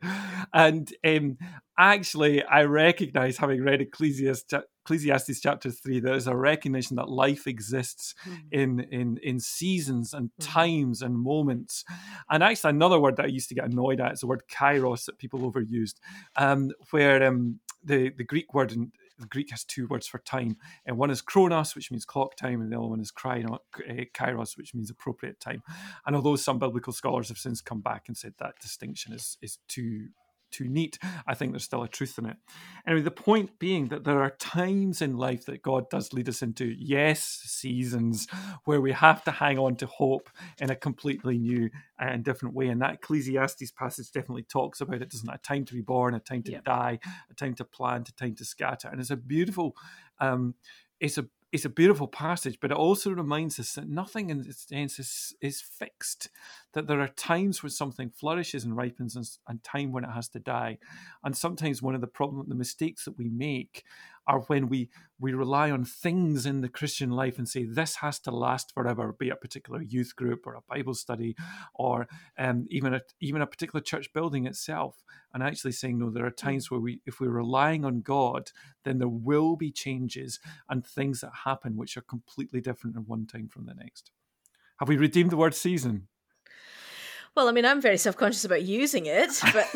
And 0.53 0.91
um, 1.05 1.37
actually, 1.77 2.43
I 2.43 2.63
recognise, 2.63 3.37
having 3.37 3.63
read 3.63 3.81
Ecclesiastes, 3.81 4.53
Ecclesiastes 4.91 5.39
chapter 5.39 5.71
three, 5.71 6.01
there's 6.01 6.27
a 6.27 6.35
recognition 6.35 6.97
that 6.97 7.07
life 7.07 7.47
exists 7.47 8.13
mm. 8.27 8.39
in 8.51 8.79
in 8.91 9.17
in 9.23 9.39
seasons 9.39 10.13
and 10.13 10.29
mm. 10.29 10.31
times 10.39 11.01
and 11.01 11.17
moments. 11.17 11.85
And 12.29 12.43
actually, 12.43 12.71
another 12.71 12.99
word 12.99 13.15
that 13.15 13.27
I 13.27 13.29
used 13.29 13.47
to 13.49 13.55
get 13.55 13.71
annoyed 13.71 14.01
at 14.01 14.11
is 14.11 14.19
the 14.19 14.27
word 14.27 14.43
kairos 14.51 15.05
that 15.05 15.17
people 15.17 15.49
overused, 15.49 15.95
um, 16.35 16.71
where 16.89 17.23
um, 17.23 17.61
the 17.81 18.09
the 18.09 18.25
Greek 18.25 18.53
word 18.53 18.73
in, 18.73 18.91
the 19.17 19.27
Greek 19.27 19.51
has 19.51 19.63
two 19.63 19.87
words 19.87 20.07
for 20.07 20.19
time, 20.19 20.57
and 20.85 20.97
one 20.97 21.09
is 21.09 21.21
chronos, 21.21 21.73
which 21.73 21.89
means 21.89 22.03
clock 22.03 22.35
time, 22.35 22.59
and 22.59 22.69
the 22.69 22.77
other 22.77 22.87
one 22.87 22.99
is 22.99 23.13
kairos, 23.13 24.57
which 24.57 24.75
means 24.75 24.89
appropriate 24.89 25.39
time. 25.39 25.63
And 26.05 26.17
although 26.17 26.35
some 26.35 26.59
biblical 26.59 26.91
scholars 26.91 27.29
have 27.29 27.37
since 27.37 27.61
come 27.61 27.79
back 27.79 28.09
and 28.09 28.17
said 28.17 28.33
that 28.39 28.59
distinction 28.59 29.13
is 29.13 29.37
is 29.41 29.59
too 29.69 30.09
too 30.51 30.67
neat. 30.67 30.97
I 31.25 31.33
think 31.33 31.51
there's 31.51 31.63
still 31.63 31.83
a 31.83 31.87
truth 31.87 32.17
in 32.17 32.25
it. 32.25 32.37
Anyway, 32.85 33.01
the 33.01 33.11
point 33.11 33.59
being 33.59 33.87
that 33.87 34.03
there 34.03 34.21
are 34.21 34.31
times 34.31 35.01
in 35.01 35.17
life 35.17 35.45
that 35.45 35.61
God 35.61 35.89
does 35.89 36.13
lead 36.13 36.29
us 36.29 36.41
into, 36.41 36.65
yes, 36.65 37.23
seasons 37.23 38.27
where 38.65 38.81
we 38.81 38.91
have 38.91 39.23
to 39.23 39.31
hang 39.31 39.57
on 39.57 39.75
to 39.77 39.87
hope 39.87 40.29
in 40.59 40.69
a 40.69 40.75
completely 40.75 41.37
new 41.37 41.69
and 41.99 42.23
different 42.23 42.55
way. 42.55 42.67
And 42.67 42.81
that 42.81 42.95
Ecclesiastes 42.95 43.71
passage 43.71 44.11
definitely 44.11 44.43
talks 44.43 44.81
about 44.81 45.01
it, 45.01 45.09
doesn't 45.09 45.29
it? 45.29 45.35
A 45.35 45.37
time 45.39 45.65
to 45.65 45.73
be 45.73 45.81
born, 45.81 46.13
a 46.13 46.19
time 46.19 46.43
to 46.43 46.51
yeah. 46.51 46.61
die, 46.63 46.99
a 47.29 47.33
time 47.33 47.53
to 47.55 47.65
plant, 47.65 48.09
a 48.09 48.15
time 48.15 48.35
to 48.35 48.45
scatter. 48.45 48.89
And 48.89 48.99
it's 48.99 49.11
a 49.11 49.15
beautiful, 49.15 49.75
um, 50.19 50.55
it's 50.99 51.17
a 51.17 51.25
it's 51.51 51.65
a 51.65 51.69
beautiful 51.69 52.07
passage, 52.07 52.59
but 52.61 52.71
it 52.71 52.77
also 52.77 53.11
reminds 53.11 53.59
us 53.59 53.73
that 53.73 53.89
nothing 53.89 54.29
in 54.29 54.39
its 54.39 54.67
sense 54.67 54.99
is, 54.99 55.35
is 55.41 55.61
fixed. 55.61 56.29
That 56.73 56.87
there 56.87 57.01
are 57.01 57.07
times 57.07 57.61
when 57.61 57.69
something 57.69 58.09
flourishes 58.09 58.63
and 58.63 58.77
ripens, 58.77 59.15
and, 59.15 59.29
and 59.47 59.63
time 59.63 59.91
when 59.91 60.03
it 60.03 60.11
has 60.11 60.29
to 60.29 60.39
die. 60.39 60.77
And 61.23 61.35
sometimes 61.35 61.81
one 61.81 61.95
of 61.95 62.01
the 62.01 62.07
problem, 62.07 62.47
the 62.47 62.55
mistakes 62.55 63.05
that 63.05 63.17
we 63.17 63.29
make, 63.29 63.83
are 64.27 64.41
when 64.41 64.69
we 64.69 64.89
we 65.19 65.33
rely 65.33 65.69
on 65.69 65.83
things 65.83 66.45
in 66.45 66.61
the 66.61 66.69
Christian 66.69 67.11
life 67.11 67.37
and 67.37 67.47
say 67.47 67.63
this 67.63 67.97
has 67.97 68.19
to 68.19 68.31
last 68.31 68.73
forever, 68.73 69.13
be 69.13 69.27
it 69.27 69.33
a 69.33 69.35
particular 69.35 69.81
youth 69.81 70.15
group 70.15 70.47
or 70.47 70.55
a 70.55 70.61
Bible 70.67 70.93
study, 70.93 71.35
or 71.75 72.07
um, 72.37 72.65
even 72.69 72.93
a 72.93 73.01
even 73.19 73.41
a 73.41 73.47
particular 73.47 73.81
church 73.81 74.13
building 74.13 74.45
itself. 74.45 75.03
And 75.33 75.43
actually 75.43 75.73
saying 75.73 75.99
no, 75.99 76.09
there 76.09 76.25
are 76.25 76.31
times 76.31 76.69
where 76.69 76.79
we, 76.79 77.01
if 77.05 77.19
we're 77.19 77.29
relying 77.29 77.85
on 77.85 78.01
God, 78.01 78.51
then 78.83 78.97
there 78.97 79.07
will 79.07 79.55
be 79.55 79.71
changes 79.71 80.39
and 80.69 80.85
things 80.85 81.21
that 81.21 81.31
happen 81.45 81.77
which 81.77 81.97
are 81.97 82.01
completely 82.01 82.61
different 82.61 82.95
in 82.95 83.03
one 83.03 83.25
time 83.25 83.47
from 83.47 83.65
the 83.65 83.73
next. 83.73 84.11
Have 84.79 84.89
we 84.89 84.97
redeemed 84.97 85.31
the 85.31 85.37
word 85.37 85.55
season? 85.55 86.07
Well, 87.35 87.47
I 87.47 87.51
mean, 87.51 87.65
I'm 87.65 87.81
very 87.81 87.97
self 87.97 88.17
conscious 88.17 88.45
about 88.45 88.63
using 88.63 89.05
it, 89.05 89.29
but 89.53 89.67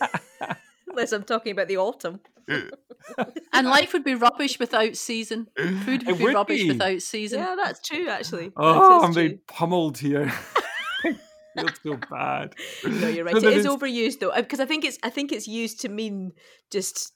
unless 0.88 1.12
I'm 1.12 1.22
talking 1.22 1.52
about 1.52 1.68
the 1.68 1.78
autumn. 1.78 2.20
and 3.52 3.66
life 3.68 3.92
would 3.92 4.04
be 4.04 4.14
rubbish 4.14 4.58
without 4.58 4.96
season. 4.96 5.46
Food 5.56 5.86
would, 5.86 6.08
It 6.08 6.18
be 6.18 6.26
rubbish 6.26 6.62
be. 6.62 6.68
without 6.68 7.00
season. 7.00 7.40
Yeah, 7.40 7.54
that's 7.56 7.80
true, 7.86 8.08
actually. 8.08 8.52
Oh, 8.56 9.02
I'm 9.02 9.10
is 9.10 9.16
being 9.16 9.28
true. 9.30 9.38
pummeled 9.46 9.98
here. 9.98 10.32
I 11.04 11.16
feel 11.54 11.68
so 11.82 11.96
bad. 12.10 12.54
No, 12.84 13.08
you're 13.08 13.24
right. 13.24 13.32
So 13.32 13.38
It 13.38 13.42
there 13.42 13.58
is 13.58 13.66
overused 13.66 14.20
though, 14.20 14.30
uh, 14.30 14.42
because 14.42 14.60
I 14.60 14.66
think 14.66 14.84
it's 14.84 14.98
I 15.02 15.10
think 15.10 15.32
it's 15.32 15.48
used 15.48 15.80
to 15.80 15.88
mean 15.88 16.32
just 16.70 17.12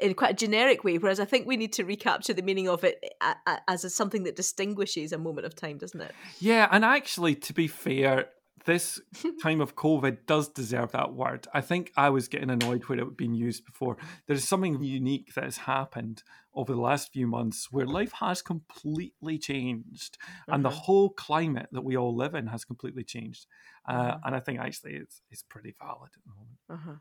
in 0.00 0.14
quite 0.14 0.32
a 0.32 0.34
generic 0.34 0.82
way. 0.84 0.98
Whereas 0.98 1.20
I 1.20 1.24
think 1.24 1.46
we 1.46 1.56
need 1.56 1.72
to 1.74 1.84
recapture 1.84 2.32
the 2.32 2.42
meaning 2.42 2.68
of 2.68 2.84
it 2.84 3.02
a- 3.20 3.36
a- 3.46 3.60
as 3.68 3.84
a, 3.84 3.90
something 3.90 4.24
that 4.24 4.36
distinguishes 4.36 5.12
a 5.12 5.18
moment 5.18 5.46
of 5.46 5.54
time, 5.54 5.78
doesn't 5.78 6.00
it? 6.00 6.12
Yeah, 6.40 6.68
and 6.70 6.84
actually, 6.84 7.34
to 7.36 7.52
be 7.52 7.68
fair, 7.68 8.26
this 8.64 9.00
time 9.42 9.60
of 9.60 9.74
COVID 9.76 10.26
does 10.26 10.48
deserve 10.48 10.92
that 10.92 11.12
word. 11.12 11.46
I 11.52 11.60
think 11.60 11.92
I 11.96 12.10
was 12.10 12.28
getting 12.28 12.50
annoyed 12.50 12.84
where 12.84 12.98
it 12.98 13.04
had 13.04 13.16
been 13.16 13.34
used 13.34 13.64
before. 13.64 13.96
There's 14.26 14.44
something 14.48 14.82
unique 14.82 15.34
that 15.34 15.44
has 15.44 15.58
happened 15.58 16.22
over 16.54 16.72
the 16.72 16.80
last 16.80 17.12
few 17.12 17.26
months 17.26 17.68
where 17.70 17.86
life 17.86 18.12
has 18.12 18.42
completely 18.42 19.38
changed 19.38 20.18
and 20.48 20.64
the 20.64 20.70
Mhm. 20.70 20.72
whole 20.72 21.10
climate 21.10 21.68
that 21.72 21.84
we 21.84 21.96
all 21.96 22.14
live 22.16 22.34
in 22.34 22.46
has 22.48 22.64
completely 22.64 23.04
changed. 23.04 23.46
Uh, 23.86 24.12
Mhm. 24.14 24.20
and 24.24 24.34
I 24.34 24.40
think 24.40 24.58
actually 24.60 24.94
it's, 24.94 25.22
it's 25.30 25.42
pretty 25.42 25.74
valid 25.80 26.10
at 26.16 26.22
the 26.24 26.30
moment. 26.34 26.58
Uh-huh. 26.68 26.96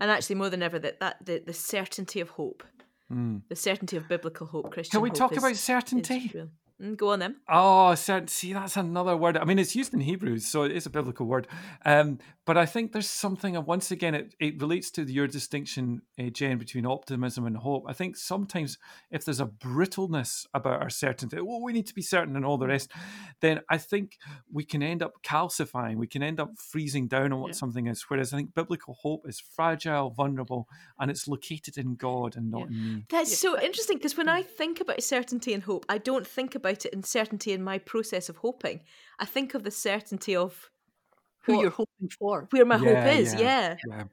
And 0.00 0.10
actually, 0.10 0.36
more 0.36 0.50
than 0.50 0.62
ever, 0.62 0.78
that 0.78 1.00
that 1.00 1.24
the, 1.24 1.42
the 1.44 1.52
certainty 1.52 2.20
of 2.20 2.30
hope, 2.30 2.62
Mm. 3.10 3.42
the 3.48 3.56
certainty 3.56 3.96
of 3.96 4.06
biblical 4.06 4.46
hope, 4.46 4.70
Christian. 4.70 4.92
Can 4.92 5.02
we 5.02 5.10
talk 5.10 5.32
is- 5.32 5.38
about 5.38 5.56
certainty? 5.56 6.32
Real. 6.80 6.90
Mm, 6.92 6.96
go 6.96 7.10
on 7.10 7.18
then. 7.18 7.36
Oh, 7.48 7.94
cer- 7.94 8.26
see, 8.26 8.52
that's 8.52 8.76
another 8.76 9.16
word. 9.16 9.36
I 9.36 9.44
mean, 9.44 9.58
it's 9.58 9.76
used 9.76 9.92
in 9.94 10.00
Hebrews, 10.00 10.46
so 10.46 10.62
it 10.62 10.72
is 10.72 10.86
a 10.86 10.90
biblical 10.90 11.26
word. 11.26 11.46
Um, 11.84 12.18
but 12.46 12.56
I 12.56 12.66
think 12.66 12.92
there's 12.92 13.08
something, 13.08 13.54
and 13.56 13.66
once 13.66 13.90
again, 13.90 14.14
it, 14.14 14.34
it 14.40 14.60
relates 14.60 14.90
to 14.92 15.02
your 15.02 15.26
distinction, 15.28 16.02
uh, 16.18 16.24
Jen, 16.30 16.58
between 16.58 16.86
optimism 16.86 17.46
and 17.46 17.56
hope. 17.56 17.84
I 17.86 17.92
think 17.92 18.16
sometimes 18.16 18.76
if 19.10 19.24
there's 19.24 19.40
a 19.40 19.46
brittleness 19.46 20.46
about 20.54 20.82
our 20.82 20.90
certainty, 20.90 21.40
well, 21.40 21.62
we 21.62 21.72
need 21.72 21.86
to 21.86 21.94
be 21.94 22.02
certain 22.02 22.34
and 22.36 22.44
all 22.44 22.58
the 22.58 22.66
rest, 22.66 22.90
then 23.40 23.60
I 23.68 23.78
think 23.78 24.18
we 24.52 24.64
can 24.64 24.82
end 24.82 25.02
up 25.02 25.12
calcifying, 25.22 25.96
we 25.96 26.06
can 26.08 26.22
end 26.22 26.40
up 26.40 26.58
freezing 26.58 27.06
down 27.06 27.32
on 27.32 27.40
what 27.40 27.48
Yeah. 27.48 27.54
something 27.54 27.86
is. 27.86 28.02
Whereas 28.08 28.32
I 28.32 28.38
think 28.38 28.54
biblical 28.54 28.94
hope 29.00 29.28
is 29.28 29.38
fragile, 29.40 30.10
vulnerable, 30.10 30.66
and 30.98 31.10
it's 31.10 31.28
located 31.28 31.78
in 31.78 31.94
God 31.94 32.36
and 32.36 32.50
not 32.50 32.70
Yeah. 32.70 32.76
in 32.78 32.94
me. 32.96 33.04
That's 33.10 33.30
Yeah, 33.30 33.50
so 33.50 33.60
interesting 33.62 33.98
because 33.98 34.16
when 34.16 34.28
I 34.28 34.42
think 34.42 34.80
about 34.80 35.02
certainty 35.02 35.52
and 35.54 35.62
hope, 35.62 35.86
I 35.88 35.98
don't 35.98 36.26
think 36.26 36.54
about 36.54 36.69
it 36.72 36.92
in 36.92 37.02
certainty 37.02 37.52
in 37.52 37.62
my 37.62 37.78
process 37.78 38.28
of 38.28 38.36
hoping. 38.38 38.80
I 39.18 39.24
think 39.26 39.54
of 39.54 39.62
the 39.64 39.70
certainty 39.70 40.34
of 40.36 40.70
Who 41.44 41.54
what- 41.56 41.62
you're 41.62 41.70
hoping 41.70 42.08
for. 42.18 42.46
where 42.50 42.64
my 42.64 42.76
Yeah, 42.76 43.02
hope 43.04 43.18
is. 43.20 43.34
yeah. 43.34 43.40
Yeah. 43.40 43.76
Yeah. 43.88 44.04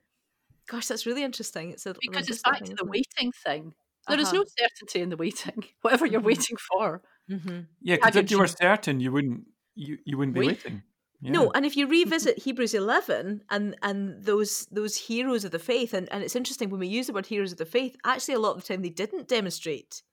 Gosh, 0.67 0.87
that's 0.87 1.05
really 1.05 1.23
interesting. 1.23 1.71
It's 1.71 1.85
a, 1.85 1.95
Because 2.01 2.29
it's 2.29 2.41
back 2.41 2.63
to 2.63 2.75
the 2.75 2.85
waiting 2.85 3.31
thing. 3.45 3.73
There 4.07 4.19
is 4.19 4.27
Uh-huh. 4.29 4.37
no 4.37 4.45
certainty 4.57 5.01
in 5.01 5.09
the 5.09 5.17
waiting. 5.17 5.63
Whatever 5.81 6.05
you're 6.05 6.21
Mhm. 6.21 6.25
waiting 6.25 6.57
for. 6.69 7.01
Mhm. 7.29 7.67
Yeah, 7.81 7.95
because 7.97 8.15
if 8.15 8.31
you 8.31 8.39
were 8.39 8.47
certain, 8.47 8.99
you 8.99 9.11
wouldn't 9.11 9.47
you, 9.75 9.97
you 10.05 10.17
wouldn't 10.17 10.33
be 10.33 10.39
Wait. 10.39 10.47
waiting. 10.47 10.81
Yeah. 11.21 11.31
No, 11.31 11.51
and 11.51 11.65
if 11.65 11.75
you 11.77 11.87
revisit 11.87 12.37
Hebrews 12.45 12.73
eleven 12.73 13.43
and 13.49 13.75
and 13.81 14.23
those 14.23 14.65
those 14.71 14.95
heroes 14.97 15.43
of 15.45 15.51
the 15.51 15.59
faith, 15.59 15.93
and, 15.93 16.11
and 16.11 16.23
it's 16.23 16.35
interesting 16.35 16.69
when 16.69 16.79
we 16.79 16.87
use 16.87 17.07
the 17.07 17.13
word 17.13 17.25
heroes 17.27 17.51
of 17.51 17.57
the 17.57 17.65
faith, 17.65 17.95
actually 18.03 18.33
a 18.35 18.39
lot 18.39 18.55
of 18.55 18.61
the 18.63 18.67
time 18.67 18.81
they 18.81 18.89
didn't 18.89 19.27
demonstrate 19.27 20.01
Yeah. 20.01 20.06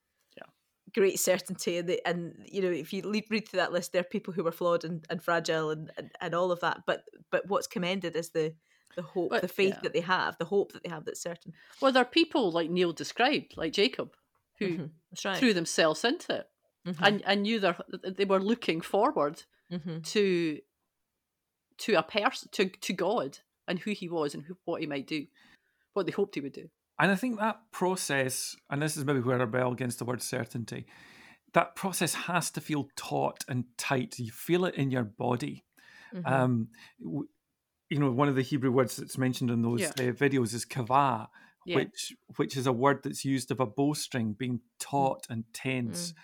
Great 0.95 1.19
certainty, 1.19 1.79
and 1.79 1.89
they, 1.89 2.01
and 2.07 2.35
you 2.51 2.63
know 2.63 2.71
if 2.71 2.93
you 2.93 3.03
lead, 3.03 3.25
read 3.31 3.49
through 3.49 3.59
that 3.61 3.73
list, 3.73 3.93
there 3.93 4.01
are 4.01 4.05
people 4.05 4.33
who 4.35 4.45
were 4.45 4.53
flawed 4.53 4.85
and, 4.85 5.05
and 5.11 5.23
fragile 5.23 5.71
and, 5.71 5.91
and 5.97 6.11
and 6.21 6.35
all 6.35 6.51
of 6.53 6.61
that. 6.61 6.83
But 6.87 7.05
but 7.31 7.47
what's 7.49 7.67
commended 7.67 8.17
is 8.17 8.31
the 8.31 8.55
the 8.97 9.03
hope, 9.03 9.31
But- 9.31 9.43
the 9.43 9.49
faith 9.49 9.75
yeah. 9.75 9.81
that 9.83 9.93
they 9.93 10.01
have, 10.01 10.37
the 10.39 10.45
hope 10.45 10.73
that 10.73 10.83
they 10.85 10.89
have 10.91 11.05
that's 11.05 11.21
certain. 11.21 11.53
Well, 11.81 11.91
there 11.93 12.03
are 12.03 12.19
people 12.21 12.53
like 12.53 12.71
Neil 12.71 12.93
described, 12.93 13.57
like 13.57 13.73
Jacob, 13.73 14.15
who 14.61 14.69
Mhm. 14.69 14.91
Right. 15.25 15.37
threw 15.37 15.53
themselves 15.53 16.05
into 16.05 16.37
it 16.37 16.49
Mhm. 16.87 16.97
and, 17.07 17.23
and 17.27 17.43
knew 17.43 17.59
their, 17.59 17.77
they 18.05 18.25
were 18.25 18.41
looking 18.41 18.81
forward 18.81 19.43
Mhm. 19.73 20.05
to 20.13 20.61
to 21.79 21.95
a 21.95 22.03
person 22.05 22.49
to, 22.53 22.67
to 22.69 22.93
God 22.93 23.39
and 23.67 23.81
who 23.81 23.91
he 23.91 24.09
was 24.09 24.33
and 24.35 24.45
who, 24.45 24.57
what 24.65 24.81
he 24.81 24.87
might 24.87 25.09
do, 25.09 25.27
what 25.95 26.07
they 26.07 26.13
hoped 26.13 26.37
he 26.37 26.41
would 26.41 26.53
do. 26.53 26.69
And 26.99 27.11
I 27.11 27.17
think 27.17 27.39
that 27.39 27.61
process, 27.73 28.57
and 28.71 28.81
this 28.81 28.97
is 28.97 29.05
maybe 29.05 29.21
where 29.21 29.37
I 29.37 29.41
rebel 29.45 29.73
against 29.73 29.99
the 29.99 30.05
word 30.05 30.23
certainty, 30.23 30.87
that 31.53 31.75
process 31.77 32.15
has 32.15 32.51
to 32.53 32.61
feel 32.61 32.89
taut 32.97 33.45
and 33.49 33.65
tight. 33.79 34.19
You 34.19 34.31
feel 34.33 34.65
it 34.65 34.75
in 34.77 34.91
your 34.91 35.05
body. 35.05 35.65
Mhm. 36.13 36.27
Um, 36.31 36.69
you 37.91 37.99
know, 37.99 38.11
one 38.11 38.29
of 38.29 38.35
the 38.37 38.43
Hebrew 38.43 38.71
words 38.71 38.97
that's 38.97 39.19
mentioned 39.19 39.51
in 39.51 39.63
those 39.63 39.81
Yeah. 39.81 39.89
uh, 39.89 40.13
videos 40.13 40.55
is 40.55 40.65
kavah, 40.65 41.29
Yeah. 41.67 41.77
which 41.77 42.15
which 42.37 42.57
is 42.57 42.67
a 42.67 42.73
word 42.73 43.03
that's 43.03 43.25
used 43.25 43.51
of 43.51 43.61
a 43.61 43.67
bowstring 43.67 44.33
being 44.35 44.61
taut 44.79 45.27
and 45.29 45.45
tense. 45.53 46.13
Mm. 46.13 46.17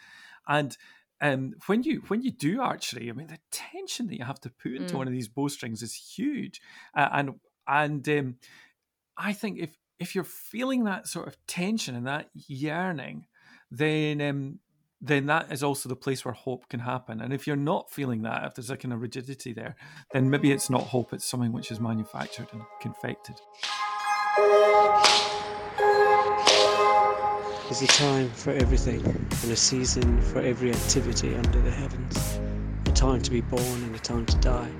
And 0.48 0.78
um, 1.22 1.54
when 1.66 1.83
you 1.83 2.00
when 2.09 2.22
you 2.22 2.30
do 2.30 2.61
archery, 2.61 3.11
I 3.11 3.12
mean, 3.12 3.26
the 3.26 3.38
tension 3.50 4.06
that 4.06 4.16
you 4.18 4.24
have 4.24 4.40
to 4.40 4.50
put 4.50 4.72
into 4.72 4.94
Mm. 4.94 4.98
one 4.98 5.06
of 5.06 5.12
these 5.12 5.28
bowstrings 5.28 5.83
is 5.83 5.94
huge. 5.94 6.61
Uh, 6.94 7.09
and 7.12 7.40
and 7.66 8.09
um, 8.09 8.38
I 9.16 9.33
think 9.33 9.59
if 9.59 9.76
if 10.00 10.14
you're 10.14 10.24
feeling 10.24 10.84
that 10.84 11.06
sort 11.06 11.28
of 11.28 11.36
tension 11.46 11.94
and 11.94 12.06
that 12.06 12.30
yearning, 12.34 13.26
then 13.70 14.20
um, 14.22 14.58
then 15.02 15.26
that 15.26 15.52
is 15.52 15.62
also 15.62 15.88
the 15.88 15.96
place 15.96 16.24
where 16.24 16.34
hope 16.34 16.68
can 16.68 16.80
happen. 16.80 17.20
And 17.20 17.32
if 17.32 17.46
you're 17.46 17.56
not 17.56 17.90
feeling 17.90 18.22
that, 18.22 18.44
if 18.44 18.54
there's 18.54 18.70
a 18.70 18.76
kind 18.76 18.92
of 18.92 19.00
rigidity 19.00 19.52
there, 19.52 19.76
then 20.12 20.28
maybe 20.28 20.50
it's 20.50 20.70
not 20.70 20.82
hope; 20.82 21.12
it's 21.12 21.24
something 21.24 21.52
which 21.52 21.70
is 21.70 21.78
manufactured 21.78 22.48
and 22.52 22.62
confected. 22.80 23.36
There's 27.68 27.82
a 27.82 27.86
time 27.86 28.28
for 28.30 28.50
everything 28.50 29.04
and 29.06 29.52
a 29.52 29.56
season 29.56 30.20
for 30.22 30.40
every 30.40 30.70
activity 30.70 31.36
under 31.36 31.60
the 31.60 31.70
heavens. 31.70 32.40
A 32.86 32.92
time 32.92 33.22
to 33.22 33.30
be 33.30 33.42
born 33.42 33.84
and 33.84 33.94
a 33.94 33.98
time 33.98 34.26
to 34.26 34.36
die. 34.38 34.70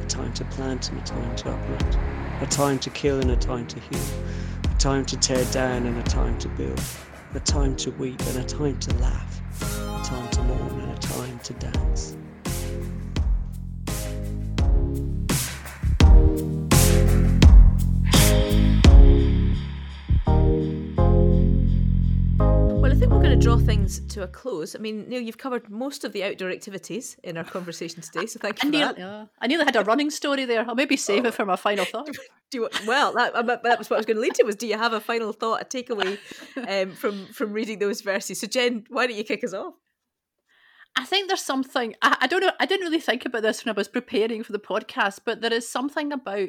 A 0.00 0.06
time 0.06 0.32
to 0.34 0.44
plant 0.44 0.90
and 0.90 1.00
a 1.00 1.04
time 1.04 1.34
to 1.36 1.52
uproot. 1.52 1.96
A 2.40 2.46
time 2.46 2.78
to 2.78 2.90
kill 2.90 3.18
and 3.18 3.32
a 3.32 3.36
time 3.36 3.66
to 3.66 3.80
heal. 3.80 4.00
Time 4.78 5.04
to 5.06 5.16
tear 5.16 5.44
down 5.46 5.86
and 5.86 5.98
a 5.98 6.02
time 6.04 6.38
to 6.38 6.48
build. 6.50 6.80
A 7.34 7.40
time 7.40 7.74
to 7.76 7.90
weep 7.90 8.20
and 8.28 8.38
a 8.38 8.44
time 8.44 8.78
to 8.78 8.94
laugh. 8.98 9.40
A 9.60 10.04
time 10.04 10.30
to 10.30 10.42
mourn 10.44 10.80
and 10.80 10.92
a 10.92 11.00
time 11.00 11.36
to 11.40 11.52
dance. 11.54 12.17
To 23.38 23.44
draw 23.44 23.56
things 23.56 24.00
to 24.00 24.22
a 24.22 24.26
close. 24.26 24.74
I 24.74 24.78
mean, 24.78 25.08
Neil, 25.08 25.20
you've 25.20 25.38
covered 25.38 25.70
most 25.70 26.02
of 26.02 26.12
the 26.12 26.24
outdoor 26.24 26.50
activities 26.50 27.16
in 27.22 27.36
our 27.36 27.44
conversation 27.44 28.02
today, 28.02 28.26
so 28.26 28.38
thank 28.40 28.56
I 28.56 28.66
you 28.66 28.72
for 28.72 28.76
nearly, 28.76 28.94
that. 28.94 28.98
yeah. 28.98 29.26
I 29.40 29.46
nearly 29.46 29.64
had 29.64 29.76
a 29.76 29.84
running 29.84 30.10
story 30.10 30.44
there. 30.44 30.64
I'll 30.66 30.74
maybe 30.74 30.96
save 30.96 31.24
it 31.24 31.34
for 31.34 31.44
my 31.44 31.54
final 31.54 31.84
thought. 31.92 32.08
Do 32.50 32.58
you, 32.58 32.68
well, 32.86 33.12
that, 33.14 33.36
um, 33.36 33.46
that 33.46 33.78
was 33.78 33.90
what 33.90 33.96
I 33.96 33.98
was 33.98 34.06
going 34.06 34.16
to 34.16 34.20
lead 34.20 34.34
to. 34.34 34.44
Was 34.44 34.56
do 34.56 34.66
you 34.66 34.76
have 34.76 34.92
a 34.92 35.00
final 35.00 35.32
thought, 35.32 35.62
a 35.62 35.64
takeaway 35.64 36.18
um, 36.68 36.94
from 36.94 37.26
from 37.26 37.52
reading 37.52 37.78
those 37.78 38.00
verses? 38.00 38.40
So, 38.40 38.46
Jen, 38.46 38.84
why 38.88 39.06
don't 39.06 39.16
you 39.16 39.24
kick 39.24 39.44
us 39.44 39.54
off? 39.54 39.74
I 40.96 41.04
think 41.04 41.28
there's 41.28 41.42
something 41.42 41.94
I, 42.02 42.16
I 42.22 42.26
don't 42.26 42.40
know. 42.40 42.52
I 42.58 42.66
didn't 42.66 42.86
really 42.86 43.00
think 43.00 43.24
about 43.24 43.42
this 43.42 43.64
when 43.64 43.72
I 43.72 43.76
was 43.76 43.88
preparing 43.88 44.42
for 44.42 44.52
the 44.52 44.58
podcast, 44.58 45.20
but 45.24 45.42
there 45.42 45.52
is 45.52 45.68
something 45.68 46.12
about 46.12 46.48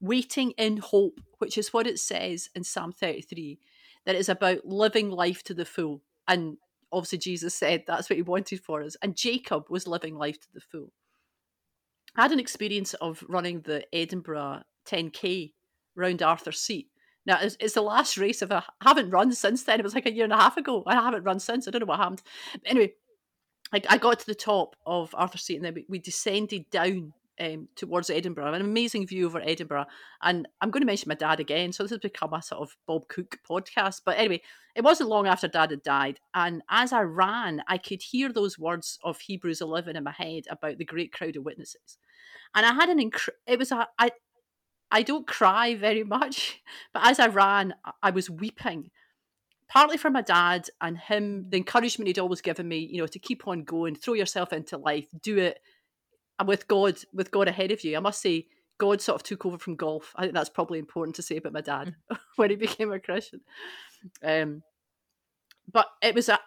waiting 0.00 0.50
in 0.58 0.76
hope, 0.76 1.20
which 1.38 1.56
is 1.56 1.72
what 1.72 1.86
it 1.86 1.98
says 1.98 2.50
in 2.54 2.64
Psalm 2.64 2.92
33, 2.92 3.58
that 4.06 4.16
is 4.16 4.28
about 4.28 4.64
living 4.64 5.10
life 5.10 5.42
to 5.44 5.54
the 5.54 5.64
full. 5.64 6.02
And 6.26 6.56
obviously, 6.92 7.18
Jesus 7.18 7.54
said 7.54 7.84
that's 7.86 8.08
what 8.08 8.16
he 8.16 8.22
wanted 8.22 8.60
for 8.60 8.82
us. 8.82 8.96
And 9.02 9.16
Jacob 9.16 9.64
was 9.68 9.86
living 9.86 10.14
life 10.14 10.40
to 10.40 10.48
the 10.54 10.60
full. 10.60 10.92
I 12.16 12.22
had 12.22 12.32
an 12.32 12.40
experience 12.40 12.94
of 12.94 13.22
running 13.28 13.60
the 13.60 13.84
Edinburgh 13.92 14.62
10K 14.88 15.52
round 15.94 16.22
Arthur's 16.22 16.60
Seat 16.60 16.88
Now 17.26 17.38
it's, 17.40 17.56
it's 17.60 17.74
the 17.74 17.82
last 17.82 18.16
race 18.16 18.40
of 18.42 18.50
a, 18.50 18.64
I 18.80 18.88
haven't 18.88 19.10
run 19.10 19.32
since 19.32 19.64
then. 19.64 19.80
It 19.80 19.82
was 19.82 19.94
like 19.94 20.06
a 20.06 20.12
year 20.12 20.24
and 20.24 20.32
a 20.32 20.36
half 20.36 20.56
ago. 20.56 20.82
I 20.86 20.94
haven't 20.94 21.24
run 21.24 21.40
since. 21.40 21.66
I 21.66 21.70
don't 21.70 21.80
know 21.80 21.86
what 21.86 21.98
happened. 21.98 22.22
Anyway, 22.64 22.92
I, 23.72 23.82
I 23.88 23.98
got 23.98 24.20
to 24.20 24.26
the 24.26 24.34
top 24.34 24.76
of 24.86 25.14
Arthur's 25.14 25.42
Seat 25.42 25.56
and 25.56 25.64
then 25.64 25.74
we, 25.74 25.86
we 25.88 25.98
descended 25.98 26.70
down 26.70 27.12
um, 27.40 27.68
towards 27.76 28.10
Edinburgh. 28.10 28.54
An 28.54 28.60
amazing 28.60 29.06
view 29.06 29.26
over 29.26 29.40
Edinburgh. 29.40 29.86
And 30.22 30.48
I'm 30.60 30.70
going 30.70 30.82
to 30.82 30.86
mention 30.86 31.08
my 31.08 31.14
dad 31.14 31.40
again. 31.40 31.72
So 31.72 31.82
this 31.82 31.90
has 31.90 31.98
become 32.00 32.32
a 32.32 32.42
sort 32.42 32.62
of 32.62 32.76
Bob 32.86 33.08
Cook 33.08 33.38
podcast. 33.48 34.02
But 34.04 34.18
anyway, 34.18 34.42
it 34.74 34.84
wasn't 34.84 35.10
long 35.10 35.26
after 35.26 35.48
dad 35.48 35.70
had 35.70 35.82
died. 35.82 36.20
And 36.34 36.62
as 36.70 36.92
I 36.92 37.02
ran, 37.02 37.62
I 37.68 37.78
could 37.78 38.02
hear 38.02 38.32
those 38.32 38.58
words 38.58 38.98
of 39.04 39.20
Hebrews 39.20 39.60
11 39.60 39.96
in 39.96 40.04
my 40.04 40.12
head 40.12 40.44
about 40.50 40.78
the 40.78 40.84
great 40.84 41.12
crowd 41.12 41.36
of 41.36 41.44
witnesses. 41.44 41.98
And 42.54 42.64
I 42.64 42.72
had 42.72 42.88
an 42.88 43.10
it 43.46 43.58
was 43.58 43.72
a, 43.72 43.88
I, 43.98 44.10
I 44.90 45.02
don't 45.02 45.26
cry 45.26 45.74
very 45.74 46.04
much, 46.04 46.62
but 46.92 47.06
as 47.06 47.18
I 47.18 47.26
ran, 47.26 47.74
I 48.02 48.10
was 48.10 48.30
weeping 48.30 48.90
partly 49.68 49.96
for 49.96 50.10
my 50.10 50.22
dad 50.22 50.68
and 50.80 50.96
him, 50.98 51.46
the 51.48 51.56
encouragement 51.56 52.08
he'd 52.08 52.18
always 52.18 52.40
given 52.40 52.68
me, 52.68 52.78
you 52.78 53.00
know, 53.00 53.06
to 53.06 53.18
keep 53.18 53.46
on 53.46 53.64
going, 53.64 53.94
throw 53.94 54.14
yourself 54.14 54.52
into 54.52 54.76
life, 54.76 55.06
do 55.22 55.38
it, 55.38 55.60
with 56.44 56.68
God, 56.68 56.98
with 57.12 57.30
God 57.30 57.48
ahead 57.48 57.70
of 57.70 57.84
you. 57.84 57.96
I 57.96 58.00
must 58.00 58.20
say, 58.20 58.46
God 58.78 59.00
sort 59.00 59.16
of 59.16 59.22
took 59.22 59.46
over 59.46 59.58
from 59.58 59.76
golf. 59.76 60.12
I 60.16 60.22
think 60.22 60.34
that's 60.34 60.50
probably 60.50 60.78
important 60.78 61.16
to 61.16 61.22
say 61.22 61.36
about 61.36 61.54
my 61.54 61.62
dad 61.62 61.94
mm. 62.12 62.18
when 62.36 62.50
he 62.50 62.56
became 62.56 62.92
a 62.92 63.00
Christian. 63.00 63.40
Um, 64.22 64.62
but 65.70 65.86
it 66.02 66.14
was 66.14 66.28
a 66.28 66.38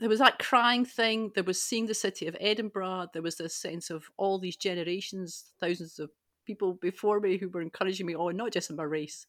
there 0.00 0.08
was 0.08 0.18
that 0.18 0.40
crying 0.40 0.84
thing. 0.84 1.30
There 1.34 1.44
was 1.44 1.62
seeing 1.62 1.86
the 1.86 1.94
city 1.94 2.26
of 2.26 2.36
Edinburgh. 2.40 3.08
There 3.12 3.22
was 3.22 3.36
this 3.36 3.54
sense 3.54 3.90
of 3.90 4.04
all 4.16 4.38
these 4.38 4.56
generations, 4.56 5.52
thousands 5.60 5.98
of 6.00 6.10
people 6.44 6.74
before 6.74 7.20
me 7.20 7.38
who 7.38 7.48
were 7.48 7.62
encouraging 7.62 8.06
me 8.06 8.16
on, 8.16 8.36
not 8.36 8.52
just 8.52 8.70
in 8.70 8.76
my 8.76 8.82
race, 8.82 9.26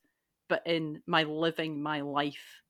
but 0.49 0.63
in 0.65 1.01
my 1.05 1.23
living 1.23 1.81
my 1.81 2.01
life. 2.01 2.61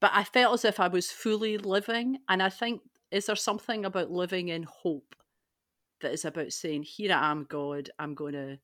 But 0.00 0.12
I 0.14 0.24
felt 0.24 0.54
as 0.54 0.64
if 0.64 0.78
I 0.78 0.88
was 0.88 1.10
fully 1.10 1.58
living. 1.58 2.18
And 2.28 2.42
I 2.42 2.48
think, 2.48 2.82
is 3.10 3.26
there 3.26 3.36
something 3.36 3.84
about 3.84 4.10
living 4.10 4.48
in 4.48 4.62
hope 4.62 5.14
that 6.02 6.12
is 6.12 6.24
about 6.24 6.52
saying, 6.52 6.82
"Here 6.84 7.12
I 7.12 7.30
am, 7.30 7.44
God. 7.44 7.90
I'm 7.98 8.14
going 8.14 8.34
to 8.34 8.58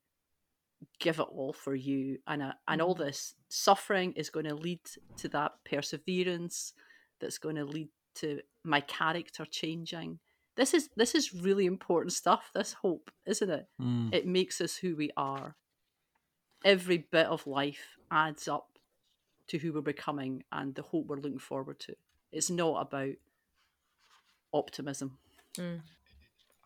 give 1.01 1.19
it 1.19 1.27
all 1.31 1.53
for 1.53 1.75
you," 1.75 2.19
and 2.27 2.43
uh, 2.43 2.53
and 2.67 2.83
all 2.83 2.95
mm-hmm. 2.95 3.05
this 3.05 3.35
suffering 3.49 4.13
is 4.13 4.31
going 4.31 4.47
to 4.47 4.55
lead 4.55 4.81
to 5.19 5.29
that 5.29 5.53
perseverance. 5.65 6.75
That's 7.21 7.39
going 7.39 7.57
to 7.57 7.65
lead 7.65 7.89
to 8.17 8.41
my 8.65 8.81
character 8.81 9.45
changing. 9.45 10.19
This 10.57 10.75
is 10.75 10.91
this 10.97 11.15
is 11.15 11.35
really 11.35 11.67
important 11.67 12.13
stuff. 12.13 12.51
This 12.55 12.75
hope, 12.75 13.11
isn't 13.27 13.51
it? 13.51 13.67
Mm. 13.81 14.13
It 14.13 14.27
makes 14.27 14.61
us 14.61 14.77
who 14.77 14.97
we 14.97 15.11
are. 15.17 15.57
Every 16.65 16.99
bit 16.99 17.27
of 17.27 17.47
life 17.47 17.97
adds 18.11 18.49
up 18.49 18.79
to 19.49 19.59
who 19.59 19.73
we're 19.73 19.81
becoming 19.81 20.43
and 20.53 20.75
the 20.75 20.83
hope 20.83 21.07
we're 21.07 21.17
looking 21.17 21.39
forward 21.39 21.79
to. 21.81 21.95
It's 22.33 22.51
not 22.51 22.81
about 22.81 23.15
optimism. 24.53 25.19
Mm. 25.57 25.81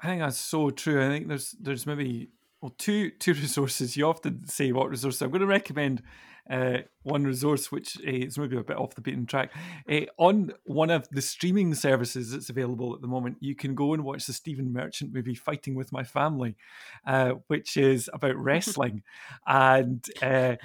I 0.03 0.07
think 0.07 0.21
that's 0.21 0.39
so 0.39 0.71
true. 0.71 1.05
I 1.05 1.09
think 1.09 1.29
there's 1.29 1.53
there's 1.53 1.87
maybe 1.87 2.29
well 2.61 2.75
two 2.77 3.11
two 3.11 3.33
resources. 3.35 3.97
You 3.97 4.09
often 4.09 4.47
say 4.49 4.73
what 4.73 4.91
resource. 4.91 5.23
I'm 5.23 5.31
going 5.31 5.41
to 5.41 5.47
recommend 5.47 6.03
uh, 6.51 6.79
one 7.03 7.25
resource 7.25 7.71
which 7.71 7.97
uh, 7.99 8.11
is 8.11 8.37
maybe 8.37 8.57
a 8.57 8.65
bit 8.65 8.77
off 8.77 8.95
the 8.95 9.01
beaten 9.01 9.27
track. 9.27 9.53
Uh, 9.91 10.01
on 10.19 10.53
one 10.65 10.91
of 10.91 11.09
the 11.11 11.23
streaming 11.23 11.75
services 11.75 12.33
that's 12.33 12.51
available 12.51 12.95
at 12.95 13.01
the 13.01 13.07
moment, 13.07 13.37
you 13.41 13.55
can 13.55 13.75
go 13.75 13.95
and 13.95 14.05
watch 14.05 14.27
the 14.27 14.33
Stephen 14.33 14.73
Merchant 14.73 15.13
movie 15.13 15.35
"Fighting 15.35 15.75
with 15.75 15.93
My 15.93 16.03
Family," 16.03 16.57
uh, 17.07 17.33
which 17.47 17.77
is 17.77 18.11
about 18.13 18.37
wrestling, 18.43 19.03
and 19.47 20.05
uh, 20.21 20.57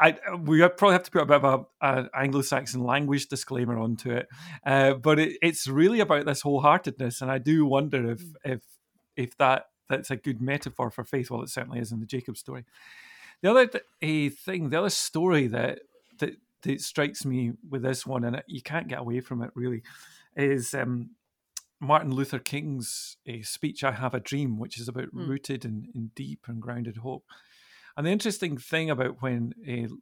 I 0.00 0.16
we 0.38 0.58
probably 0.68 0.92
have 0.92 1.04
to 1.04 1.10
put 1.10 1.22
a 1.22 1.26
bit 1.26 1.44
of 1.44 1.66
an 1.80 2.08
Anglo-Saxon 2.14 2.82
language 2.84 3.28
disclaimer 3.28 3.78
onto 3.78 4.10
it, 4.10 4.28
uh, 4.66 4.94
but 4.94 5.18
it, 5.18 5.38
it's 5.42 5.66
really 5.66 6.00
about 6.00 6.26
this 6.26 6.42
wholeheartedness, 6.42 7.22
and 7.22 7.30
I 7.30 7.38
do 7.38 7.64
wonder 7.64 8.10
if 8.10 8.20
mm. 8.20 8.34
if 8.44 8.60
if 9.16 9.36
that 9.38 9.66
that's 9.88 10.10
a 10.10 10.16
good 10.16 10.40
metaphor 10.40 10.90
for 10.90 11.04
faith. 11.04 11.30
Well, 11.30 11.42
it 11.42 11.50
certainly 11.50 11.80
is 11.80 11.90
in 11.90 12.00
the 12.00 12.06
Jacob 12.06 12.36
story. 12.36 12.64
The 13.42 13.50
other 13.50 13.66
th- 13.66 14.34
thing, 14.34 14.70
the 14.70 14.78
other 14.78 14.90
story 14.90 15.46
that, 15.48 15.80
that 16.18 16.36
that 16.62 16.80
strikes 16.80 17.24
me 17.24 17.52
with 17.68 17.82
this 17.82 18.06
one, 18.06 18.24
and 18.24 18.42
you 18.46 18.62
can't 18.62 18.88
get 18.88 19.00
away 19.00 19.20
from 19.20 19.42
it 19.42 19.50
really, 19.54 19.82
is 20.36 20.74
um, 20.74 21.10
Martin 21.80 22.12
Luther 22.12 22.38
King's 22.38 23.16
uh, 23.28 23.42
speech, 23.42 23.82
"I 23.82 23.92
Have 23.92 24.14
a 24.14 24.20
Dream," 24.20 24.58
which 24.58 24.78
is 24.78 24.88
about 24.88 25.14
mm. 25.14 25.26
rooted 25.26 25.64
in, 25.64 25.88
in 25.94 26.10
deep 26.14 26.46
and 26.46 26.60
grounded 26.60 26.98
hope. 26.98 27.24
And 27.96 28.06
the 28.06 28.10
interesting 28.10 28.56
thing 28.58 28.90
about 28.90 29.22
when 29.22 29.54
uh, 29.68 29.92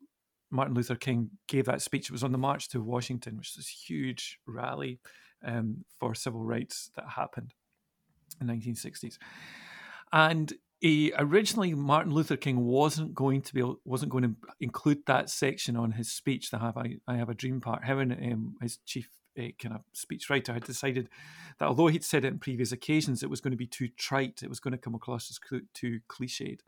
Martin 0.50 0.74
Luther 0.74 0.96
King 0.96 1.30
gave 1.46 1.66
that 1.66 1.82
speech, 1.82 2.06
it 2.06 2.12
was 2.12 2.24
on 2.24 2.32
the 2.32 2.38
March 2.38 2.68
to 2.70 2.82
Washington, 2.82 3.36
which 3.36 3.50
is 3.50 3.56
this 3.56 3.68
huge 3.68 4.38
rally 4.46 5.00
um, 5.44 5.84
for 5.98 6.14
civil 6.14 6.42
rights 6.42 6.90
that 6.96 7.10
happened 7.10 7.54
in 8.40 8.46
the 8.46 8.52
1960s. 8.52 9.18
And 10.12 10.52
he, 10.80 11.12
originally, 11.18 11.74
Martin 11.74 12.12
Luther 12.12 12.36
King 12.36 12.64
wasn't 12.64 13.14
going 13.14 13.42
to 13.42 13.54
be 13.54 13.62
wasn't 13.84 14.12
going 14.12 14.24
to 14.24 14.34
include 14.60 15.04
that 15.06 15.28
section 15.28 15.76
on 15.76 15.92
his 15.92 16.10
speech. 16.10 16.50
The 16.50 16.58
"Have 16.58 16.76
I, 16.76 16.96
I 17.06 17.16
Have 17.16 17.28
a 17.28 17.34
Dream" 17.34 17.60
part. 17.60 17.84
Him 17.84 17.98
um, 17.98 18.56
his 18.62 18.78
chief 18.86 19.08
uh, 19.38 19.48
kind 19.60 19.74
of 19.74 19.82
speechwriter 19.94 20.54
had 20.54 20.64
decided 20.64 21.08
that 21.58 21.66
although 21.66 21.88
he'd 21.88 22.04
said 22.04 22.24
it 22.24 22.28
in 22.28 22.38
previous 22.38 22.72
occasions, 22.72 23.22
it 23.22 23.30
was 23.30 23.40
going 23.40 23.50
to 23.50 23.56
be 23.56 23.66
too 23.66 23.88
trite. 23.88 24.42
It 24.42 24.48
was 24.48 24.60
going 24.60 24.72
to 24.72 24.78
come 24.78 24.94
across 24.94 25.30
as 25.30 25.40
too 25.74 26.00
cliched. 26.08 26.60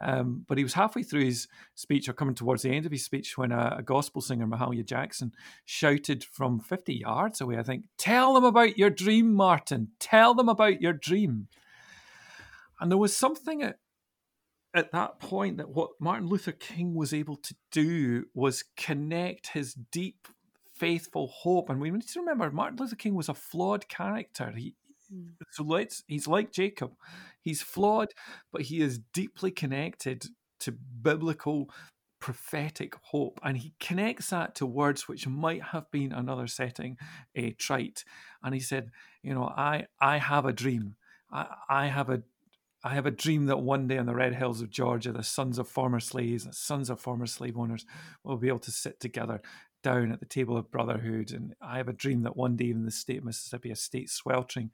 Um, 0.00 0.44
but 0.46 0.58
he 0.58 0.64
was 0.64 0.74
halfway 0.74 1.02
through 1.02 1.24
his 1.24 1.48
speech, 1.74 2.08
or 2.08 2.12
coming 2.12 2.34
towards 2.34 2.62
the 2.62 2.70
end 2.70 2.84
of 2.84 2.92
his 2.92 3.04
speech, 3.04 3.38
when 3.38 3.52
a, 3.52 3.76
a, 3.78 3.82
gospel 3.82 4.20
singer, 4.20 4.46
Mahalia 4.46 4.84
Jackson, 4.84 5.32
shouted 5.64 6.22
from 6.24 6.60
50 6.60 6.94
yards 6.94 7.40
away, 7.40 7.56
I 7.56 7.62
think, 7.62 7.84
Tell 7.96 8.34
them 8.34 8.44
about 8.44 8.76
your 8.76 8.90
dream, 8.90 9.32
Martin. 9.32 9.88
Tell 9.98 10.34
them 10.34 10.48
about 10.48 10.82
your 10.82 10.92
dream. 10.92 11.48
And 12.80 12.90
there 12.90 12.98
was 12.98 13.16
something 13.16 13.62
at, 13.62 13.76
at 14.74 14.92
that 14.92 15.20
point 15.20 15.58
that 15.58 15.70
what 15.70 15.90
Martin 16.00 16.28
Luther 16.28 16.52
King 16.52 16.94
was 16.94 17.12
able 17.12 17.36
to 17.36 17.54
do 17.70 18.24
was 18.34 18.64
connect 18.76 19.48
his 19.48 19.74
deep, 19.74 20.28
faithful 20.74 21.28
hope. 21.28 21.68
And 21.68 21.80
we 21.80 21.90
need 21.90 22.08
to 22.08 22.20
remember 22.20 22.50
Martin 22.50 22.78
Luther 22.78 22.96
King 22.96 23.14
was 23.14 23.28
a 23.28 23.34
flawed 23.34 23.88
character. 23.88 24.52
He, 24.56 24.74
Mm. 25.12 25.30
So 25.50 25.64
let's 25.64 26.02
he's 26.06 26.28
like 26.28 26.52
Jacob. 26.52 26.92
He's 27.40 27.62
flawed, 27.62 28.08
but 28.52 28.62
he 28.62 28.80
is 28.80 29.00
deeply 29.12 29.50
connected 29.50 30.26
to 30.60 30.72
biblical 30.72 31.70
prophetic 32.20 32.94
hope 33.00 33.40
and 33.42 33.56
he 33.56 33.72
connects 33.80 34.28
that 34.28 34.54
to 34.54 34.66
words 34.66 35.08
which 35.08 35.26
might 35.26 35.62
have 35.62 35.90
been 35.90 36.12
another 36.12 36.46
setting 36.46 36.98
a 37.34 37.52
trite 37.52 38.04
and 38.42 38.52
he 38.52 38.60
said 38.60 38.90
you 39.22 39.32
know 39.32 39.44
i 39.44 39.86
i 40.02 40.18
have 40.18 40.44
a 40.44 40.52
dream 40.52 40.96
i 41.32 41.46
i 41.70 41.86
have 41.86 42.10
a 42.10 42.22
I 42.82 42.94
have 42.94 43.06
a 43.06 43.10
dream 43.10 43.46
that 43.46 43.60
one 43.60 43.86
day 43.86 43.98
on 43.98 44.06
the 44.06 44.14
red 44.14 44.34
hills 44.34 44.62
of 44.62 44.70
Georgia, 44.70 45.12
the 45.12 45.22
sons 45.22 45.58
of 45.58 45.68
former 45.68 46.00
slaves, 46.00 46.44
the 46.44 46.52
sons 46.52 46.88
of 46.88 47.00
former 47.00 47.26
slave 47.26 47.58
owners 47.58 47.84
will 48.24 48.36
be 48.36 48.48
able 48.48 48.58
to 48.60 48.70
sit 48.70 49.00
together 49.00 49.42
down 49.82 50.12
at 50.12 50.20
the 50.20 50.26
table 50.26 50.56
of 50.56 50.70
brotherhood. 50.70 51.30
And 51.32 51.54
I 51.60 51.76
have 51.76 51.88
a 51.88 51.92
dream 51.92 52.22
that 52.22 52.36
one 52.36 52.56
day 52.56 52.70
in 52.70 52.84
the 52.84 52.90
state 52.90 53.18
of 53.18 53.24
Mississippi, 53.24 53.70
a 53.70 53.76
state 53.76 54.08
sweltering 54.08 54.70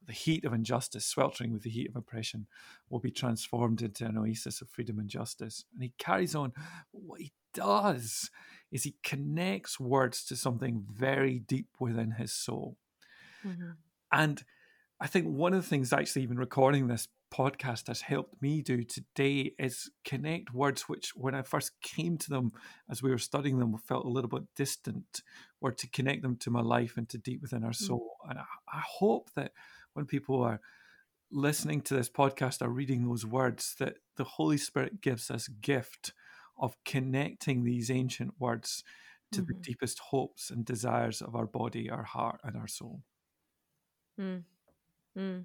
with 0.00 0.08
the 0.08 0.14
heat 0.14 0.44
of 0.44 0.54
injustice, 0.54 1.04
sweltering 1.04 1.52
with 1.52 1.62
the 1.62 1.70
heat 1.70 1.88
of 1.88 1.96
oppression, 1.96 2.46
will 2.88 3.00
be 3.00 3.10
transformed 3.10 3.82
into 3.82 4.06
an 4.06 4.16
oasis 4.16 4.62
of 4.62 4.70
freedom 4.70 4.98
and 4.98 5.10
justice. 5.10 5.64
And 5.74 5.82
he 5.82 5.92
carries 5.98 6.34
on. 6.34 6.52
What 6.92 7.20
he 7.20 7.32
does 7.52 8.30
is 8.72 8.84
he 8.84 8.96
connects 9.02 9.78
words 9.78 10.24
to 10.26 10.36
something 10.36 10.86
very 10.90 11.40
deep 11.40 11.68
within 11.78 12.12
his 12.12 12.32
soul. 12.32 12.78
Mm-hmm. 13.46 13.72
And 14.12 14.42
I 14.98 15.06
think 15.06 15.26
one 15.26 15.52
of 15.52 15.62
the 15.62 15.68
things, 15.68 15.92
actually, 15.92 16.22
even 16.22 16.38
recording 16.38 16.86
this 16.86 17.08
podcast 17.32 17.88
has 17.88 18.00
helped 18.00 18.40
me 18.42 18.62
do 18.62 18.82
today 18.82 19.52
is 19.58 19.90
connect 20.04 20.52
words 20.52 20.82
which, 20.82 21.12
when 21.14 21.34
I 21.34 21.42
first 21.42 21.72
came 21.80 22.16
to 22.18 22.30
them 22.30 22.50
as 22.90 23.02
we 23.02 23.10
were 23.10 23.18
studying 23.18 23.58
them, 23.58 23.76
felt 23.78 24.04
a 24.04 24.10
little 24.10 24.28
bit 24.28 24.42
distant, 24.56 25.22
or 25.60 25.72
to 25.72 25.88
connect 25.88 26.22
them 26.22 26.36
to 26.36 26.50
my 26.50 26.60
life 26.60 26.96
and 26.96 27.08
to 27.10 27.18
deep 27.18 27.42
within 27.42 27.64
our 27.64 27.70
mm. 27.70 27.76
soul. 27.76 28.16
Mm-hmm. 28.22 28.30
And 28.30 28.38
I, 28.40 28.44
I 28.72 28.82
hope 28.84 29.30
that 29.36 29.52
when 29.94 30.06
people 30.06 30.42
are 30.42 30.60
listening 31.30 31.80
to 31.82 31.94
this 31.94 32.10
podcast 32.10 32.60
or 32.60 32.68
reading 32.68 33.06
those 33.06 33.24
words 33.24 33.76
that 33.78 33.98
the 34.16 34.24
Holy 34.24 34.58
Spirit 34.58 35.00
gives 35.00 35.30
us 35.30 35.48
gift 35.48 36.12
of 36.58 36.76
connecting 36.84 37.64
these 37.64 37.90
ancient 37.90 38.34
words 38.38 38.84
to 39.32 39.40
mm-hmm. 39.40 39.52
the 39.52 39.58
deepest 39.60 39.98
hopes 39.98 40.50
and 40.50 40.64
desires 40.64 41.22
of 41.22 41.36
our 41.36 41.46
body, 41.46 41.88
our 41.88 42.02
heart, 42.02 42.40
and 42.42 42.56
our 42.56 42.66
soul. 42.66 43.02
Mm. 44.20 44.42
Mm. 45.16 45.44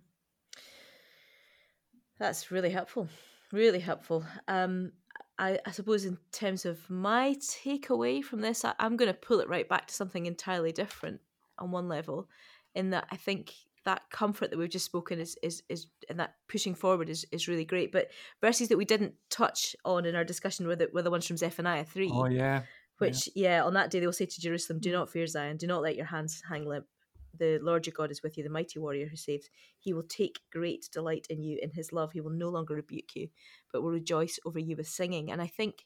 That's 2.19 2.51
really 2.51 2.69
helpful. 2.69 3.07
Really 3.51 3.79
helpful. 3.79 4.25
Um, 4.47 4.91
I, 5.37 5.59
I, 5.65 5.71
suppose 5.71 6.05
in 6.05 6.17
terms 6.31 6.65
of 6.65 6.89
my 6.89 7.35
takeaway 7.39 8.23
from 8.23 8.41
this, 8.41 8.63
I, 8.63 8.73
I'm 8.79 8.95
going 8.95 9.11
to 9.11 9.13
pull 9.13 9.41
it 9.41 9.49
right 9.49 9.67
back 9.67 9.87
to 9.87 9.93
something 9.93 10.25
entirely 10.25 10.71
different 10.71 11.19
on 11.59 11.71
one 11.71 11.89
level, 11.89 12.29
in 12.73 12.91
that 12.91 13.07
I 13.11 13.17
think 13.17 13.53
that 13.85 14.09
comfort 14.09 14.49
that 14.49 14.57
we've 14.57 14.69
just 14.69 14.85
spoken 14.85 15.19
is 15.19 15.37
is 15.43 15.63
is 15.69 15.87
and 16.09 16.19
that 16.19 16.35
pushing 16.47 16.73
forward 16.73 17.09
is 17.09 17.25
is 17.31 17.47
really 17.47 17.65
great. 17.65 17.91
But 17.91 18.09
verses 18.41 18.69
that 18.69 18.77
we 18.77 18.85
didn't 18.85 19.13
touch 19.29 19.75
on 19.83 20.05
in 20.05 20.15
our 20.15 20.23
discussion 20.23 20.67
were 20.67 20.75
the, 20.75 20.89
were 20.93 21.01
the 21.01 21.11
ones 21.11 21.27
from 21.27 21.37
Zephaniah 21.37 21.85
three. 21.85 22.09
Oh 22.11 22.27
yeah. 22.27 22.61
Which 22.97 23.29
yeah. 23.35 23.57
yeah, 23.57 23.63
on 23.65 23.73
that 23.73 23.91
day 23.91 23.99
they 23.99 24.05
will 24.05 24.13
say 24.13 24.25
to 24.25 24.41
Jerusalem, 24.41 24.79
"Do 24.79 24.91
not 24.91 25.09
fear 25.09 25.27
Zion. 25.27 25.57
Do 25.57 25.67
not 25.67 25.81
let 25.81 25.97
your 25.97 26.05
hands 26.05 26.41
hang 26.49 26.65
limp. 26.65 26.85
The 27.37 27.59
Lord 27.61 27.85
your 27.85 27.93
God 27.95 28.11
is 28.11 28.23
with 28.23 28.37
you, 28.37 28.43
the 28.43 28.49
mighty 28.49 28.79
warrior 28.79 29.07
who 29.07 29.15
saves. 29.15 29.49
He 29.77 29.93
will 29.93 30.03
take 30.03 30.39
great 30.51 30.89
delight 30.91 31.27
in 31.29 31.43
you. 31.43 31.59
In 31.61 31.71
his 31.71 31.93
love, 31.93 32.11
he 32.11 32.21
will 32.21 32.31
no 32.31 32.49
longer 32.49 32.75
rebuke 32.75 33.15
you, 33.15 33.29
but 33.71 33.81
will 33.81 33.91
rejoice 33.91 34.39
over 34.45 34.59
you 34.59 34.75
with 34.75 34.87
singing. 34.87 35.31
And 35.31 35.41
I 35.41 35.47
think, 35.47 35.85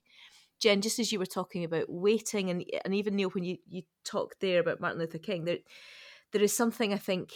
Jen, 0.59 0.81
just 0.81 0.99
as 0.99 1.11
you 1.11 1.19
were 1.19 1.25
talking 1.25 1.63
about 1.63 1.85
waiting, 1.89 2.49
and 2.49 2.63
and 2.83 2.93
even 2.93 3.15
Neil, 3.15 3.29
when 3.29 3.43
you 3.43 3.57
you 3.67 3.83
talked 4.03 4.39
there 4.39 4.59
about 4.59 4.81
Martin 4.81 4.99
Luther 4.99 5.17
King, 5.17 5.45
there 5.45 5.59
there 6.31 6.43
is 6.43 6.55
something 6.55 6.93
I 6.93 6.97
think 6.97 7.31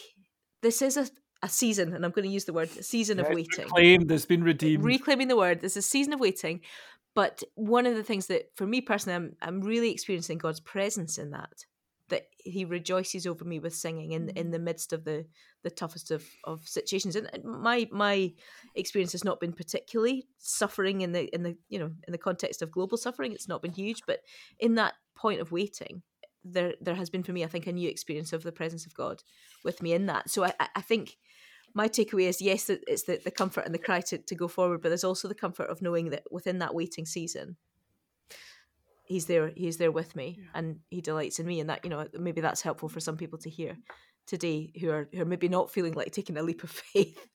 this 0.61 0.82
is 0.82 0.97
a 0.97 1.07
a 1.43 1.49
season, 1.49 1.93
and 1.93 2.05
I'm 2.05 2.11
going 2.11 2.26
to 2.28 2.34
use 2.34 2.45
the 2.45 2.53
word 2.53 2.70
season 2.70 3.18
yeah, 3.18 3.26
of 3.26 3.36
waiting. 3.36 3.66
Reclaimed, 3.66 4.09
there's 4.09 4.26
been 4.26 4.43
redeemed. 4.43 4.84
Reclaiming 4.84 5.28
the 5.28 5.36
word. 5.36 5.59
There's 5.59 5.76
a 5.76 5.82
season 5.82 6.14
of 6.14 6.22
waiting. 6.22 6.61
But 7.16 7.43
one 7.55 7.86
of 7.86 7.95
the 7.95 8.03
things 8.03 8.28
that, 8.28 8.49
for 8.55 8.66
me 8.66 8.82
personally, 8.82 9.16
I'm, 9.16 9.36
I'm 9.41 9.61
really 9.61 9.91
experiencing 9.91 10.38
God's 10.39 10.61
presence 10.61 11.18
in 11.18 11.32
that 11.32 11.66
that 12.14 12.28
he 12.38 12.64
rejoices 12.64 13.26
over 13.26 13.43
me 13.43 13.57
with 13.59 13.76
singing 13.76 14.11
in 14.11 14.30
in 14.30 14.47
mm. 14.47 14.51
the 14.51 14.59
midst 14.59 14.93
of 14.93 15.03
the 15.03 15.26
the 15.64 15.72
toughest 15.72 16.11
of 16.11 16.24
of 16.43 16.68
situations. 16.68 17.16
And 17.16 17.30
my 17.43 17.88
my 17.91 18.34
experience 18.76 19.14
has 19.14 19.24
not 19.24 19.39
been 19.39 19.53
particularly 19.53 20.28
suffering 20.38 21.01
in 21.01 21.11
the 21.11 21.34
in 21.34 21.41
the 21.43 21.57
you 21.70 21.80
know 21.80 21.91
in 22.07 22.11
the 22.11 22.18
context 22.30 22.61
of 22.61 22.72
global 22.72 22.97
suffering. 22.97 23.34
It's 23.34 23.47
not 23.47 23.61
been 23.61 23.74
huge 23.74 24.01
but 24.05 24.20
in 24.59 24.76
that 24.76 24.93
point 25.16 25.41
of 25.41 25.51
waiting 25.51 26.03
there 26.43 26.74
there 26.82 26.95
has 26.95 27.09
been 27.09 27.24
for 27.24 27.32
me 27.32 27.43
i 27.43 27.47
think 27.47 27.68
a 27.68 27.72
new 27.72 27.89
experience 27.89 28.34
of 28.34 28.43
the 28.43 28.51
presence 28.51 28.86
of 28.86 28.93
god 28.93 29.24
with 29.64 29.82
me 29.82 29.93
in 29.93 30.07
that. 30.07 30.30
So 30.30 30.43
i 30.43 30.53
i 30.76 30.82
think 30.82 31.18
my 31.74 31.88
takeaway 31.88 32.28
is 32.28 32.41
yes 32.41 32.70
it's 32.70 33.03
the, 33.03 33.20
the 33.24 33.32
comfort 33.32 33.66
and 33.66 33.74
the 33.74 33.80
cry 33.88 34.01
to, 34.01 34.18
to 34.18 34.36
go 34.36 34.47
forward 34.47 34.82
but 34.82 34.89
there's 34.89 35.03
also 35.03 35.28
the 35.28 35.43
comfort 35.45 35.70
of 35.70 35.82
knowing 35.82 36.09
that 36.09 36.24
within 36.32 36.59
that 36.59 36.76
waiting 36.76 37.05
season 37.05 37.55
he's 39.05 39.25
there 39.25 39.51
he's 39.55 39.77
there 39.77 39.91
with 39.91 40.15
me 40.15 40.37
yeah. 40.39 40.45
and 40.55 40.79
he 40.89 41.01
delights 41.01 41.39
in 41.39 41.45
me 41.45 41.59
and 41.59 41.69
that 41.69 41.83
you 41.83 41.89
know 41.89 42.07
maybe 42.17 42.41
that's 42.41 42.61
helpful 42.61 42.89
for 42.89 42.99
some 42.99 43.17
people 43.17 43.37
to 43.37 43.49
hear 43.49 43.77
today 44.25 44.71
who 44.79 44.89
are 44.89 45.09
who 45.13 45.21
are 45.21 45.25
maybe 45.25 45.49
not 45.49 45.71
feeling 45.71 45.93
like 45.93 46.11
taking 46.11 46.37
a 46.37 46.43
leap 46.43 46.63
of 46.63 46.69
faith 46.93 47.27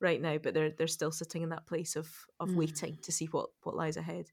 right 0.00 0.20
now 0.20 0.38
but 0.38 0.54
they're 0.54 0.70
they're 0.70 0.86
still 0.86 1.12
sitting 1.12 1.42
in 1.42 1.48
that 1.48 1.66
place 1.66 1.96
of 1.96 2.08
of 2.40 2.50
mm. 2.50 2.56
waiting 2.56 2.98
to 3.02 3.12
see 3.12 3.26
what 3.26 3.48
what 3.62 3.76
lies 3.76 3.96
ahead 3.96 4.26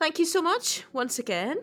thank 0.00 0.18
you 0.18 0.24
so 0.24 0.40
much 0.40 0.84
once 0.92 1.18
again 1.18 1.56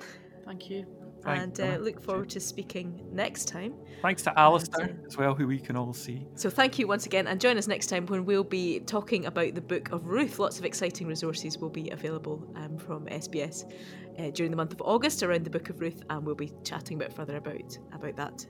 thank 0.46 0.70
you 0.70 0.86
and 1.26 1.60
uh, 1.60 1.78
look 1.80 2.02
forward 2.02 2.30
to 2.30 2.40
speaking 2.40 3.00
next 3.12 3.48
time. 3.48 3.74
Thanks 4.02 4.24
to 4.24 4.40
Alistair 4.40 4.86
and, 4.86 5.00
uh, 5.04 5.08
as 5.08 5.18
well, 5.18 5.36
who 5.36 5.48
we 5.48 5.60
can 5.60 5.76
all 5.76 5.94
see. 5.94 6.26
So 6.36 6.50
thank 6.50 6.80
you 6.80 6.88
once 6.88 7.06
again, 7.06 7.28
and 7.28 7.40
join 7.40 7.58
us 7.58 7.68
next 7.68 7.88
time 7.88 8.06
when 8.08 8.26
we'll 8.26 8.44
be 8.44 8.80
talking 8.80 9.26
about 9.26 9.56
the 9.56 9.62
Book 9.62 9.92
of 9.92 10.08
Ruth. 10.08 10.40
Lots 10.40 10.60
of 10.60 10.66
exciting 10.66 11.08
resources 11.08 11.58
will 11.58 11.70
be 11.70 11.90
available 11.92 12.52
um, 12.56 12.78
from 12.78 13.06
SBS 13.06 13.72
uh, 14.22 14.30
during 14.32 14.52
the 14.52 14.58
month 14.58 14.74
of 14.74 14.82
August 14.82 15.24
around 15.24 15.44
the 15.44 15.50
Book 15.50 15.70
of 15.70 15.82
Ruth, 15.82 16.04
and 16.10 16.26
we'll 16.26 16.36
be 16.36 16.52
chatting 16.64 16.98
a 16.98 17.00
bit 17.00 17.14
further 17.14 17.38
about 17.38 17.78
about 17.94 18.16
that 18.18 18.46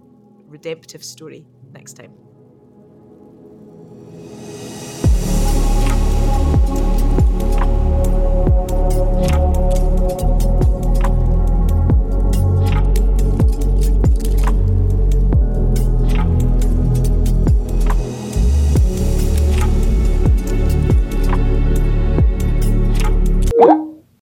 redemptive 0.48 1.04
story 1.04 1.46
next 1.72 1.94
time. 1.94 2.31